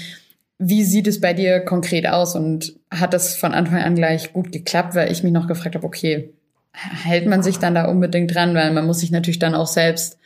Wie 0.58 0.84
sieht 0.86 1.08
es 1.08 1.20
bei 1.20 1.34
dir 1.34 1.60
konkret 1.60 2.08
aus 2.08 2.36
und 2.36 2.76
hat 2.92 3.14
das 3.14 3.36
von 3.36 3.52
Anfang 3.52 3.82
an 3.82 3.96
gleich 3.96 4.32
gut 4.32 4.54
geklappt, 4.54 4.96
weil 4.96 5.12
ich 5.12 5.22
mich 5.22 5.34
noch 5.34 5.48
gefragt 5.48 5.76
habe, 5.76 5.86
okay, 5.86 6.32
hält 6.74 7.28
man 7.28 7.44
sich 7.44 7.60
dann 7.60 7.76
da 7.76 7.86
unbedingt 7.86 8.34
dran, 8.34 8.56
weil 8.56 8.72
man 8.74 8.86
muss 8.86 9.00
sich 9.00 9.12
natürlich 9.12 9.40
dann 9.40 9.56
auch 9.56 9.68
selbst 9.68 10.18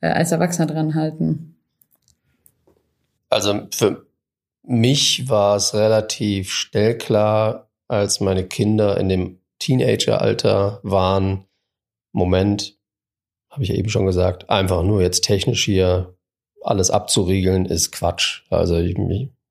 äh, 0.00 0.08
als 0.08 0.32
Erwachsener 0.32 0.66
dran 0.66 0.94
halten. 0.94 1.56
Also 3.30 3.66
für 3.72 4.06
mich 4.62 5.28
war 5.28 5.56
es 5.56 5.74
relativ 5.74 6.52
schnell 6.52 6.96
klar, 6.96 7.68
als 7.88 8.20
meine 8.20 8.44
Kinder 8.44 8.98
in 8.98 9.08
dem 9.08 9.38
Teenageralter 9.58 10.80
waren, 10.82 11.44
Moment, 12.12 12.76
habe 13.50 13.62
ich 13.62 13.70
ja 13.70 13.74
eben 13.74 13.88
schon 13.88 14.06
gesagt, 14.06 14.50
einfach 14.50 14.82
nur 14.82 15.02
jetzt 15.02 15.24
technisch 15.24 15.64
hier 15.64 16.14
alles 16.62 16.90
abzuriegeln, 16.90 17.66
ist 17.66 17.92
Quatsch. 17.92 18.42
Also 18.50 18.76
ich, 18.76 18.96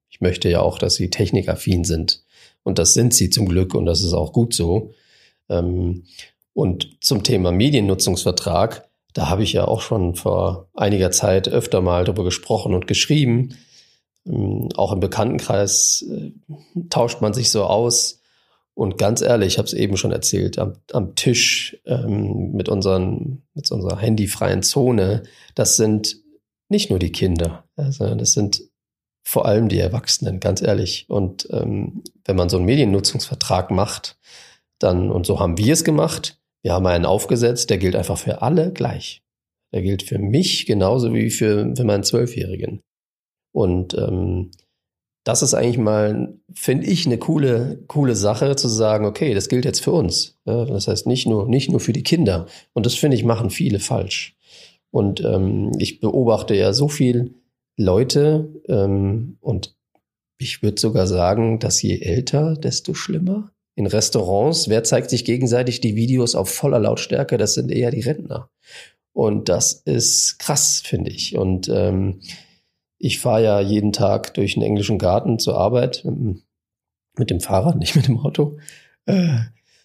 ich 0.09 0.21
möchte 0.21 0.49
ja 0.49 0.61
auch, 0.61 0.77
dass 0.77 0.95
sie 0.95 1.09
technikaffin 1.09 1.83
sind. 1.83 2.23
Und 2.63 2.79
das 2.79 2.93
sind 2.93 3.13
sie 3.13 3.29
zum 3.29 3.47
Glück 3.47 3.73
und 3.73 3.85
das 3.85 4.03
ist 4.03 4.13
auch 4.13 4.33
gut 4.33 4.53
so. 4.53 4.93
Ähm, 5.49 6.03
und 6.57 6.97
zum 7.01 7.21
Thema 7.21 7.51
Mediennutzungsvertrag, 7.51 8.89
da 9.13 9.29
habe 9.29 9.43
ich 9.43 9.53
ja 9.53 9.67
auch 9.67 9.81
schon 9.81 10.15
vor 10.15 10.69
einiger 10.73 11.11
Zeit 11.11 11.47
öfter 11.47 11.81
mal 11.81 12.03
darüber 12.03 12.23
gesprochen 12.23 12.73
und 12.73 12.87
geschrieben. 12.87 13.55
Ähm, 14.25 14.69
auch 14.75 14.91
im 14.91 14.99
Bekanntenkreis 14.99 16.03
äh, 16.09 16.31
tauscht 16.89 17.21
man 17.21 17.35
sich 17.35 17.51
so 17.51 17.65
aus. 17.65 18.23
Und 18.73 18.97
ganz 18.97 19.21
ehrlich, 19.21 19.53
ich 19.53 19.57
habe 19.59 19.67
es 19.67 19.73
eben 19.73 19.97
schon 19.97 20.11
erzählt, 20.11 20.57
am, 20.57 20.73
am 20.93 21.13
Tisch 21.13 21.77
ähm, 21.85 22.53
mit, 22.53 22.69
unseren, 22.69 23.43
mit 23.53 23.69
unserer 23.69 23.99
handyfreien 23.99 24.63
Zone, 24.63 25.21
das 25.53 25.75
sind 25.75 26.17
nicht 26.69 26.89
nur 26.89 26.97
die 26.97 27.11
Kinder, 27.11 27.65
also 27.75 28.15
das 28.15 28.33
sind 28.33 28.63
vor 29.21 29.45
allem 29.45 29.69
die 29.69 29.77
Erwachsenen, 29.77 30.39
ganz 30.39 30.63
ehrlich. 30.63 31.05
Und 31.07 31.47
ähm, 31.51 32.03
wenn 32.25 32.35
man 32.35 32.49
so 32.49 32.57
einen 32.57 32.65
Mediennutzungsvertrag 32.65 33.69
macht, 33.69 34.17
dann, 34.79 35.11
und 35.11 35.27
so 35.27 35.39
haben 35.39 35.59
wir 35.59 35.73
es 35.73 35.83
gemacht, 35.83 36.37
wir 36.67 36.73
haben 36.73 36.85
einen 36.85 37.05
aufgesetzt, 37.05 37.69
der 37.69 37.77
gilt 37.77 37.95
einfach 37.95 38.17
für 38.17 38.41
alle 38.41 38.73
gleich. 38.73 39.21
Der 39.73 39.81
gilt 39.81 40.03
für 40.03 40.19
mich 40.19 40.65
genauso 40.65 41.13
wie 41.13 41.29
für, 41.29 41.73
für 41.73 41.83
meinen 41.85 42.03
Zwölfjährigen. 42.03 42.81
Und 43.53 43.93
ähm, 43.93 44.51
das 45.23 45.43
ist 45.43 45.53
eigentlich 45.53 45.77
mal, 45.77 46.37
finde 46.53 46.87
ich, 46.87 47.05
eine 47.05 47.19
coole, 47.19 47.81
coole 47.87 48.15
Sache 48.15 48.57
zu 48.57 48.67
sagen, 48.67 49.05
okay, 49.05 49.33
das 49.33 49.47
gilt 49.47 49.63
jetzt 49.63 49.81
für 49.81 49.93
uns. 49.93 50.39
Ja, 50.43 50.65
das 50.65 50.89
heißt 50.89 51.07
nicht 51.07 51.25
nur, 51.25 51.47
nicht 51.47 51.71
nur 51.71 51.79
für 51.79 51.93
die 51.93 52.03
Kinder. 52.03 52.47
Und 52.73 52.85
das 52.85 52.95
finde 52.95 53.15
ich, 53.15 53.23
machen 53.23 53.49
viele 53.49 53.79
falsch. 53.79 54.35
Und 54.91 55.23
ähm, 55.23 55.71
ich 55.79 56.01
beobachte 56.01 56.53
ja 56.53 56.73
so 56.73 56.89
viel 56.89 57.35
Leute 57.77 58.61
ähm, 58.67 59.37
und 59.39 59.73
ich 60.37 60.61
würde 60.61 60.81
sogar 60.81 61.07
sagen, 61.07 61.59
dass 61.59 61.81
je 61.81 62.01
älter, 62.01 62.55
desto 62.55 62.93
schlimmer 62.93 63.53
in 63.77 63.85
Restaurants, 63.85 64.69
wer 64.69 64.83
zeigt 64.83 65.11
sich 65.11 65.23
gegenseitig 65.23 65.79
die 65.81 65.95
Videos 65.95 66.33
auf 66.33 66.49
voller 66.49 66.79
Lautstärke? 66.79 67.37
Das 67.37 67.53
sind 67.53 67.71
eher 67.71 67.91
die 67.91 68.01
Rentner. 68.01 68.49
Und 69.13 69.49
das 69.49 69.73
ist 69.85 70.39
krass, 70.39 70.81
finde 70.83 71.11
ich. 71.11 71.37
Und 71.37 71.69
ähm, 71.69 72.21
ich 72.97 73.19
fahre 73.19 73.43
ja 73.43 73.59
jeden 73.61 73.93
Tag 73.93 74.33
durch 74.33 74.55
den 74.55 74.63
englischen 74.63 74.97
Garten 74.97 75.37
zur 75.37 75.57
Arbeit 75.57 76.03
mit 77.17 77.29
dem 77.29 77.39
Fahrrad, 77.39 77.77
nicht 77.77 77.95
mit 77.95 78.07
dem 78.07 78.17
Auto. 78.17 78.57
Äh, 79.05 79.37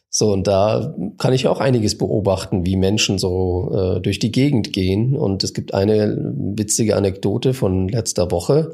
so, 0.08 0.32
und 0.32 0.46
da 0.46 0.96
kann 1.18 1.34
ich 1.34 1.46
auch 1.46 1.60
einiges 1.60 1.98
beobachten, 1.98 2.64
wie 2.64 2.76
Menschen 2.76 3.18
so 3.18 3.72
äh, 3.74 4.00
durch 4.00 4.18
die 4.18 4.32
Gegend 4.32 4.72
gehen. 4.72 5.14
Und 5.14 5.44
es 5.44 5.52
gibt 5.52 5.74
eine 5.74 6.16
witzige 6.34 6.96
Anekdote 6.96 7.52
von 7.52 7.88
letzter 7.88 8.30
Woche. 8.30 8.72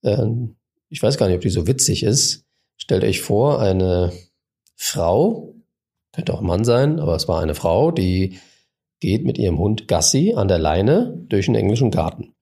Äh, 0.00 0.24
ich 0.88 1.02
weiß 1.02 1.18
gar 1.18 1.26
nicht, 1.26 1.36
ob 1.36 1.42
die 1.42 1.50
so 1.50 1.66
witzig 1.66 2.04
ist. 2.04 2.46
Stellt 2.78 3.04
euch 3.04 3.20
vor, 3.20 3.60
eine 3.60 4.12
Frau, 4.82 5.52
könnte 6.10 6.32
auch 6.32 6.40
Mann 6.40 6.64
sein, 6.64 7.00
aber 7.00 7.14
es 7.14 7.28
war 7.28 7.42
eine 7.42 7.54
Frau, 7.54 7.90
die 7.90 8.40
geht 8.98 9.26
mit 9.26 9.36
ihrem 9.36 9.58
Hund 9.58 9.88
Gassi 9.88 10.32
an 10.34 10.48
der 10.48 10.58
Leine 10.58 11.22
durch 11.28 11.46
den 11.46 11.54
englischen 11.54 11.90
Garten. 11.90 12.32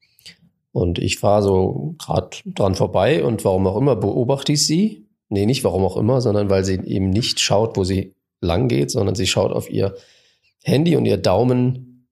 Und 0.70 1.00
ich 1.00 1.18
fahre 1.18 1.42
so 1.42 1.96
gerade 1.98 2.30
dran 2.46 2.76
vorbei 2.76 3.24
und 3.24 3.44
warum 3.44 3.66
auch 3.66 3.76
immer 3.76 3.96
beobachte 3.96 4.52
ich 4.52 4.64
sie. 4.64 5.08
Nee, 5.28 5.46
nicht 5.46 5.64
warum 5.64 5.84
auch 5.84 5.96
immer, 5.96 6.20
sondern 6.20 6.48
weil 6.48 6.64
sie 6.64 6.76
eben 6.76 7.10
nicht 7.10 7.40
schaut, 7.40 7.76
wo 7.76 7.82
sie 7.82 8.14
lang 8.40 8.68
geht, 8.68 8.92
sondern 8.92 9.16
sie 9.16 9.26
schaut 9.26 9.50
auf 9.50 9.68
ihr 9.68 9.96
Handy 10.62 10.94
und 10.94 11.06
ihr 11.06 11.18
Daumen 11.18 12.08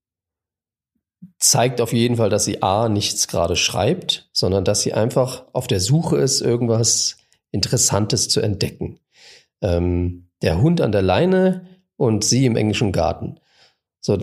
zeigt 1.39 1.81
auf 1.81 1.93
jeden 1.93 2.16
Fall, 2.16 2.31
dass 2.31 2.45
sie 2.45 2.64
A 2.64 2.89
nichts 2.89 3.29
gerade 3.29 3.55
schreibt, 3.55 4.29
sondern 4.33 4.64
dass 4.64 4.83
sie 4.83 4.93
einfach 4.93 5.45
auf 5.53 5.68
der 5.68 5.79
Suche 5.79 6.16
ist, 6.16 6.41
irgendwas 6.41 7.16
Interessantes 7.53 8.29
zu 8.29 8.41
entdecken 8.41 8.99
ähm, 9.62 10.28
der 10.42 10.61
Hund 10.61 10.80
an 10.80 10.92
der 10.92 11.02
Leine 11.02 11.66
und 11.96 12.24
sie 12.24 12.46
im 12.46 12.57
englischen 12.57 12.92
Garten. 12.92 13.40
So, 14.00 14.18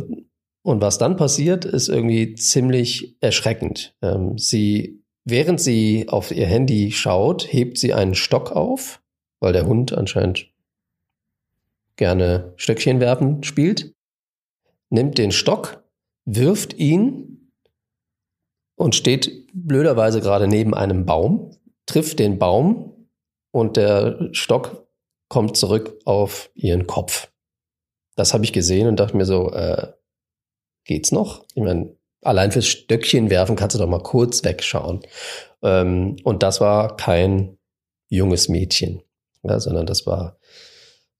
und 0.64 0.82
was 0.82 0.98
dann 0.98 1.18
passiert, 1.18 1.66
ist 1.66 1.90
irgendwie 1.90 2.36
ziemlich 2.36 3.18
erschreckend. 3.22 3.96
Ähm, 4.02 4.38
sie, 4.38 5.04
während 5.26 5.60
sie 5.60 6.08
auf 6.08 6.32
ihr 6.32 6.48
Handy 6.48 6.92
schaut, 6.92 7.52
hebt 7.52 7.78
sie 7.78 7.94
einen 7.94 8.16
Stock 8.16 8.52
auf, 8.52 9.02
weil 9.40 9.54
der 9.54 9.66
Hund 9.66 9.94
anscheinend 9.94 10.50
gerne 11.96 12.54
Stöckchen 12.56 13.00
werfen 13.00 13.44
spielt, 13.44 13.94
nimmt 14.90 15.18
den 15.18 15.32
Stock, 15.32 15.84
wirft 16.26 16.74
ihn 16.76 17.52
und 18.76 18.96
steht 18.96 19.50
blöderweise 19.54 20.22
gerade 20.22 20.48
neben 20.48 20.74
einem 20.74 21.06
Baum, 21.06 21.52
trifft 21.86 22.20
den 22.20 22.40
Baum 22.40 23.08
und 23.52 23.78
der 23.78 24.30
Stock 24.32 24.83
kommt 25.34 25.58
zurück 25.58 26.00
auf 26.06 26.52
ihren 26.54 26.86
Kopf. 26.86 27.32
Das 28.16 28.36
habe 28.36 28.46
ich 28.46 28.54
gesehen 28.54 28.88
und 28.88 29.00
dachte 29.00 29.18
mir 29.18 29.26
so, 29.26 29.52
äh, 29.52 29.88
geht's 30.86 31.12
noch? 31.12 31.44
Ich 31.56 31.64
meine, 31.64 31.98
allein 32.22 32.52
fürs 32.52 32.68
Stöckchen 32.68 33.32
werfen 33.32 33.56
kannst 33.56 33.76
du 33.76 33.80
doch 33.80 33.90
mal 33.90 34.04
kurz 34.04 34.44
wegschauen. 34.44 35.00
Ähm, 35.64 36.18
und 36.24 36.44
das 36.44 36.62
war 36.62 36.96
kein 36.98 37.58
junges 38.10 38.48
Mädchen, 38.48 39.02
ja, 39.42 39.60
sondern 39.60 39.88
das 39.88 40.06
war, 40.06 40.38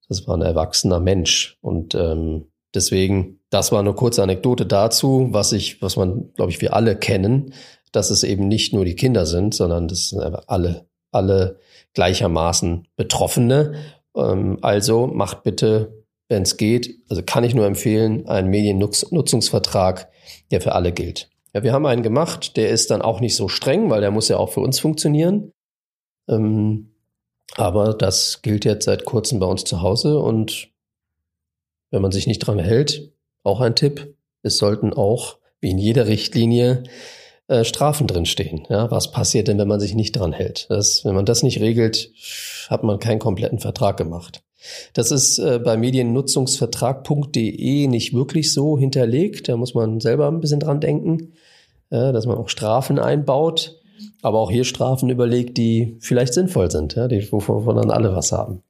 das 0.08 0.28
war 0.28 0.38
ein 0.38 0.44
erwachsener 0.44 1.00
Mensch. 1.00 1.58
Und 1.62 1.96
ähm, 1.96 2.52
deswegen, 2.72 3.40
das 3.50 3.72
war 3.72 3.80
eine 3.80 3.96
kurze 3.96 4.22
Anekdote 4.22 4.68
dazu, 4.68 5.30
was 5.32 5.54
ich, 5.54 5.82
was 5.82 5.96
man, 5.96 6.32
glaube 6.34 6.52
ich, 6.52 6.62
wir 6.62 6.76
alle 6.76 6.96
kennen, 6.96 7.56
dass 7.92 8.12
es 8.12 8.22
eben 8.22 8.48
nicht 8.48 8.76
nur 8.76 8.86
die 8.86 8.96
Kinder 8.96 9.26
sind, 9.26 9.56
sondern 9.56 9.88
das 9.88 10.10
sind 10.10 10.22
alle, 10.22 10.88
alle 11.12 11.58
gleichermaßen 11.96 12.88
Betroffene 12.96 13.74
ähm, 14.16 14.58
also 14.62 15.08
macht 15.08 15.44
bitte, 15.44 16.04
wenn 16.30 16.44
es 16.44 16.58
geht, 16.58 17.00
also 17.10 17.22
kann 17.24 17.44
ich 17.44 17.56
nur 17.56 17.66
empfehlen, 17.66 18.28
einen 18.28 18.50
Mediennutzungsvertrag, 18.50 20.10
der 20.52 20.62
für 20.62 20.74
alle 20.74 20.92
gilt. 20.92 21.30
Ja, 21.54 21.64
wir 21.64 21.74
haben 21.74 21.86
einen 21.86 22.04
gemacht, 22.04 22.58
der 22.58 22.70
ist 22.70 22.90
dann 22.90 23.02
auch 23.02 23.20
nicht 23.20 23.36
so 23.36 23.48
streng, 23.48 23.90
weil 23.90 24.02
der 24.02 24.12
muss 24.12 24.28
ja 24.28 24.38
auch 24.38 24.50
für 24.50 24.62
uns 24.62 24.80
funktionieren. 24.80 25.52
Ähm, 26.28 26.96
aber 27.56 27.94
das 27.94 28.42
gilt 28.42 28.66
jetzt 28.66 28.86
seit 28.86 29.06
kurzem 29.06 29.40
bei 29.40 29.46
uns 29.46 29.64
zu 29.64 29.82
Hause 29.82 30.18
und 30.20 30.70
wenn 31.92 32.02
man 32.02 32.12
sich 32.12 32.26
nicht 32.26 32.40
dran 32.40 32.58
hält, 32.58 33.14
auch 33.44 33.62
ein 33.62 33.76
Tipp, 33.76 34.16
es 34.42 34.58
sollten 34.58 34.94
auch, 34.94 35.38
wie 35.60 35.70
in 35.70 35.78
jeder 35.78 36.08
Richtlinie, 36.08 36.84
äh, 37.48 37.64
Strafen 37.64 38.06
drinstehen. 38.08 38.68
Ja, 38.70 38.92
was 38.92 39.12
passiert 39.12 39.48
denn, 39.48 39.58
wenn 39.58 39.68
man 39.68 39.80
sich 39.80 39.96
nicht 39.96 40.12
dran 40.14 40.34
hält? 40.34 40.68
Das, 40.70 41.04
wenn 41.06 41.16
man 41.16 41.26
das 41.26 41.42
nicht 41.44 41.60
regelt, 41.60 42.12
hat 42.70 42.84
man 42.84 43.00
keinen 43.00 43.18
kompletten 43.20 43.60
Vertrag 43.60 43.98
gemacht. 43.98 44.44
Das 44.94 45.12
ist 45.12 45.40
äh, 45.40 45.60
bei 45.60 45.76
mediennutzungsvertrag.de 45.76 47.88
nicht 47.88 48.14
wirklich 48.14 48.54
so 48.54 48.78
hinterlegt. 48.78 49.50
Da 49.50 49.58
muss 49.58 49.74
man 49.74 50.00
selber 50.00 50.30
ein 50.30 50.40
bisschen 50.40 50.62
dran 50.62 50.80
denken, 50.80 51.34
äh, 51.90 52.14
dass 52.14 52.26
man 52.26 52.38
auch 52.38 52.48
Strafen 52.50 52.98
einbaut, 52.98 53.78
aber 54.22 54.40
auch 54.40 54.50
hier 54.50 54.64
Strafen 54.64 55.10
überlegt, 55.10 55.58
die 55.58 55.98
vielleicht 56.00 56.34
sinnvoll 56.34 56.72
sind, 56.72 56.96
ja, 56.96 57.10
die, 57.10 57.30
wovon 57.32 57.76
dann 57.76 57.92
alle 57.92 58.16
was 58.16 58.32
haben. 58.32 58.64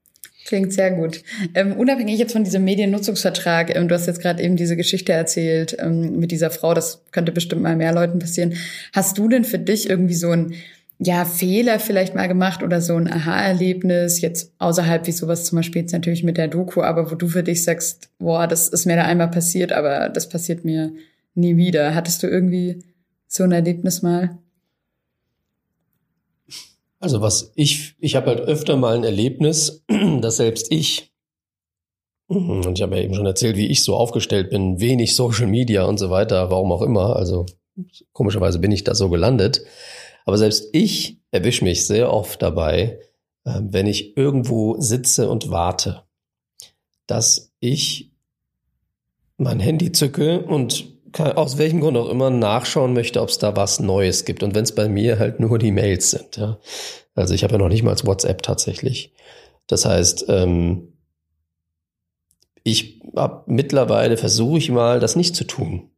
Klingt 0.45 0.73
sehr 0.73 0.91
gut. 0.91 1.23
Ähm, 1.53 1.73
unabhängig 1.73 2.19
jetzt 2.19 2.33
von 2.33 2.43
diesem 2.43 2.65
Mediennutzungsvertrag, 2.65 3.75
ähm, 3.75 3.87
du 3.87 3.95
hast 3.95 4.07
jetzt 4.07 4.21
gerade 4.21 4.43
eben 4.43 4.57
diese 4.57 4.75
Geschichte 4.75 5.13
erzählt 5.13 5.77
ähm, 5.79 6.19
mit 6.19 6.31
dieser 6.31 6.51
Frau, 6.51 6.73
das 6.73 7.01
könnte 7.11 7.31
bestimmt 7.31 7.61
mal 7.61 7.77
mehr 7.77 7.93
Leuten 7.93 8.19
passieren. 8.19 8.55
Hast 8.91 9.17
du 9.17 9.29
denn 9.29 9.45
für 9.45 9.59
dich 9.59 9.89
irgendwie 9.89 10.15
so 10.15 10.31
ein 10.31 10.55
ja, 10.99 11.25
Fehler 11.25 11.79
vielleicht 11.79 12.15
mal 12.15 12.27
gemacht 12.27 12.61
oder 12.61 12.81
so 12.81 12.95
ein 12.95 13.11
Aha-Erlebnis, 13.11 14.21
jetzt 14.21 14.51
außerhalb 14.59 15.07
wie 15.07 15.11
sowas 15.11 15.45
zum 15.45 15.57
Beispiel 15.57 15.81
jetzt 15.81 15.91
natürlich 15.91 16.23
mit 16.23 16.37
der 16.37 16.47
Doku, 16.47 16.81
aber 16.81 17.09
wo 17.09 17.15
du 17.15 17.27
für 17.27 17.43
dich 17.43 17.63
sagst, 17.63 18.09
boah, 18.19 18.47
das 18.47 18.69
ist 18.69 18.85
mir 18.85 18.95
da 18.95 19.03
einmal 19.03 19.29
passiert, 19.29 19.71
aber 19.71 20.09
das 20.09 20.29
passiert 20.29 20.65
mir 20.65 20.93
nie 21.35 21.57
wieder. 21.57 21.95
Hattest 21.95 22.21
du 22.23 22.27
irgendwie 22.27 22.83
so 23.27 23.43
ein 23.43 23.51
Erlebnis 23.51 24.01
mal? 24.01 24.37
Also 27.03 27.19
was 27.19 27.51
ich, 27.55 27.95
ich 27.99 28.15
habe 28.15 28.27
halt 28.27 28.39
öfter 28.39 28.77
mal 28.77 28.95
ein 28.95 29.03
Erlebnis, 29.03 29.83
dass 30.21 30.37
selbst 30.37 30.71
ich, 30.71 31.11
und 32.27 32.77
ich 32.77 32.81
habe 32.81 32.95
ja 32.95 33.03
eben 33.03 33.13
schon 33.13 33.25
erzählt, 33.25 33.57
wie 33.57 33.67
ich 33.67 33.83
so 33.83 33.97
aufgestellt 33.97 34.51
bin, 34.51 34.79
wenig 34.79 35.13
Social 35.13 35.47
Media 35.47 35.83
und 35.83 35.97
so 35.97 36.09
weiter, 36.09 36.49
warum 36.49 36.71
auch 36.71 36.81
immer, 36.81 37.17
also 37.17 37.45
komischerweise 38.13 38.57
bin 38.59 38.71
ich 38.71 38.85
da 38.85 38.95
so 38.95 39.09
gelandet, 39.09 39.65
aber 40.23 40.37
selbst 40.37 40.69
ich 40.71 41.19
erwische 41.31 41.65
mich 41.65 41.85
sehr 41.85 42.09
oft 42.09 42.41
dabei, 42.41 43.01
ähm, 43.45 43.73
wenn 43.73 43.85
ich 43.85 44.15
irgendwo 44.15 44.79
sitze 44.79 45.29
und 45.29 45.51
warte, 45.51 46.03
dass 47.05 47.51
ich 47.59 48.13
mein 49.35 49.59
Handy 49.59 49.91
zücke 49.91 50.39
und 50.45 50.92
aus 51.19 51.57
welchem 51.57 51.81
Grund 51.81 51.97
auch 51.97 52.09
immer 52.09 52.29
nachschauen 52.29 52.93
möchte, 52.93 53.21
ob 53.21 53.29
es 53.29 53.37
da 53.37 53.55
was 53.55 53.79
Neues 53.79 54.25
gibt. 54.25 54.43
Und 54.43 54.55
wenn 54.55 54.63
es 54.63 54.75
bei 54.75 54.89
mir 54.89 55.19
halt 55.19 55.39
nur 55.39 55.59
die 55.59 55.71
Mails 55.71 56.11
sind. 56.11 56.37
Ja. 56.37 56.59
Also 57.15 57.33
ich 57.33 57.43
habe 57.43 57.53
ja 57.53 57.59
noch 57.59 57.69
nicht 57.69 57.83
mal 57.83 57.95
WhatsApp 58.03 58.41
tatsächlich. 58.41 59.13
Das 59.67 59.85
heißt, 59.85 60.25
ähm, 60.29 60.93
ich 62.63 63.01
habe 63.15 63.43
mittlerweile 63.47 64.17
versuche 64.17 64.57
ich 64.57 64.71
mal, 64.71 64.99
das 64.99 65.15
nicht 65.15 65.35
zu 65.35 65.43
tun. 65.43 65.91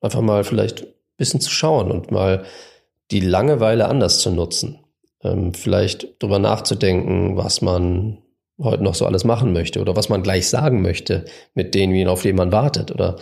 Einfach 0.00 0.20
mal 0.20 0.44
vielleicht 0.44 0.82
ein 0.82 0.92
bisschen 1.16 1.40
zu 1.40 1.50
schauen 1.50 1.90
und 1.90 2.10
mal 2.10 2.44
die 3.10 3.20
Langeweile 3.20 3.88
anders 3.88 4.20
zu 4.20 4.30
nutzen. 4.30 4.80
Ähm, 5.22 5.54
vielleicht 5.54 6.22
drüber 6.22 6.38
nachzudenken, 6.38 7.36
was 7.36 7.62
man 7.62 8.18
heute 8.60 8.82
noch 8.82 8.94
so 8.94 9.06
alles 9.06 9.24
machen 9.24 9.52
möchte 9.52 9.80
oder 9.80 9.96
was 9.96 10.08
man 10.08 10.22
gleich 10.22 10.48
sagen 10.48 10.82
möchte 10.82 11.24
mit 11.54 11.74
denen, 11.74 12.08
auf 12.08 12.22
denen 12.22 12.38
man 12.38 12.52
wartet 12.52 12.90
oder 12.90 13.16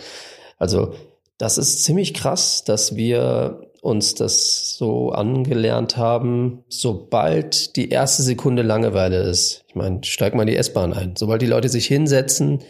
also 0.57 0.93
das 1.37 1.57
ist 1.57 1.83
ziemlich 1.83 2.13
krass, 2.13 2.63
dass 2.63 2.95
wir 2.95 3.61
uns 3.81 4.15
das 4.15 4.75
so 4.75 5.11
angelernt 5.11 5.97
haben, 5.97 6.63
sobald 6.67 7.75
die 7.75 7.89
erste 7.89 8.23
Sekunde 8.23 8.63
Langeweile 8.63 9.21
ist. 9.21 9.63
Ich 9.67 9.75
meine, 9.75 10.03
steig 10.03 10.33
mal 10.35 10.41
in 10.41 10.47
die 10.47 10.57
S-Bahn 10.57 10.93
ein. 10.93 11.15
Sobald 11.15 11.41
die 11.41 11.47
Leute 11.47 11.69
sich 11.69 11.85
hinsetzen, 11.85 12.63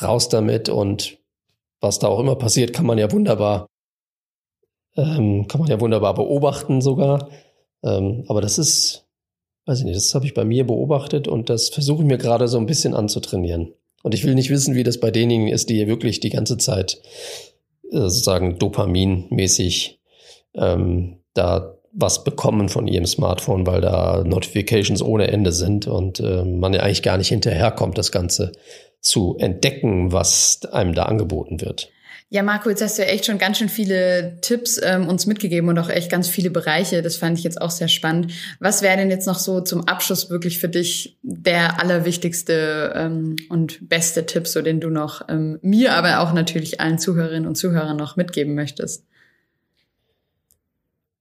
raus 0.00 0.28
damit 0.28 0.68
und 0.68 1.18
was 1.80 1.98
da 1.98 2.08
auch 2.08 2.18
immer 2.18 2.36
passiert, 2.36 2.72
kann 2.72 2.86
man 2.86 2.98
ja 2.98 3.12
wunderbar, 3.12 3.66
ähm, 4.96 5.46
kann 5.46 5.60
man 5.60 5.70
ja 5.70 5.80
wunderbar 5.80 6.14
beobachten 6.14 6.80
sogar. 6.80 7.28
Ähm, 7.84 8.24
aber 8.28 8.40
das 8.40 8.58
ist, 8.58 9.06
weiß 9.66 9.80
ich 9.80 9.84
nicht, 9.84 9.96
das 9.96 10.14
habe 10.14 10.24
ich 10.24 10.34
bei 10.34 10.44
mir 10.44 10.66
beobachtet 10.66 11.28
und 11.28 11.50
das 11.50 11.68
versuche 11.68 12.02
ich 12.02 12.08
mir 12.08 12.18
gerade 12.18 12.48
so 12.48 12.58
ein 12.58 12.66
bisschen 12.66 12.94
anzutrainieren. 12.94 13.74
Und 14.06 14.14
ich 14.14 14.22
will 14.22 14.36
nicht 14.36 14.50
wissen, 14.50 14.76
wie 14.76 14.84
das 14.84 15.00
bei 15.00 15.10
denjenigen 15.10 15.52
ist, 15.52 15.68
die 15.68 15.84
wirklich 15.88 16.20
die 16.20 16.30
ganze 16.30 16.58
Zeit 16.58 17.00
äh, 17.90 17.98
sozusagen 17.98 18.56
dopaminmäßig 18.56 19.98
ähm, 20.54 21.16
da 21.34 21.76
was 21.92 22.22
bekommen 22.22 22.68
von 22.68 22.86
ihrem 22.86 23.06
Smartphone, 23.06 23.66
weil 23.66 23.80
da 23.80 24.22
Notifications 24.24 25.02
ohne 25.02 25.26
Ende 25.26 25.50
sind 25.50 25.88
und 25.88 26.20
äh, 26.20 26.44
man 26.44 26.72
ja 26.72 26.82
eigentlich 26.82 27.02
gar 27.02 27.18
nicht 27.18 27.30
hinterherkommt, 27.30 27.98
das 27.98 28.12
Ganze 28.12 28.52
zu 29.00 29.38
entdecken, 29.40 30.12
was 30.12 30.60
einem 30.70 30.94
da 30.94 31.06
angeboten 31.06 31.60
wird. 31.60 31.90
Ja, 32.28 32.42
Marco, 32.42 32.68
jetzt 32.68 32.82
hast 32.82 32.98
du 32.98 33.02
ja 33.02 33.08
echt 33.08 33.24
schon 33.24 33.38
ganz 33.38 33.58
schön 33.58 33.68
viele 33.68 34.40
Tipps 34.40 34.80
ähm, 34.82 35.06
uns 35.06 35.26
mitgegeben 35.26 35.68
und 35.68 35.78
auch 35.78 35.88
echt 35.88 36.10
ganz 36.10 36.26
viele 36.26 36.50
Bereiche. 36.50 37.00
Das 37.00 37.16
fand 37.16 37.38
ich 37.38 37.44
jetzt 37.44 37.60
auch 37.60 37.70
sehr 37.70 37.86
spannend. 37.86 38.32
Was 38.58 38.82
wäre 38.82 38.96
denn 38.96 39.10
jetzt 39.10 39.28
noch 39.28 39.38
so 39.38 39.60
zum 39.60 39.86
Abschluss 39.86 40.28
wirklich 40.28 40.58
für 40.58 40.68
dich 40.68 41.18
der 41.22 41.80
allerwichtigste 41.80 42.92
ähm, 42.96 43.36
und 43.48 43.88
beste 43.88 44.26
Tipp, 44.26 44.48
so 44.48 44.60
den 44.60 44.80
du 44.80 44.90
noch 44.90 45.28
ähm, 45.28 45.60
mir, 45.62 45.94
aber 45.94 46.18
auch 46.18 46.32
natürlich 46.32 46.80
allen 46.80 46.98
Zuhörerinnen 46.98 47.46
und 47.46 47.54
Zuhörern 47.54 47.96
noch 47.96 48.16
mitgeben 48.16 48.56
möchtest? 48.56 49.04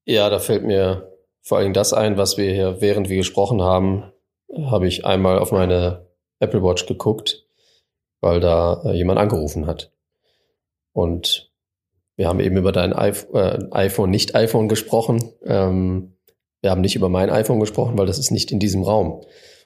Ja, 0.06 0.32
da 0.32 0.39
fällt 0.39 0.64
mir 0.64 1.12
vor 1.43 1.60
allem 1.60 1.74
das 1.74 1.93
ein, 1.93 2.18
was 2.18 2.38
wir 2.38 2.51
hier, 2.51 2.82
während 2.82 3.10
wir 3.10 3.18
gesprochen 3.18 3.62
haben, 3.62 4.12
habe 4.72 4.88
ich 4.88 5.06
einmal 5.06 5.38
auf 5.38 5.51
meine 5.51 6.08
Apple 6.39 6.64
Watch 6.64 6.88
geguckt, 6.88 7.45
weil 8.22 8.39
da 8.39 8.82
äh, 8.86 8.93
jemand 8.93 9.20
angerufen 9.20 9.68
hat. 9.68 9.91
Und 10.95 11.51
wir 12.15 12.27
haben 12.27 12.39
eben 12.39 12.55
über 12.55 12.71
dein 12.71 12.93
äh, 12.93 13.13
iPhone, 13.71 14.09
nicht 14.09 14.33
iPhone 14.33 14.69
gesprochen. 14.69 15.33
Ähm, 15.43 16.15
wir 16.61 16.71
haben 16.71 16.81
nicht 16.81 16.95
über 16.95 17.09
mein 17.09 17.29
iPhone 17.29 17.59
gesprochen, 17.59 17.97
weil 17.97 18.05
das 18.05 18.17
ist 18.17 18.31
nicht 18.31 18.51
in 18.51 18.59
diesem 18.59 18.81
Raum. 18.81 19.21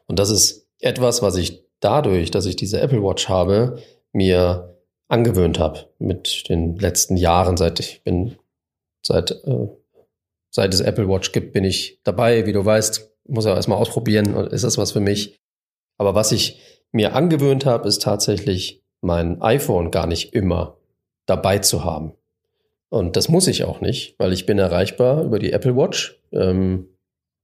Und 0.07 0.17
das 0.17 0.32
ist 0.32 0.67
etwas, 0.80 1.21
was 1.21 1.36
ich 1.36 1.63
dadurch, 1.80 2.32
dass 2.32 2.47
ich 2.47 2.55
diese 2.55 2.82
Apple 2.82 3.03
Watch 3.03 3.30
habe, 3.30 3.77
mir 4.11 4.75
angewöhnt 5.07 5.59
habe 5.59 5.91
mit 5.99 6.49
den 6.49 6.77
letzten 6.77 7.15
Jahren, 7.15 7.57
seit 7.57 7.80
ich 7.80 8.03
bin, 8.03 8.36
seit, 9.05 9.30
äh, 9.30 9.67
seit 10.49 10.73
es 10.73 10.82
Apple 10.82 11.07
Watch 11.07 11.32
gibt, 11.32 11.53
bin 11.53 11.63
ich 11.63 11.99
dabei. 12.03 12.47
Wie 12.47 12.53
du 12.53 12.65
weißt, 12.65 13.07
muss 13.27 13.45
ja 13.45 13.53
erstmal 13.53 13.77
ausprobieren, 13.77 14.36
ist 14.47 14.63
das 14.63 14.80
was 14.80 14.93
für 14.93 14.99
mich. 14.99 15.39
Aber 15.99 16.15
was 16.15 16.32
ich 16.32 16.59
mir 16.91 17.13
angewöhnt 17.13 17.67
habe, 17.67 17.88
ist 17.88 18.01
tatsächlich 18.01 18.84
mein 19.01 19.43
iPhone 19.43 19.91
gar 19.91 20.07
nicht 20.07 20.34
immer 20.34 20.78
dabei 21.30 21.59
zu 21.59 21.84
haben. 21.84 22.13
Und 22.89 23.15
das 23.15 23.30
muss 23.30 23.47
ich 23.47 23.63
auch 23.63 23.82
nicht, 23.82 24.15
weil 24.17 24.34
ich 24.34 24.45
bin 24.45 24.57
erreichbar 24.57 25.23
über 25.23 25.39
die 25.39 25.51
Apple 25.51 25.75
Watch. 25.75 26.19
Ähm, 26.32 26.88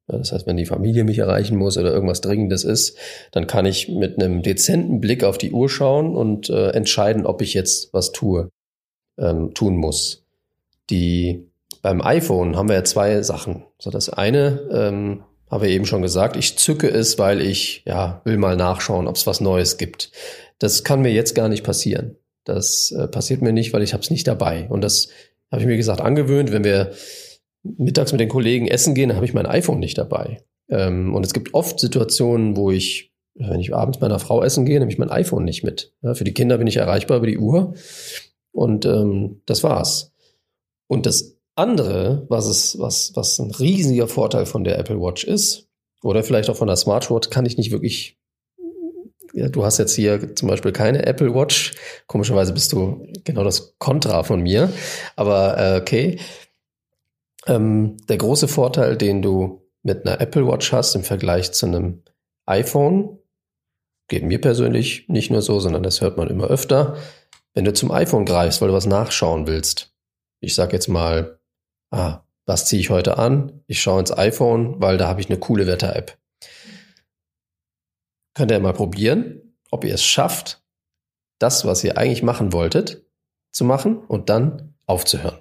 das 0.08 0.32
heißt, 0.32 0.46
wenn 0.46 0.58
die 0.58 0.66
Familie 0.66 1.04
mich 1.04 1.20
erreichen 1.20 1.58
muss 1.58 1.78
oder 1.78 1.92
irgendwas 1.92 2.22
Dringendes 2.22 2.64
ist, 2.64 2.98
dann 3.32 3.48
kann 3.48 3.66
ich 3.66 3.90
mit 3.90 4.20
einem 4.22 4.44
dezenten 4.44 5.02
Blick 5.02 5.24
auf 5.24 5.38
die 5.38 5.52
Uhr 5.52 5.70
schauen 5.70 6.16
und 6.16 6.50
äh, 6.50 6.70
entscheiden, 6.70 7.26
ob 7.26 7.42
ich 7.42 7.54
jetzt 7.54 7.92
was 7.94 8.12
tue, 8.12 8.50
ähm, 9.18 9.54
tun 9.54 9.78
muss. 9.78 10.24
Die 10.90 11.48
beim 11.82 12.02
iPhone 12.02 12.56
haben 12.56 12.70
wir 12.70 12.76
ja 12.76 12.84
zwei 12.84 13.22
Sachen. 13.22 13.64
So 13.80 13.90
das 13.90 14.10
eine 14.10 14.68
ähm, 14.72 15.24
habe 15.50 15.68
ich 15.68 15.74
eben 15.74 15.86
schon 15.86 16.02
gesagt, 16.02 16.36
ich 16.36 16.58
zücke 16.58 16.88
es, 16.88 17.18
weil 17.18 17.42
ich 17.42 17.84
ja 17.86 18.22
will 18.26 18.38
mal 18.38 18.56
nachschauen, 18.56 19.08
ob 19.08 19.16
es 19.16 19.28
was 19.28 19.42
Neues 19.42 19.78
gibt. 19.78 20.12
Das 20.60 20.84
kann 20.84 21.02
mir 21.02 21.12
jetzt 21.12 21.36
gar 21.36 21.50
nicht 21.50 21.64
passieren. 21.64 22.18
Das 22.46 22.92
äh, 22.92 23.08
passiert 23.08 23.42
mir 23.42 23.52
nicht, 23.52 23.74
weil 23.74 23.84
ich 23.84 23.94
habe 23.94 24.02
es 24.02 24.10
nicht 24.10 24.28
dabei. 24.28 24.68
Und 24.70 24.82
das 24.82 25.10
habe 25.52 25.62
ich 25.62 25.68
mir 25.68 25.78
gesagt 25.78 26.02
angewöhnt, 26.02 26.52
wenn 26.52 26.64
wir 26.64 26.94
mittags 27.64 28.12
mit 28.12 28.22
den 28.22 28.30
Kollegen 28.30 28.68
essen 28.68 28.94
gehen, 28.94 29.16
habe 29.16 29.26
ich 29.26 29.34
mein 29.34 29.46
iPhone 29.46 29.80
nicht 29.80 29.98
dabei. 29.98 30.44
Ähm, 30.70 31.14
und 31.14 31.26
es 31.26 31.34
gibt 31.34 31.54
oft 31.54 31.80
Situationen, 31.80 32.56
wo 32.56 32.72
ich, 32.72 33.12
wenn 33.34 33.60
ich 33.60 33.76
abends 33.76 34.00
meiner 34.00 34.20
Frau 34.20 34.44
essen 34.44 34.66
gehe, 34.66 34.80
nehme 34.80 34.92
ich 34.92 34.98
mein 34.98 35.10
iPhone 35.10 35.44
nicht 35.44 35.64
mit. 35.64 35.94
Ja, 36.02 36.14
für 36.14 36.24
die 36.24 36.34
Kinder 36.34 36.58
bin 36.58 36.68
ich 36.68 36.78
erreichbar 36.78 37.18
über 37.18 37.28
die 37.28 37.38
Uhr. 37.38 37.74
Und 38.52 38.86
ähm, 38.86 39.42
das 39.46 39.64
war's. 39.64 40.14
Und 40.88 41.06
das 41.06 41.38
andere, 41.56 42.26
was 42.30 42.46
es, 42.46 42.80
was, 42.80 43.12
was 43.16 43.40
ein 43.40 43.52
riesiger 43.52 44.08
Vorteil 44.08 44.46
von 44.46 44.64
der 44.64 44.78
Apple 44.78 45.00
Watch 45.00 45.24
ist, 45.24 45.68
oder 46.04 46.24
vielleicht 46.24 46.50
auch 46.50 46.56
von 46.56 46.68
der 46.68 46.76
Smartwatch, 46.76 47.30
kann 47.32 47.46
ich 47.46 47.58
nicht 47.58 47.72
wirklich 47.72 48.20
ja, 49.36 49.50
du 49.50 49.66
hast 49.66 49.80
jetzt 49.80 49.94
hier 49.96 50.34
zum 50.36 50.48
Beispiel 50.48 50.72
keine 50.72 51.06
Apple 51.06 51.36
Watch. 51.36 51.74
Komischerweise 52.08 52.54
bist 52.54 52.72
du 52.72 53.06
genau 53.26 53.44
das 53.44 53.78
Kontra 53.80 54.24
von 54.24 54.42
mir. 54.42 54.72
Aber 55.18 55.58
äh, 55.58 55.80
okay. 55.82 56.20
Ähm, 57.46 57.98
der 58.08 58.18
große 58.18 58.48
Vorteil, 58.48 58.96
den 58.96 59.22
du 59.22 59.62
mit 59.84 60.08
einer 60.08 60.22
Apple 60.22 60.48
Watch 60.48 60.72
hast 60.72 60.96
im 60.96 61.04
Vergleich 61.04 61.52
zu 61.52 61.66
einem 61.66 62.02
iPhone, 62.46 63.20
geht 64.08 64.24
mir 64.24 64.40
persönlich 64.40 65.10
nicht 65.10 65.32
nur 65.32 65.42
so, 65.42 65.60
sondern 65.60 65.84
das 65.84 66.00
hört 66.00 66.16
man 66.18 66.30
immer 66.30 66.48
öfter. 66.48 66.96
Wenn 67.54 67.66
du 67.66 67.74
zum 67.74 67.92
iPhone 67.92 68.26
greifst, 68.26 68.62
weil 68.62 68.70
du 68.70 68.74
was 68.74 68.86
nachschauen 68.86 69.48
willst, 69.48 69.94
ich 70.40 70.56
sag 70.56 70.72
jetzt 70.72 70.88
mal, 70.88 71.40
ah, 71.92 72.22
was 72.46 72.68
ziehe 72.68 72.80
ich 72.80 72.90
heute 72.90 73.18
an? 73.18 73.64
Ich 73.68 73.82
schaue 73.82 74.00
ins 74.00 74.18
iPhone, 74.18 74.80
weil 74.80 74.98
da 74.98 75.08
habe 75.08 75.20
ich 75.20 75.30
eine 75.30 75.40
coole 75.40 75.68
Wetter-App. 75.68 76.18
Könnt 78.36 78.52
ihr 78.52 78.60
mal 78.60 78.74
probieren, 78.74 79.56
ob 79.72 79.84
ihr 79.84 79.94
es 79.96 80.04
schafft, 80.04 80.62
das, 81.40 81.66
was 81.66 81.84
ihr 81.84 81.98
eigentlich 81.98 82.22
machen 82.22 82.54
wolltet, 82.54 83.04
zu 83.52 83.66
machen 83.66 83.98
und 83.98 84.30
dann 84.30 84.76
aufzuhören. 84.86 85.40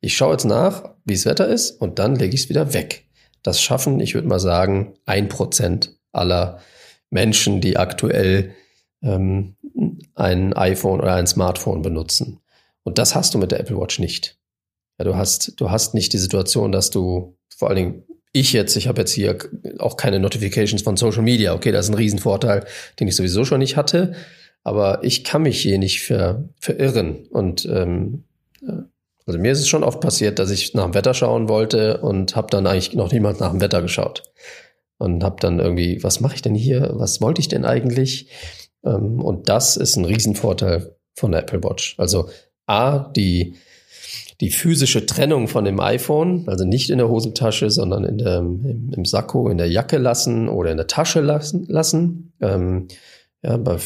ich 0.00 0.16
schaue 0.16 0.32
jetzt 0.32 0.44
nach, 0.44 0.94
wie 1.04 1.14
das 1.14 1.26
Wetter 1.26 1.48
ist 1.48 1.72
und 1.72 1.98
dann 1.98 2.16
lege 2.16 2.34
ich 2.34 2.42
es 2.42 2.48
wieder 2.48 2.72
weg. 2.72 3.08
Das 3.42 3.60
schaffen, 3.60 4.00
ich 4.00 4.14
würde 4.14 4.28
mal 4.28 4.40
sagen, 4.40 4.94
ein 5.04 5.28
Prozent 5.28 5.98
aller 6.12 6.60
Menschen, 7.10 7.60
die 7.60 7.76
aktuell 7.76 8.54
ähm, 9.02 9.56
ein 10.14 10.52
iPhone 10.54 11.00
oder 11.00 11.14
ein 11.14 11.26
Smartphone 11.26 11.82
benutzen. 11.82 12.40
Und 12.84 12.98
das 12.98 13.14
hast 13.14 13.34
du 13.34 13.38
mit 13.38 13.50
der 13.50 13.60
Apple 13.60 13.78
Watch 13.78 13.98
nicht. 13.98 14.38
Ja, 14.98 15.04
du 15.04 15.16
hast, 15.16 15.60
du 15.60 15.70
hast 15.70 15.94
nicht 15.94 16.12
die 16.12 16.18
Situation, 16.18 16.70
dass 16.70 16.90
du 16.90 17.36
vor 17.54 17.68
allen 17.68 17.76
Dingen 17.76 18.04
ich 18.34 18.52
jetzt, 18.52 18.76
ich 18.76 18.88
habe 18.88 19.00
jetzt 19.00 19.12
hier 19.12 19.38
auch 19.78 19.96
keine 19.96 20.18
Notifications 20.18 20.82
von 20.82 20.96
Social 20.96 21.22
Media. 21.22 21.54
Okay, 21.54 21.70
das 21.70 21.86
ist 21.86 21.92
ein 21.92 21.96
Riesenvorteil, 21.96 22.66
den 22.98 23.06
ich 23.06 23.14
sowieso 23.14 23.44
schon 23.44 23.60
nicht 23.60 23.76
hatte. 23.76 24.14
Aber 24.64 25.04
ich 25.04 25.22
kann 25.22 25.42
mich 25.42 25.60
hier 25.60 25.78
nicht 25.78 26.02
ver, 26.02 26.48
verirren. 26.58 27.26
Und 27.30 27.64
ähm, 27.66 28.24
äh, 28.62 28.82
also 29.24 29.38
mir 29.38 29.52
ist 29.52 29.60
es 29.60 29.68
schon 29.68 29.84
oft 29.84 30.00
passiert, 30.00 30.40
dass 30.40 30.50
ich 30.50 30.74
nach 30.74 30.84
dem 30.84 30.94
Wetter 30.94 31.14
schauen 31.14 31.48
wollte 31.48 31.98
und 31.98 32.34
habe 32.34 32.48
dann 32.50 32.66
eigentlich 32.66 32.92
noch 32.94 33.12
niemand 33.12 33.38
nach 33.38 33.52
dem 33.52 33.60
Wetter 33.60 33.80
geschaut. 33.82 34.24
Und 34.98 35.22
habe 35.22 35.36
dann 35.38 35.60
irgendwie, 35.60 36.02
was 36.02 36.20
mache 36.20 36.34
ich 36.34 36.42
denn 36.42 36.56
hier? 36.56 36.90
Was 36.94 37.20
wollte 37.20 37.40
ich 37.40 37.48
denn 37.48 37.64
eigentlich? 37.64 38.30
Ähm, 38.84 39.20
und 39.22 39.48
das 39.48 39.76
ist 39.76 39.94
ein 39.94 40.04
Riesenvorteil 40.04 40.96
von 41.14 41.30
der 41.30 41.42
Apple 41.42 41.62
Watch. 41.62 41.94
Also 41.98 42.28
A, 42.66 42.98
die 42.98 43.54
die 44.40 44.50
physische 44.50 45.06
Trennung 45.06 45.48
von 45.48 45.64
dem 45.64 45.80
iPhone, 45.80 46.44
also 46.48 46.64
nicht 46.64 46.90
in 46.90 46.98
der 46.98 47.08
Hosentasche, 47.08 47.70
sondern 47.70 48.04
in 48.04 48.18
der, 48.18 48.38
im, 48.38 48.92
im 48.94 49.04
Sakko, 49.04 49.48
in 49.48 49.58
der 49.58 49.68
Jacke 49.68 49.98
lassen 49.98 50.48
oder 50.48 50.70
in 50.70 50.76
der 50.76 50.86
Tasche 50.86 51.20
lassen. 51.20 51.66
lassen. 51.68 52.32
Ähm, 52.40 52.88
ja, 53.42 53.56
bei, 53.56 53.78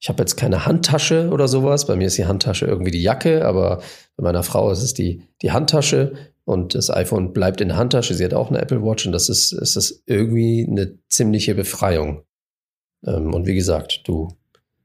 ich 0.00 0.08
habe 0.08 0.22
jetzt 0.22 0.36
keine 0.36 0.66
Handtasche 0.66 1.30
oder 1.30 1.48
sowas. 1.48 1.86
Bei 1.86 1.96
mir 1.96 2.06
ist 2.06 2.18
die 2.18 2.26
Handtasche 2.26 2.66
irgendwie 2.66 2.90
die 2.90 3.02
Jacke, 3.02 3.44
aber 3.44 3.80
bei 4.16 4.24
meiner 4.24 4.42
Frau 4.42 4.70
ist 4.70 4.82
es 4.82 4.94
die, 4.94 5.22
die 5.42 5.50
Handtasche 5.50 6.12
und 6.44 6.74
das 6.74 6.90
iPhone 6.90 7.32
bleibt 7.32 7.60
in 7.60 7.68
der 7.68 7.78
Handtasche. 7.78 8.14
Sie 8.14 8.24
hat 8.24 8.34
auch 8.34 8.50
eine 8.50 8.60
Apple 8.60 8.82
Watch 8.82 9.06
und 9.06 9.12
das 9.12 9.28
ist, 9.28 9.52
ist 9.52 9.76
das 9.76 10.02
irgendwie 10.06 10.66
eine 10.68 10.98
ziemliche 11.08 11.54
Befreiung. 11.54 12.22
Ähm, 13.04 13.32
und 13.32 13.46
wie 13.46 13.54
gesagt, 13.54 14.02
du 14.04 14.28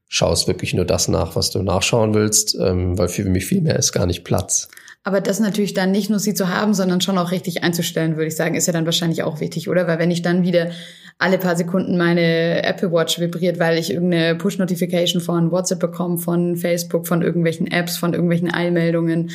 schaust 0.08 0.48
wirklich 0.48 0.74
nur 0.74 0.84
das 0.84 1.06
nach, 1.08 1.36
was 1.36 1.50
du 1.50 1.62
nachschauen 1.62 2.14
willst, 2.14 2.56
ähm, 2.58 2.98
weil 2.98 3.08
für 3.08 3.24
mich 3.24 3.46
viel 3.46 3.60
mehr 3.60 3.78
ist 3.78 3.92
gar 3.92 4.06
nicht 4.06 4.24
Platz. 4.24 4.68
Aber 5.02 5.20
das 5.20 5.40
natürlich 5.40 5.72
dann 5.72 5.92
nicht 5.92 6.10
nur 6.10 6.18
sie 6.18 6.34
zu 6.34 6.48
haben, 6.48 6.74
sondern 6.74 7.00
schon 7.00 7.16
auch 7.16 7.30
richtig 7.30 7.62
einzustellen, 7.62 8.16
würde 8.16 8.28
ich 8.28 8.36
sagen, 8.36 8.54
ist 8.54 8.66
ja 8.66 8.72
dann 8.72 8.84
wahrscheinlich 8.84 9.22
auch 9.22 9.40
wichtig, 9.40 9.68
oder? 9.68 9.86
Weil 9.86 9.98
wenn 9.98 10.10
ich 10.10 10.20
dann 10.20 10.42
wieder 10.42 10.70
alle 11.18 11.38
paar 11.38 11.56
Sekunden 11.56 11.96
meine 11.96 12.62
Apple 12.62 12.92
Watch 12.92 13.18
vibriert, 13.18 13.58
weil 13.58 13.78
ich 13.78 13.92
irgendeine 13.92 14.34
Push-Notification 14.34 15.22
von 15.22 15.50
WhatsApp 15.50 15.80
bekomme, 15.80 16.18
von 16.18 16.56
Facebook, 16.56 17.06
von 17.06 17.22
irgendwelchen 17.22 17.66
Apps, 17.66 17.96
von 17.96 18.12
irgendwelchen 18.12 18.52
Eilmeldungen 18.52 19.30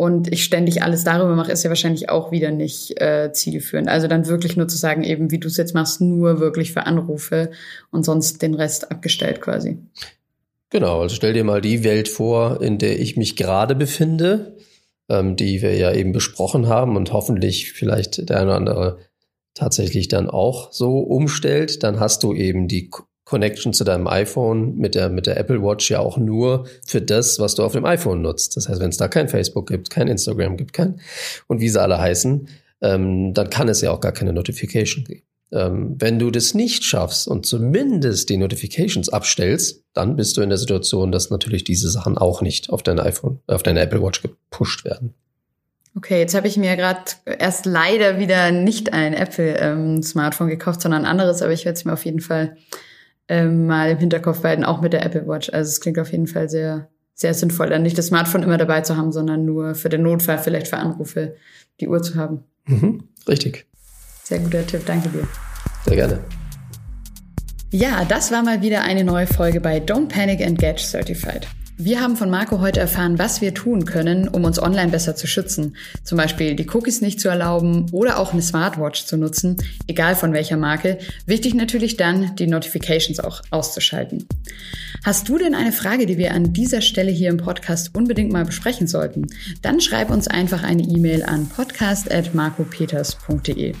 und 0.00 0.32
ich 0.32 0.44
ständig 0.44 0.82
alles 0.82 1.04
darüber 1.04 1.34
mache, 1.34 1.52
ist 1.52 1.62
ja 1.62 1.70
wahrscheinlich 1.70 2.08
auch 2.08 2.30
wieder 2.30 2.50
nicht 2.50 3.00
äh, 3.00 3.32
zielführend. 3.32 3.88
Also 3.88 4.08
dann 4.08 4.26
wirklich 4.26 4.56
nur 4.56 4.66
zu 4.66 4.78
sagen, 4.78 5.04
eben 5.04 5.30
wie 5.30 5.38
du 5.38 5.48
es 5.48 5.56
jetzt 5.56 5.74
machst, 5.74 6.00
nur 6.00 6.40
wirklich 6.40 6.72
für 6.72 6.86
Anrufe 6.86 7.50
und 7.90 8.04
sonst 8.04 8.42
den 8.42 8.54
Rest 8.54 8.90
abgestellt 8.90 9.40
quasi. 9.40 9.78
Genau, 10.70 11.02
also 11.02 11.16
stell 11.16 11.32
dir 11.32 11.44
mal 11.44 11.60
die 11.60 11.84
Welt 11.84 12.08
vor, 12.08 12.62
in 12.62 12.78
der 12.78 12.98
ich 12.98 13.16
mich 13.16 13.36
gerade 13.36 13.74
befinde, 13.74 14.56
ähm, 15.10 15.36
die 15.36 15.60
wir 15.60 15.76
ja 15.76 15.92
eben 15.92 16.12
besprochen 16.12 16.68
haben 16.68 16.96
und 16.96 17.12
hoffentlich 17.12 17.72
vielleicht 17.72 18.30
der 18.30 18.38
eine 18.38 18.46
oder 18.46 18.56
andere 18.56 18.98
tatsächlich 19.54 20.08
dann 20.08 20.30
auch 20.30 20.72
so 20.72 21.00
umstellt, 21.00 21.82
dann 21.82 22.00
hast 22.00 22.22
du 22.22 22.32
eben 22.32 22.68
die 22.68 22.88
Connection 23.24 23.72
zu 23.72 23.84
deinem 23.84 24.06
iPhone 24.06 24.76
mit 24.76 24.94
der, 24.94 25.08
mit 25.08 25.26
der 25.26 25.36
Apple 25.36 25.62
Watch 25.62 25.90
ja 25.90 25.98
auch 25.98 26.16
nur 26.16 26.66
für 26.86 27.02
das, 27.02 27.38
was 27.38 27.54
du 27.54 27.64
auf 27.64 27.72
dem 27.72 27.84
iPhone 27.84 28.22
nutzt. 28.22 28.56
Das 28.56 28.68
heißt, 28.68 28.80
wenn 28.80 28.90
es 28.90 28.96
da 28.96 29.08
kein 29.08 29.28
Facebook 29.28 29.68
gibt, 29.68 29.90
kein 29.90 30.08
Instagram 30.08 30.56
gibt, 30.56 30.72
kein 30.72 31.00
und 31.46 31.60
wie 31.60 31.68
sie 31.68 31.80
alle 31.80 31.98
heißen, 31.98 32.48
ähm, 32.82 33.34
dann 33.34 33.50
kann 33.50 33.68
es 33.68 33.80
ja 33.82 33.90
auch 33.90 34.00
gar 34.00 34.12
keine 34.12 34.32
Notification 34.32 35.04
geben. 35.04 35.29
Ähm, 35.52 35.96
wenn 35.98 36.18
du 36.18 36.30
das 36.30 36.54
nicht 36.54 36.84
schaffst 36.84 37.26
und 37.26 37.44
zumindest 37.44 38.28
die 38.28 38.36
Notifications 38.36 39.08
abstellst, 39.08 39.84
dann 39.94 40.16
bist 40.16 40.36
du 40.36 40.42
in 40.42 40.48
der 40.48 40.58
Situation, 40.58 41.10
dass 41.10 41.30
natürlich 41.30 41.64
diese 41.64 41.90
Sachen 41.90 42.18
auch 42.18 42.40
nicht 42.40 42.70
auf 42.70 42.82
dein 42.82 43.00
iPhone, 43.00 43.40
auf 43.46 43.62
deine 43.62 43.80
Apple 43.80 44.02
Watch 44.02 44.22
gepusht 44.22 44.84
werden. 44.84 45.14
Okay, 45.96 46.20
jetzt 46.20 46.34
habe 46.34 46.46
ich 46.46 46.56
mir 46.56 46.76
gerade 46.76 47.00
erst 47.24 47.66
leider 47.66 48.18
wieder 48.18 48.52
nicht 48.52 48.92
ein 48.92 49.12
Apple-Smartphone 49.12 50.46
ähm, 50.46 50.50
gekauft, 50.50 50.82
sondern 50.82 51.04
ein 51.04 51.10
anderes, 51.10 51.42
aber 51.42 51.52
ich 51.52 51.64
werde 51.64 51.76
es 51.76 51.84
mir 51.84 51.92
auf 51.92 52.04
jeden 52.04 52.20
Fall 52.20 52.56
ähm, 53.28 53.66
mal 53.66 53.90
im 53.90 53.98
Hinterkopf 53.98 54.40
behalten, 54.40 54.64
auch 54.64 54.80
mit 54.80 54.92
der 54.92 55.04
Apple 55.04 55.26
Watch. 55.26 55.50
Also 55.52 55.68
es 55.68 55.80
klingt 55.80 55.98
auf 55.98 56.12
jeden 56.12 56.28
Fall 56.28 56.48
sehr, 56.48 56.88
sehr 57.14 57.34
sinnvoll, 57.34 57.70
dann 57.70 57.82
nicht 57.82 57.98
das 57.98 58.06
Smartphone 58.06 58.44
immer 58.44 58.56
dabei 58.56 58.82
zu 58.82 58.96
haben, 58.96 59.10
sondern 59.10 59.44
nur 59.44 59.74
für 59.74 59.88
den 59.88 60.02
Notfall, 60.02 60.38
vielleicht 60.38 60.68
für 60.68 60.76
Anrufe, 60.76 61.34
die 61.80 61.88
Uhr 61.88 62.02
zu 62.02 62.14
haben. 62.14 62.44
Mhm, 62.66 63.08
richtig. 63.26 63.66
Sehr 64.30 64.38
guter 64.38 64.64
Tipp, 64.64 64.86
danke 64.86 65.08
dir. 65.08 65.26
Sehr 65.84 65.96
gerne. 65.96 66.20
Ja, 67.72 68.04
das 68.04 68.30
war 68.30 68.44
mal 68.44 68.62
wieder 68.62 68.82
eine 68.82 69.02
neue 69.02 69.26
Folge 69.26 69.60
bei 69.60 69.78
Don't 69.78 70.06
Panic 70.06 70.40
and 70.46 70.56
Get 70.56 70.78
Certified. 70.78 71.48
Wir 71.82 72.02
haben 72.02 72.18
von 72.18 72.28
Marco 72.28 72.60
heute 72.60 72.78
erfahren, 72.78 73.18
was 73.18 73.40
wir 73.40 73.54
tun 73.54 73.86
können, 73.86 74.28
um 74.28 74.44
uns 74.44 74.62
online 74.62 74.90
besser 74.90 75.16
zu 75.16 75.26
schützen. 75.26 75.76
Zum 76.04 76.18
Beispiel 76.18 76.54
die 76.54 76.68
Cookies 76.68 77.00
nicht 77.00 77.20
zu 77.20 77.30
erlauben 77.30 77.86
oder 77.90 78.18
auch 78.18 78.34
eine 78.34 78.42
Smartwatch 78.42 79.06
zu 79.06 79.16
nutzen, 79.16 79.56
egal 79.86 80.14
von 80.14 80.34
welcher 80.34 80.58
Marke. 80.58 80.98
Wichtig 81.24 81.54
natürlich 81.54 81.96
dann, 81.96 82.36
die 82.36 82.48
Notifications 82.48 83.18
auch 83.18 83.40
auszuschalten. 83.48 84.26
Hast 85.04 85.26
du 85.30 85.38
denn 85.38 85.54
eine 85.54 85.72
Frage, 85.72 86.04
die 86.04 86.18
wir 86.18 86.34
an 86.34 86.52
dieser 86.52 86.82
Stelle 86.82 87.12
hier 87.12 87.30
im 87.30 87.38
Podcast 87.38 87.94
unbedingt 87.94 88.30
mal 88.30 88.44
besprechen 88.44 88.86
sollten? 88.86 89.28
Dann 89.62 89.80
schreib 89.80 90.10
uns 90.10 90.28
einfach 90.28 90.62
eine 90.62 90.82
E-Mail 90.82 91.22
an 91.22 91.48
podcast.marcopeters.de. 91.48 93.74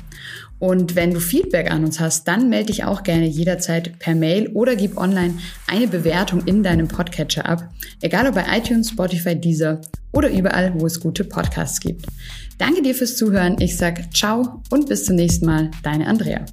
Und 0.60 0.94
wenn 0.94 1.12
du 1.12 1.20
Feedback 1.20 1.70
an 1.70 1.84
uns 1.84 1.98
hast, 1.98 2.28
dann 2.28 2.48
melde 2.50 2.66
dich 2.66 2.84
auch 2.84 3.02
gerne 3.02 3.26
jederzeit 3.26 3.98
per 3.98 4.14
Mail 4.14 4.48
oder 4.48 4.76
gib 4.76 4.96
online 4.98 5.34
eine 5.66 5.88
Bewertung 5.88 6.44
in 6.44 6.62
deinem 6.62 6.86
Podcatcher 6.86 7.46
ab. 7.46 7.68
Egal 8.02 8.28
ob 8.28 8.34
bei 8.34 8.44
iTunes, 8.56 8.90
Spotify, 8.90 9.34
Deezer 9.34 9.80
oder 10.12 10.30
überall, 10.30 10.72
wo 10.78 10.86
es 10.86 11.00
gute 11.00 11.24
Podcasts 11.24 11.80
gibt. 11.80 12.04
Danke 12.58 12.82
dir 12.82 12.94
fürs 12.94 13.16
Zuhören. 13.16 13.56
Ich 13.58 13.76
sag 13.76 14.14
ciao 14.14 14.62
und 14.70 14.86
bis 14.86 15.06
zum 15.06 15.16
nächsten 15.16 15.46
Mal. 15.46 15.70
Deine 15.82 16.06
Andrea. 16.06 16.44